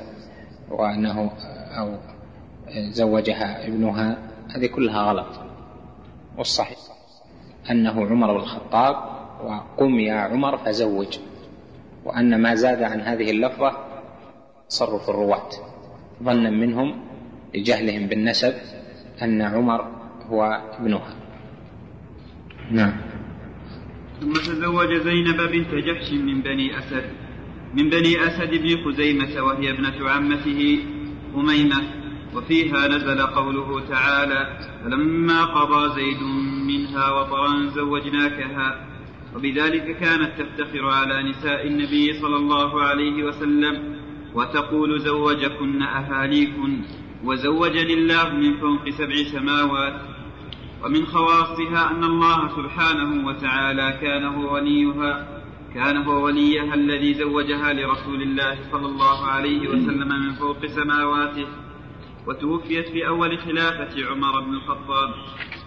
[0.69, 1.31] وأنه
[1.79, 1.97] أو
[2.91, 4.17] زوجها ابنها
[4.55, 5.39] هذه كلها غلط.
[6.37, 6.77] والصحيح
[7.71, 8.95] أنه عمر بن الخطاب
[9.43, 11.19] وقم يا عمر فزوج
[12.05, 13.86] وأن ما زاد عن هذه اللفظة
[14.69, 15.49] تصرف الرواة.
[16.23, 17.01] ظنا منهم
[17.55, 18.53] لجهلهم بالنسب
[19.21, 19.81] أن عمر
[20.25, 20.43] هو
[20.79, 21.15] ابنها.
[22.71, 22.93] نعم.
[24.21, 27.03] ثم تزوج زينب بنت جحش من بني أسد.
[27.73, 30.79] من بني أسد بن خزيمة وهي ابنة عمته
[31.35, 31.81] أميمة.
[32.35, 36.21] وفيها نزل قوله تعالى فلما قضى زيد
[36.67, 38.87] منها وطرا زوجناكها.
[39.35, 43.97] وبذلك كانت تفتخر على نساء النبي صلى الله عليه وسلم.
[44.37, 46.81] وتقول زوجكن أهاليكن
[47.23, 50.01] وزوجني الله من فوق سبع سماوات
[50.83, 55.41] ومن خواصها أن الله سبحانه وتعالى كان هو وليها
[55.73, 61.47] كان هو وليها الذي زوجها لرسول الله صلى الله عليه وسلم من فوق سماواته
[62.27, 65.09] وتوفيت في أول خلافة عمر بن الخطاب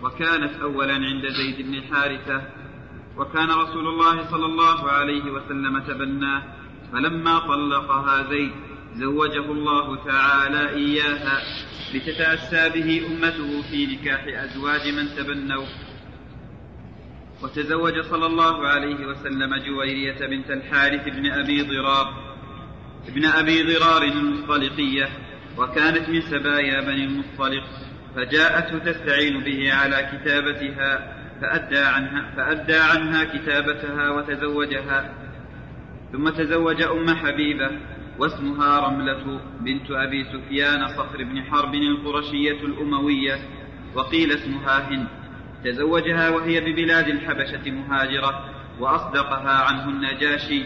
[0.02, 2.42] وكانت أولا عند زيد بن حارثة
[3.16, 6.59] وكان رسول الله صلى الله عليه وسلم تبناه.
[6.92, 8.52] فلما طلقها زيد
[8.94, 11.42] زوجه الله تعالى إياها
[11.94, 15.66] لتتأسى به أمته في نكاح أزواج من تبنوا.
[17.42, 22.30] وتزوج صلى الله عليه وسلم جويرية بنت الحارث بن أبي ضرار
[23.08, 25.08] ابن أبي ضرار المصطلقية
[25.58, 27.64] وكانت من سبايا بني المصطلق
[28.16, 35.14] فجاءته تستعين به على كتابتها فأدى عنها, فأدى عنها كتابتها وتزوجها.
[36.12, 37.70] ثم تزوج أم حبيبة
[38.18, 43.38] واسمها رملة بنت أبي سفيان صخر بن حرب القرشية الأموية
[43.94, 45.08] وقيل اسمها هند.
[45.64, 48.44] تزوجها وهي ببلاد الحبشة مهاجرة
[48.80, 50.62] وأصدقها عنه النجاشي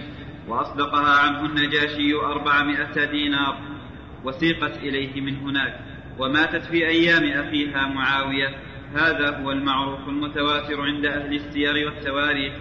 [0.49, 3.59] وأصدقها عنه النجاشي أربعمائة دينار
[4.25, 5.81] وسيقت إليه من هناك.
[6.19, 8.57] وماتت في أيام أخيها معاوية.
[8.95, 12.53] هذا هو المعروف المتواتر عند أهل السير والتواريخ.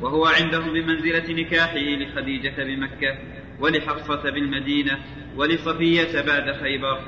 [0.00, 3.18] وهو عندهم بمنزلة نكاحه لخديجة بمكة
[3.60, 4.98] ولحفصة بالمدينة
[5.36, 7.00] ولصفية بعد خيبر.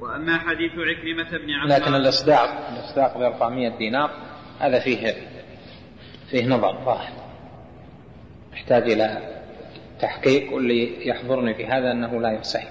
[0.00, 4.10] وأما حديث عكرمة بن عمار لكن الإصداق الإصداق ب 400 دينار
[4.58, 5.14] هذا فيه
[6.30, 7.12] فيه نظر ظاهر.
[8.52, 9.38] يحتاج إلى
[10.00, 12.64] تحقيق واللي يحضرني في هذا أنه لا يصح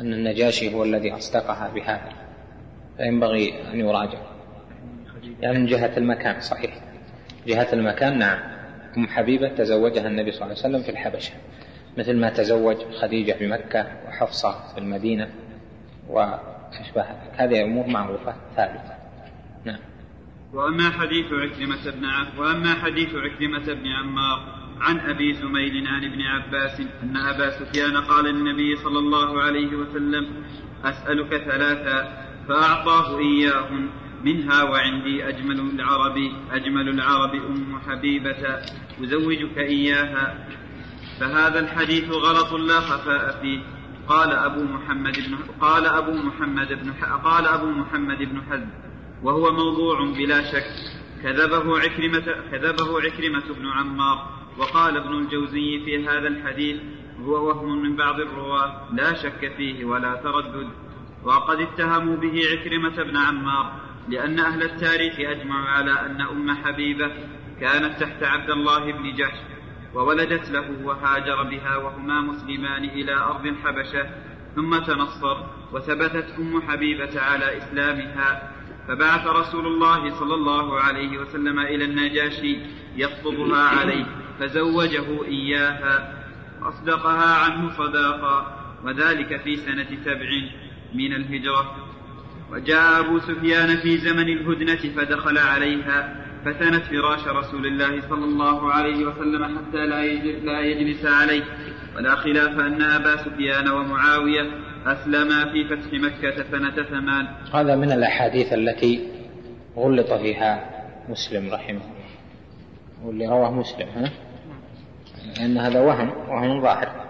[0.00, 2.12] أن النجاشي هو الذي أصدقها بهذا.
[2.96, 4.18] فينبغي أن يراجع.
[5.40, 6.85] يعني من جهة المكان صحيح.
[7.46, 8.18] جهة المكان.
[8.18, 8.38] نعم.
[8.96, 11.32] أم حبيبة تزوجها النبي صلى الله عليه وسلم في الحبشة.
[11.98, 15.28] مثل ما تزوج خديجة بمكة وحفصة في المدينة
[16.08, 17.04] وأشبه
[17.36, 18.94] هذه أمور معروفة ثابتة.
[19.64, 19.78] نعم.
[20.52, 22.04] وأما حديث عكرمة بن
[22.38, 28.24] وأما حديث عكرمة بن عمار عن أبي زميل عن ابن عباس أن أبا سفيان قال
[28.24, 30.26] للنبي صلى الله عليه وسلم
[30.84, 33.88] أسألك ثلاثا فأعطاه إياهن.
[34.26, 36.16] منها وعندي أجمل العرب
[36.50, 38.42] أجمل العرب أم حبيبة
[39.02, 40.48] أزوجك إياها.
[41.20, 43.60] فهذا الحديث غلط لا خفاء فيه.
[44.08, 46.92] قال أبو محمد بن قال أبو محمد بن
[47.24, 48.70] قال أبو محمد بن حزم
[49.22, 50.66] وهو موضوع بلا شك.
[51.22, 54.18] كذبه عكرمة كذبه عكرمة بن عمار.
[54.58, 56.76] وقال ابن الجوزي في هذا الحديث
[57.24, 60.68] هو وهم من بعض الرواة لا شك فيه ولا تردد.
[61.24, 63.85] وقد اتهموا به عكرمة بن عمار.
[64.08, 67.10] لأن أهل التاريخ أجمعوا على أن أم حبيبة
[67.60, 69.38] كانت تحت عبد الله بن جحش
[69.94, 74.06] وولدت له وهاجر بها وهما مسلمان إلى أرض الحبشة
[74.56, 75.36] ثم تنصر
[75.72, 78.52] وثبتت أم حبيبة على إسلامها
[78.88, 82.58] فبعث رسول الله صلى الله عليه وسلم إلى النجاشي
[82.96, 84.06] يخطبها عليه
[84.40, 86.24] فزوجه إياها
[86.62, 90.28] وأصدقها عنه صداقا وذلك في سنة سبع
[90.94, 91.76] من الهجرة.
[92.52, 99.06] وجاء أبو سفيان في زمن الهدنة فدخل عليها فثنت فراش رسول الله صلى الله عليه
[99.06, 100.04] وسلم حتى لا
[100.44, 101.44] لا يجلس عليه.
[101.96, 104.50] ولا خلاف أن أبا سفيان ومعاوية
[104.86, 109.08] أسلما في فتح مكة سنة ثمان هذا من الأحاديث التي
[109.76, 110.70] غلط فيها
[111.08, 111.80] مسلم رحمه
[113.04, 114.10] واللي رواه مسلم ها؟
[115.38, 117.06] لأن هذا وهم وهم ظاهر.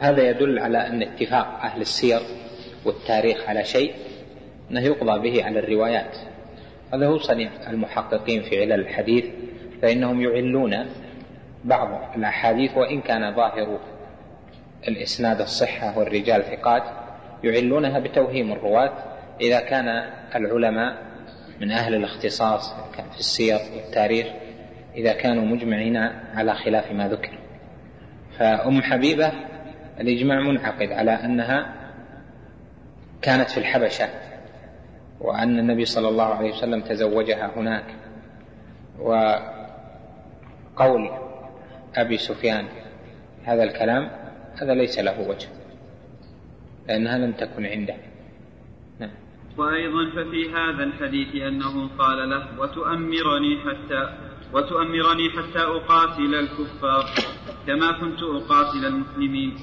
[0.00, 2.20] هذا يدل على أن اتفاق أهل السير
[2.84, 3.94] والتاريخ على شيء.
[4.70, 6.16] أنه يقضى به على الروايات.
[6.94, 9.24] هذا هو صنيع المحققين في علل الحديث
[9.82, 10.86] فإنهم يعلون
[11.64, 13.78] بعض الأحاديث وإن كان ظاهر
[14.88, 16.82] الإسناد الصحة والرجال ثقات
[17.44, 18.92] يعلونها بتوهيم الرواة.
[19.40, 19.88] إذا كان
[20.34, 20.96] العلماء
[21.60, 24.26] من أهل الاختصاص كان في السير والتاريخ
[24.96, 25.96] إذا كانوا مجمعين
[26.34, 27.38] على خلاف ما ذكر.
[28.38, 29.32] فأم حبيبة
[30.00, 31.74] الإجماع منعقد على أنها
[33.22, 34.08] كانت في الحبشة.
[35.20, 37.84] وأن النبي صلى الله عليه وسلم تزوجها هناك.
[38.98, 39.50] وقول
[41.96, 42.66] أبي سفيان
[43.44, 44.10] هذا الكلام
[44.62, 45.48] هذا ليس له وجه
[46.88, 47.96] لأنها لم تكن عنده.
[49.00, 49.10] نعم.
[49.58, 54.02] وأيضا ففي هذا الحديث أنه قال له وتؤمرني حتى
[54.52, 57.04] وتؤمرني حتى أقاتل الكفار
[57.66, 59.56] كما كنت أقاتل المسلمين.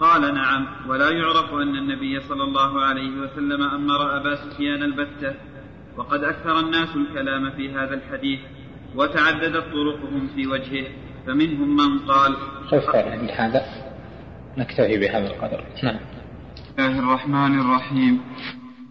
[0.00, 5.34] قال نعم ولا يعرف أن النبي صلى الله عليه وسلم أمر أبا سفيان البتة.
[5.96, 8.40] وقد أكثر الناس الكلام في هذا الحديث
[8.96, 10.86] وتعددت طرقهم في وجهه
[11.26, 12.36] فمنهم من قال
[12.70, 13.62] كيف عند هذا؟
[14.58, 15.64] نكتفي بهذا القدر.
[15.84, 16.00] نعم.
[16.54, 18.20] بسم الله الرحمن الرحيم.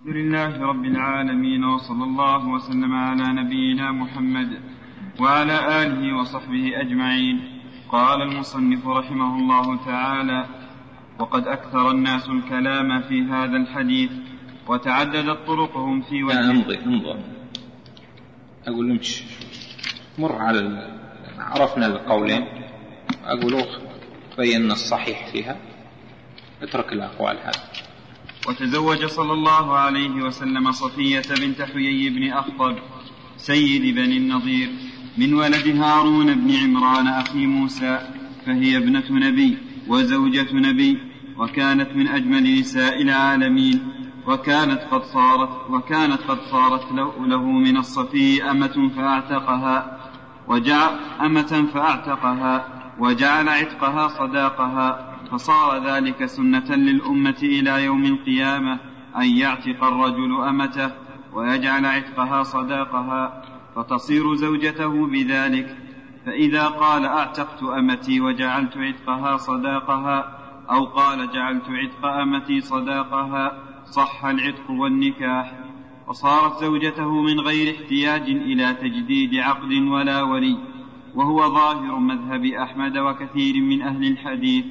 [0.06, 4.50] الحمد لله رب العالمين وصلى الله وسلم على نبينا محمد
[5.20, 7.62] وعلى آله وصحبه أجمعين.
[7.92, 10.59] قال المصنف رحمه الله تعالى
[11.20, 14.12] وقد أكثر الناس الكلام في هذا الحديث
[14.68, 16.52] وتعددت طرقهم في وجهه.
[16.52, 17.20] امضي امضي
[18.68, 19.24] أقول امشي
[20.20, 20.90] مر على
[21.40, 22.46] عرفنا القولين
[23.26, 23.64] أقول
[24.38, 25.58] بينا الصحيح فيها.
[26.62, 27.70] اترك الأقوال هذه.
[28.48, 32.76] وتزوج صلى الله عليه وسلم صفية بنت حيي بن أخطب
[33.38, 34.70] سيد بني النضير
[35.18, 38.00] من ولد هارون بن عمران أخي موسى
[38.46, 41.09] فهي ابنة نبي وزوجة نبي.
[41.40, 43.94] وكانت من أجمل نساء العالمين
[44.28, 49.98] وكانت قد صارت وكانت قد صارت له من الصفي أمة فأعتقها
[50.48, 52.68] وجعل أمة فأعتقها
[53.00, 58.80] وجعل عتقها صداقها فصار ذلك سنة للأمة إلى يوم القيامة
[59.18, 60.92] أن يعتق الرجل أمته
[61.34, 63.44] ويجعل عتقها صداقها
[63.76, 65.78] فتصير زوجته بذلك
[66.26, 70.39] فإذا قال أعتقت أمتي وجعلت عتقها صداقها
[70.72, 75.54] أو قال جعلت عتق أمتي صداقها صح العتق والنكاح.
[76.08, 80.58] وصارت زوجته من غير احتياج إلى تجديد عقد ولا ولي
[81.16, 84.66] وهو ظاهر مذهب أحمد وكثير من أهل الحديث.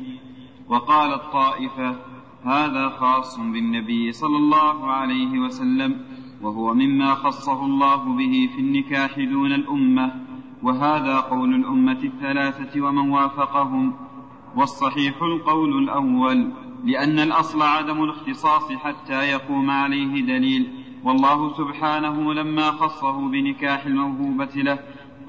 [0.68, 1.96] وقال الطائفة
[2.44, 6.00] هذا خاص بالنبي صلى الله عليه وسلم
[6.42, 10.12] وهو مما خصه الله به في النكاح دون الأمة
[10.62, 14.07] وهذا قول الأمة الثلاثة ومن وافقهم.
[14.56, 16.52] والصحيح القول الأول
[16.84, 20.72] لأن الأصل عدم الاختصاص حتى يقوم عليه دليل.
[21.04, 24.78] والله سبحانه لما خصه بنكاح الموهوبة له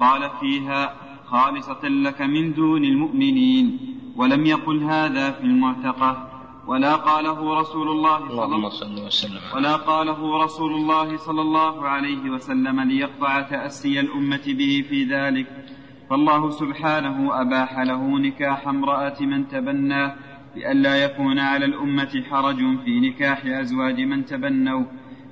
[0.00, 0.94] قال فيها
[1.26, 3.78] خالصة لك من دون المؤمنين.
[4.16, 6.26] ولم يقل هذا في المعتقة.
[6.66, 9.40] ولا قاله رسول الله صلى الله وسلم.
[9.54, 15.79] ولا قاله رسول الله صلى الله عليه وسلم ليقطع تأسي الأمة به في ذلك.
[16.10, 20.14] فالله سبحانه أباح له نكاح امرأة من تبناه
[20.56, 24.84] لئلا يكون على الأمة حرج في نكاح أزواج من تبنوا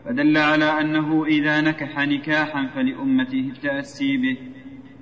[0.04, 4.36] فدل على أنه إذا نكح نكاحا فلأمته التأسي به.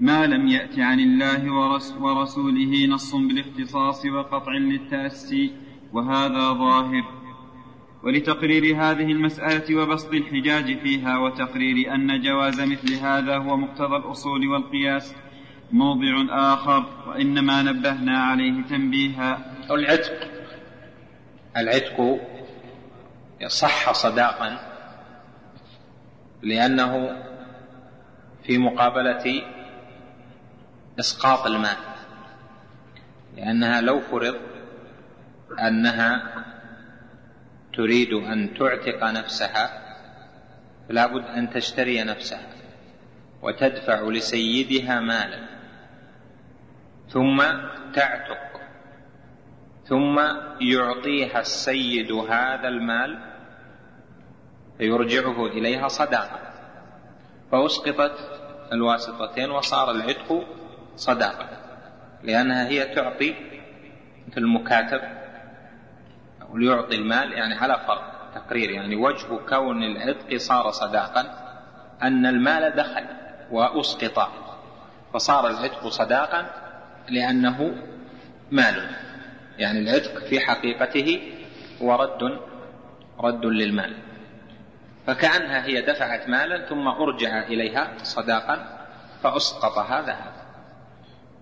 [0.00, 1.52] ما لم يأت عن الله
[2.00, 5.52] ورسوله نص بالاختصاص وقطع للتأسي
[5.92, 7.04] وهذا ظاهر.
[8.02, 15.25] ولتقرير هذه المسألة وبسط الحجاج فيها وتقرير أن جواز مثل هذا هو مقتضى الأصول والقياس.
[15.72, 19.38] موضع آخر وإنما نبهنا عليه تنبيها.
[19.70, 20.30] العتق.
[21.56, 22.20] العتق
[23.46, 24.58] صح صداقا
[26.42, 27.22] لأنه
[28.44, 29.42] في مقابلة
[30.98, 31.76] إسقاط المال.
[33.36, 34.36] لأنها لو فرض
[35.60, 36.34] أنها
[37.74, 39.82] تريد أن تعتق نفسها
[40.88, 42.55] فلا بد أن تشتري نفسها.
[43.42, 45.48] وتدفع لسيدها مالا.
[47.08, 47.42] ثم
[47.94, 48.60] تعتق.
[49.84, 50.20] ثم
[50.60, 53.18] يعطيها السيد هذا المال
[54.78, 56.46] فيرجعه إليها صداقة.
[57.52, 58.36] فأسقطت
[58.72, 60.44] الواسطتين وصار العتق
[60.96, 61.48] صداقة
[62.22, 63.34] لأنها هي تعطي
[64.28, 65.00] مثل المكاتب
[66.54, 71.20] يعطي المال يعني على فرق تقرير يعني وجه كون العتق صار صداقا
[72.02, 73.06] أن المال دخل.
[73.50, 74.28] وأسقط.
[75.14, 76.50] فصار العتق صداقا
[77.08, 77.74] لأنه
[78.50, 78.90] مال.
[79.58, 81.32] يعني العتق في حقيقته
[81.82, 82.40] هو رد
[83.20, 83.96] رد للمال.
[85.06, 88.86] فكأنها هي دفعت مالا ثم أرجع إليها صداقا
[89.22, 90.46] فأسقط هذا هذا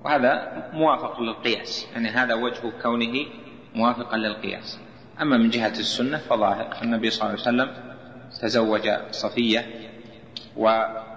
[0.05, 1.86] وهذا موافق للقياس.
[1.93, 3.26] يعني هذا وجه كونه
[3.74, 4.78] موافقا للقياس.
[5.20, 6.82] أما من جهة السنة فظاهر.
[6.82, 7.94] النبي صلى الله عليه وسلم
[8.40, 9.66] تزوج صفية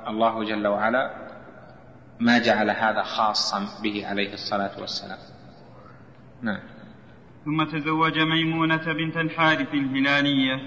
[0.07, 1.11] والله جل وعلا
[2.19, 5.17] ما جعل هذا خاصا به عليه الصلاة والسلام.
[6.41, 6.59] نعم.
[7.45, 10.61] ثم تزوج ميمونة بنت الحارث الهلالية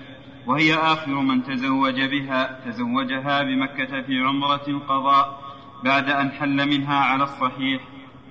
[0.47, 5.41] وهي آخر من تزوج بها تزوجها بمكة في عمرة القضاء
[5.85, 7.83] بعد أن حل منها على الصحيح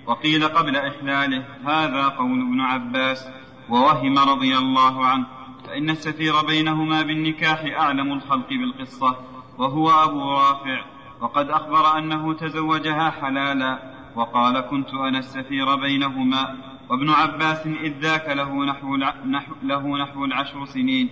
[0.06, 3.30] وقيل قبل إحلاله هذا قول ابن عباس
[3.70, 5.26] ووهم رضي الله عنه
[5.68, 9.16] فإن السفير بينهما بالنكاح أعلم الخلق بالقصة
[9.58, 10.99] وهو أبو رافع.
[11.22, 13.80] وقد أخبر أنه تزوجها حلالا
[14.16, 16.58] وقال كنت أنا السفير بينهما
[16.90, 21.10] وابن عباس إذ ذاك له نحو, نحو له نحو العشر سنين.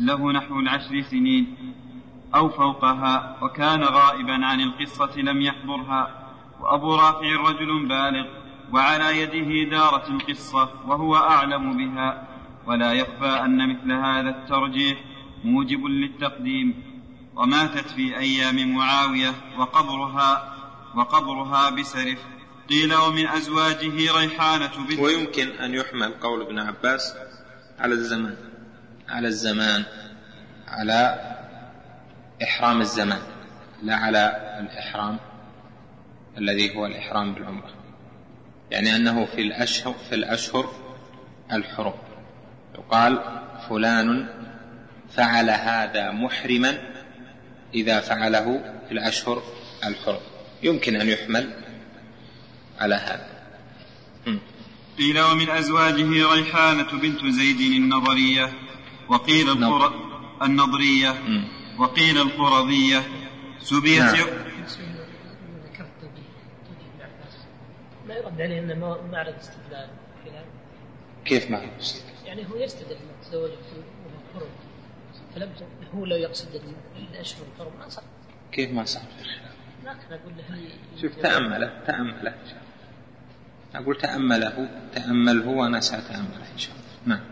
[0.00, 1.56] له نحو العشر سنين.
[2.34, 3.36] أو فوقها.
[3.42, 6.30] وكان غائبا عن القصة لم يحضرها.
[6.60, 8.26] وأبو رافع رجل بالغ.
[8.72, 10.68] وعلى يده دارت القصة.
[10.86, 12.28] وهو أعلم بها.
[12.66, 14.98] ولا يخفى أن مثل هذا الترجيح
[15.44, 16.93] موجب للتقديم.
[17.36, 20.54] وماتت في أيام معاوية وقبرها
[20.94, 22.18] وقبرها بسرف.
[22.70, 27.14] قيل ومن أزواجه ريحانة بنت ويمكن أن يحمل قول ابن عباس
[27.78, 28.36] على الزمان
[29.08, 29.84] على الزمان
[30.68, 31.20] على
[32.42, 33.22] إحرام الزمان
[33.82, 35.18] لا على الإحرام
[36.38, 37.70] الذي هو الإحرام بالعمرة.
[38.70, 40.72] يعني أنه في الأشهر في الأشهر
[41.52, 41.94] الحرم.
[42.74, 44.28] يقال فلان
[45.10, 46.93] فعل هذا محرما
[47.74, 49.42] إذا فعله في الأشهر
[49.84, 50.20] الحرم
[50.62, 51.54] يمكن أن يحمل
[52.78, 53.34] على هذا.
[54.98, 58.52] قيل ومن أزواجه ريحانة بنت زيد النظرية
[59.08, 59.92] وقيل القر...
[60.42, 61.14] النضرية
[61.78, 63.02] وقيل القرظية
[63.60, 64.26] سبيت نعم.
[68.08, 69.88] ما يرد عليه إنه معرض استدلال
[71.24, 73.50] كيف معرض استدلال؟ يعني هو يستدل إنه تزوج
[74.34, 74.46] وهو
[75.34, 75.50] فلم
[75.94, 76.48] هو لو يقصد
[76.96, 78.02] الأشهر الحرم ما صح
[78.52, 79.54] كيف ما صار في الخلاف؟
[79.84, 80.68] لكن أقول له
[81.02, 82.34] شوف تأمله تأمله.
[83.74, 87.16] أقول تأمله تامله وأنا سأتأمله إن شاء الله.
[87.16, 87.24] نعم.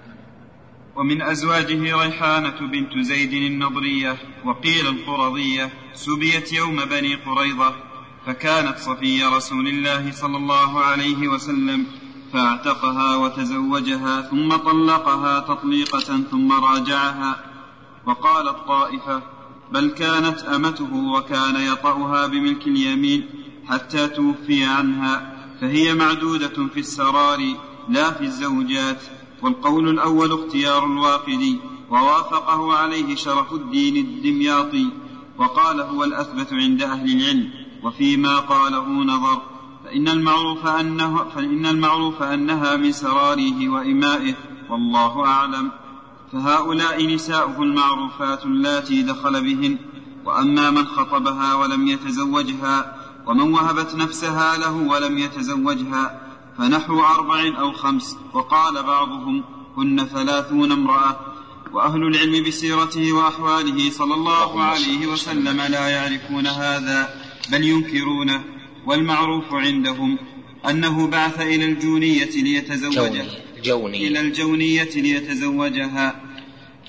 [0.96, 7.74] ومن أزواجه ريحانة بنت زيد النضرية وقيل القرظية سبيت يوم بني قريظة
[8.26, 11.86] فكانت صفي رسول الله صلى الله عليه وسلم
[12.32, 17.51] فاعتقها وتزوجها ثم طلقها تطليقة ثم راجعها.
[18.06, 19.22] وقالت طائفة
[19.72, 23.26] بل كانت أمته وكان يطأها بملك اليمين
[23.68, 27.38] حتى توفي عنها فهي معدودة في السرار
[27.88, 29.02] لا في الزوجات
[29.42, 31.58] والقول الأول اختيار الواقدي
[31.90, 34.86] ووافقه عليه شرف الدين الدمياطي
[35.38, 37.50] وقال هو الأثبت عند أهل العلم
[37.82, 39.42] وفيما قاله نظر
[39.84, 44.34] فإن المعروف أنه فإن المعروف أنها من سراريه وإمائه
[44.70, 45.70] والله أعلم.
[46.32, 49.78] فهؤلاء نساؤه المعروفات اللاتي دخل بهن
[50.24, 52.96] وأما من خطبها ولم يتزوجها
[53.26, 56.20] ومن وهبت نفسها له ولم يتزوجها
[56.58, 59.44] فنحو أربع أو خمس وقال بعضهم
[59.76, 61.16] هن ثلاثون امرأة
[61.72, 67.14] وأهل العلم بسيرته وأحواله صلى الله عليه وسلم لا يعرفون هذا
[67.52, 68.44] بل ينكرونه
[68.86, 70.18] والمعروف عندهم
[70.70, 76.14] أنه بعث إلى الجونية ليتزوجها الجونية إلى الجونية ليتزوجها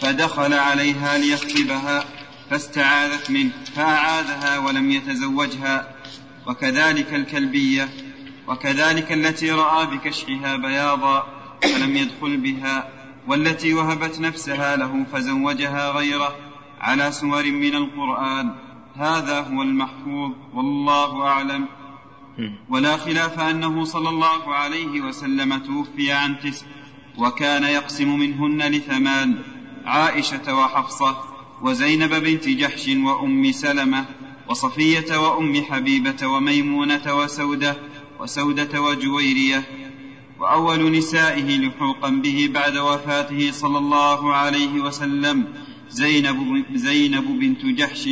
[0.02, 2.06] فدخل عليها ليخطبها
[2.50, 5.96] فاستعاذت منه فأعاذها ولم يتزوجها
[6.48, 7.90] وكذلك الكلبية
[8.48, 11.28] وكذلك التي رأى بكشحها بياضا
[11.62, 12.90] فلم يدخل بها
[13.28, 16.36] والتي وهبت نفسها له فزوجها غيره
[16.82, 18.56] على سور من القرآن.
[18.96, 21.66] هذا هو المحفوظ والله أعلم.
[22.70, 26.66] ولا خلاف أنه صلى الله عليه وسلم توفي عن تسع
[27.18, 29.36] وكان يقسم منهن لثمان
[29.86, 31.18] عائشة وحفصة
[31.62, 34.06] وزينب بنت جحش وأم سلمة
[34.50, 37.78] وصفية وأم حبيبة وميمونة وسودة
[38.20, 39.64] وسودة وجويرية
[40.40, 45.48] وأول نسائه لحوقا به بعد وفاته صلى الله عليه وسلم
[45.90, 48.10] زينب, زينب بنت جحش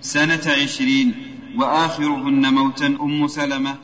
[0.00, 1.27] سنة عشرين.
[1.56, 3.76] وآخرهن موتا أم سلمة.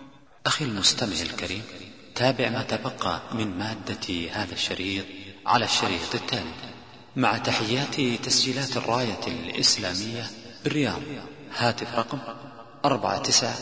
[0.47, 1.63] أخي المستمع الكريم
[2.15, 5.05] تابع ما تبقى من مادة هذا الشريط
[5.47, 6.55] على الشريط التالي.
[7.17, 10.31] مع تحيات تسجيلات الراية الإسلامية
[10.65, 11.03] بالرياض
[11.57, 12.19] هاتف رقم
[12.85, 13.57] أربعة تسعة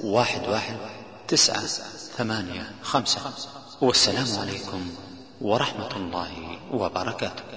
[0.00, 0.76] واحد واحد
[1.28, 1.66] تسعة
[2.16, 3.32] ثمانية خمسة.
[3.80, 4.90] والسلام عليكم
[5.40, 7.53] ورحمة الله وبركاته.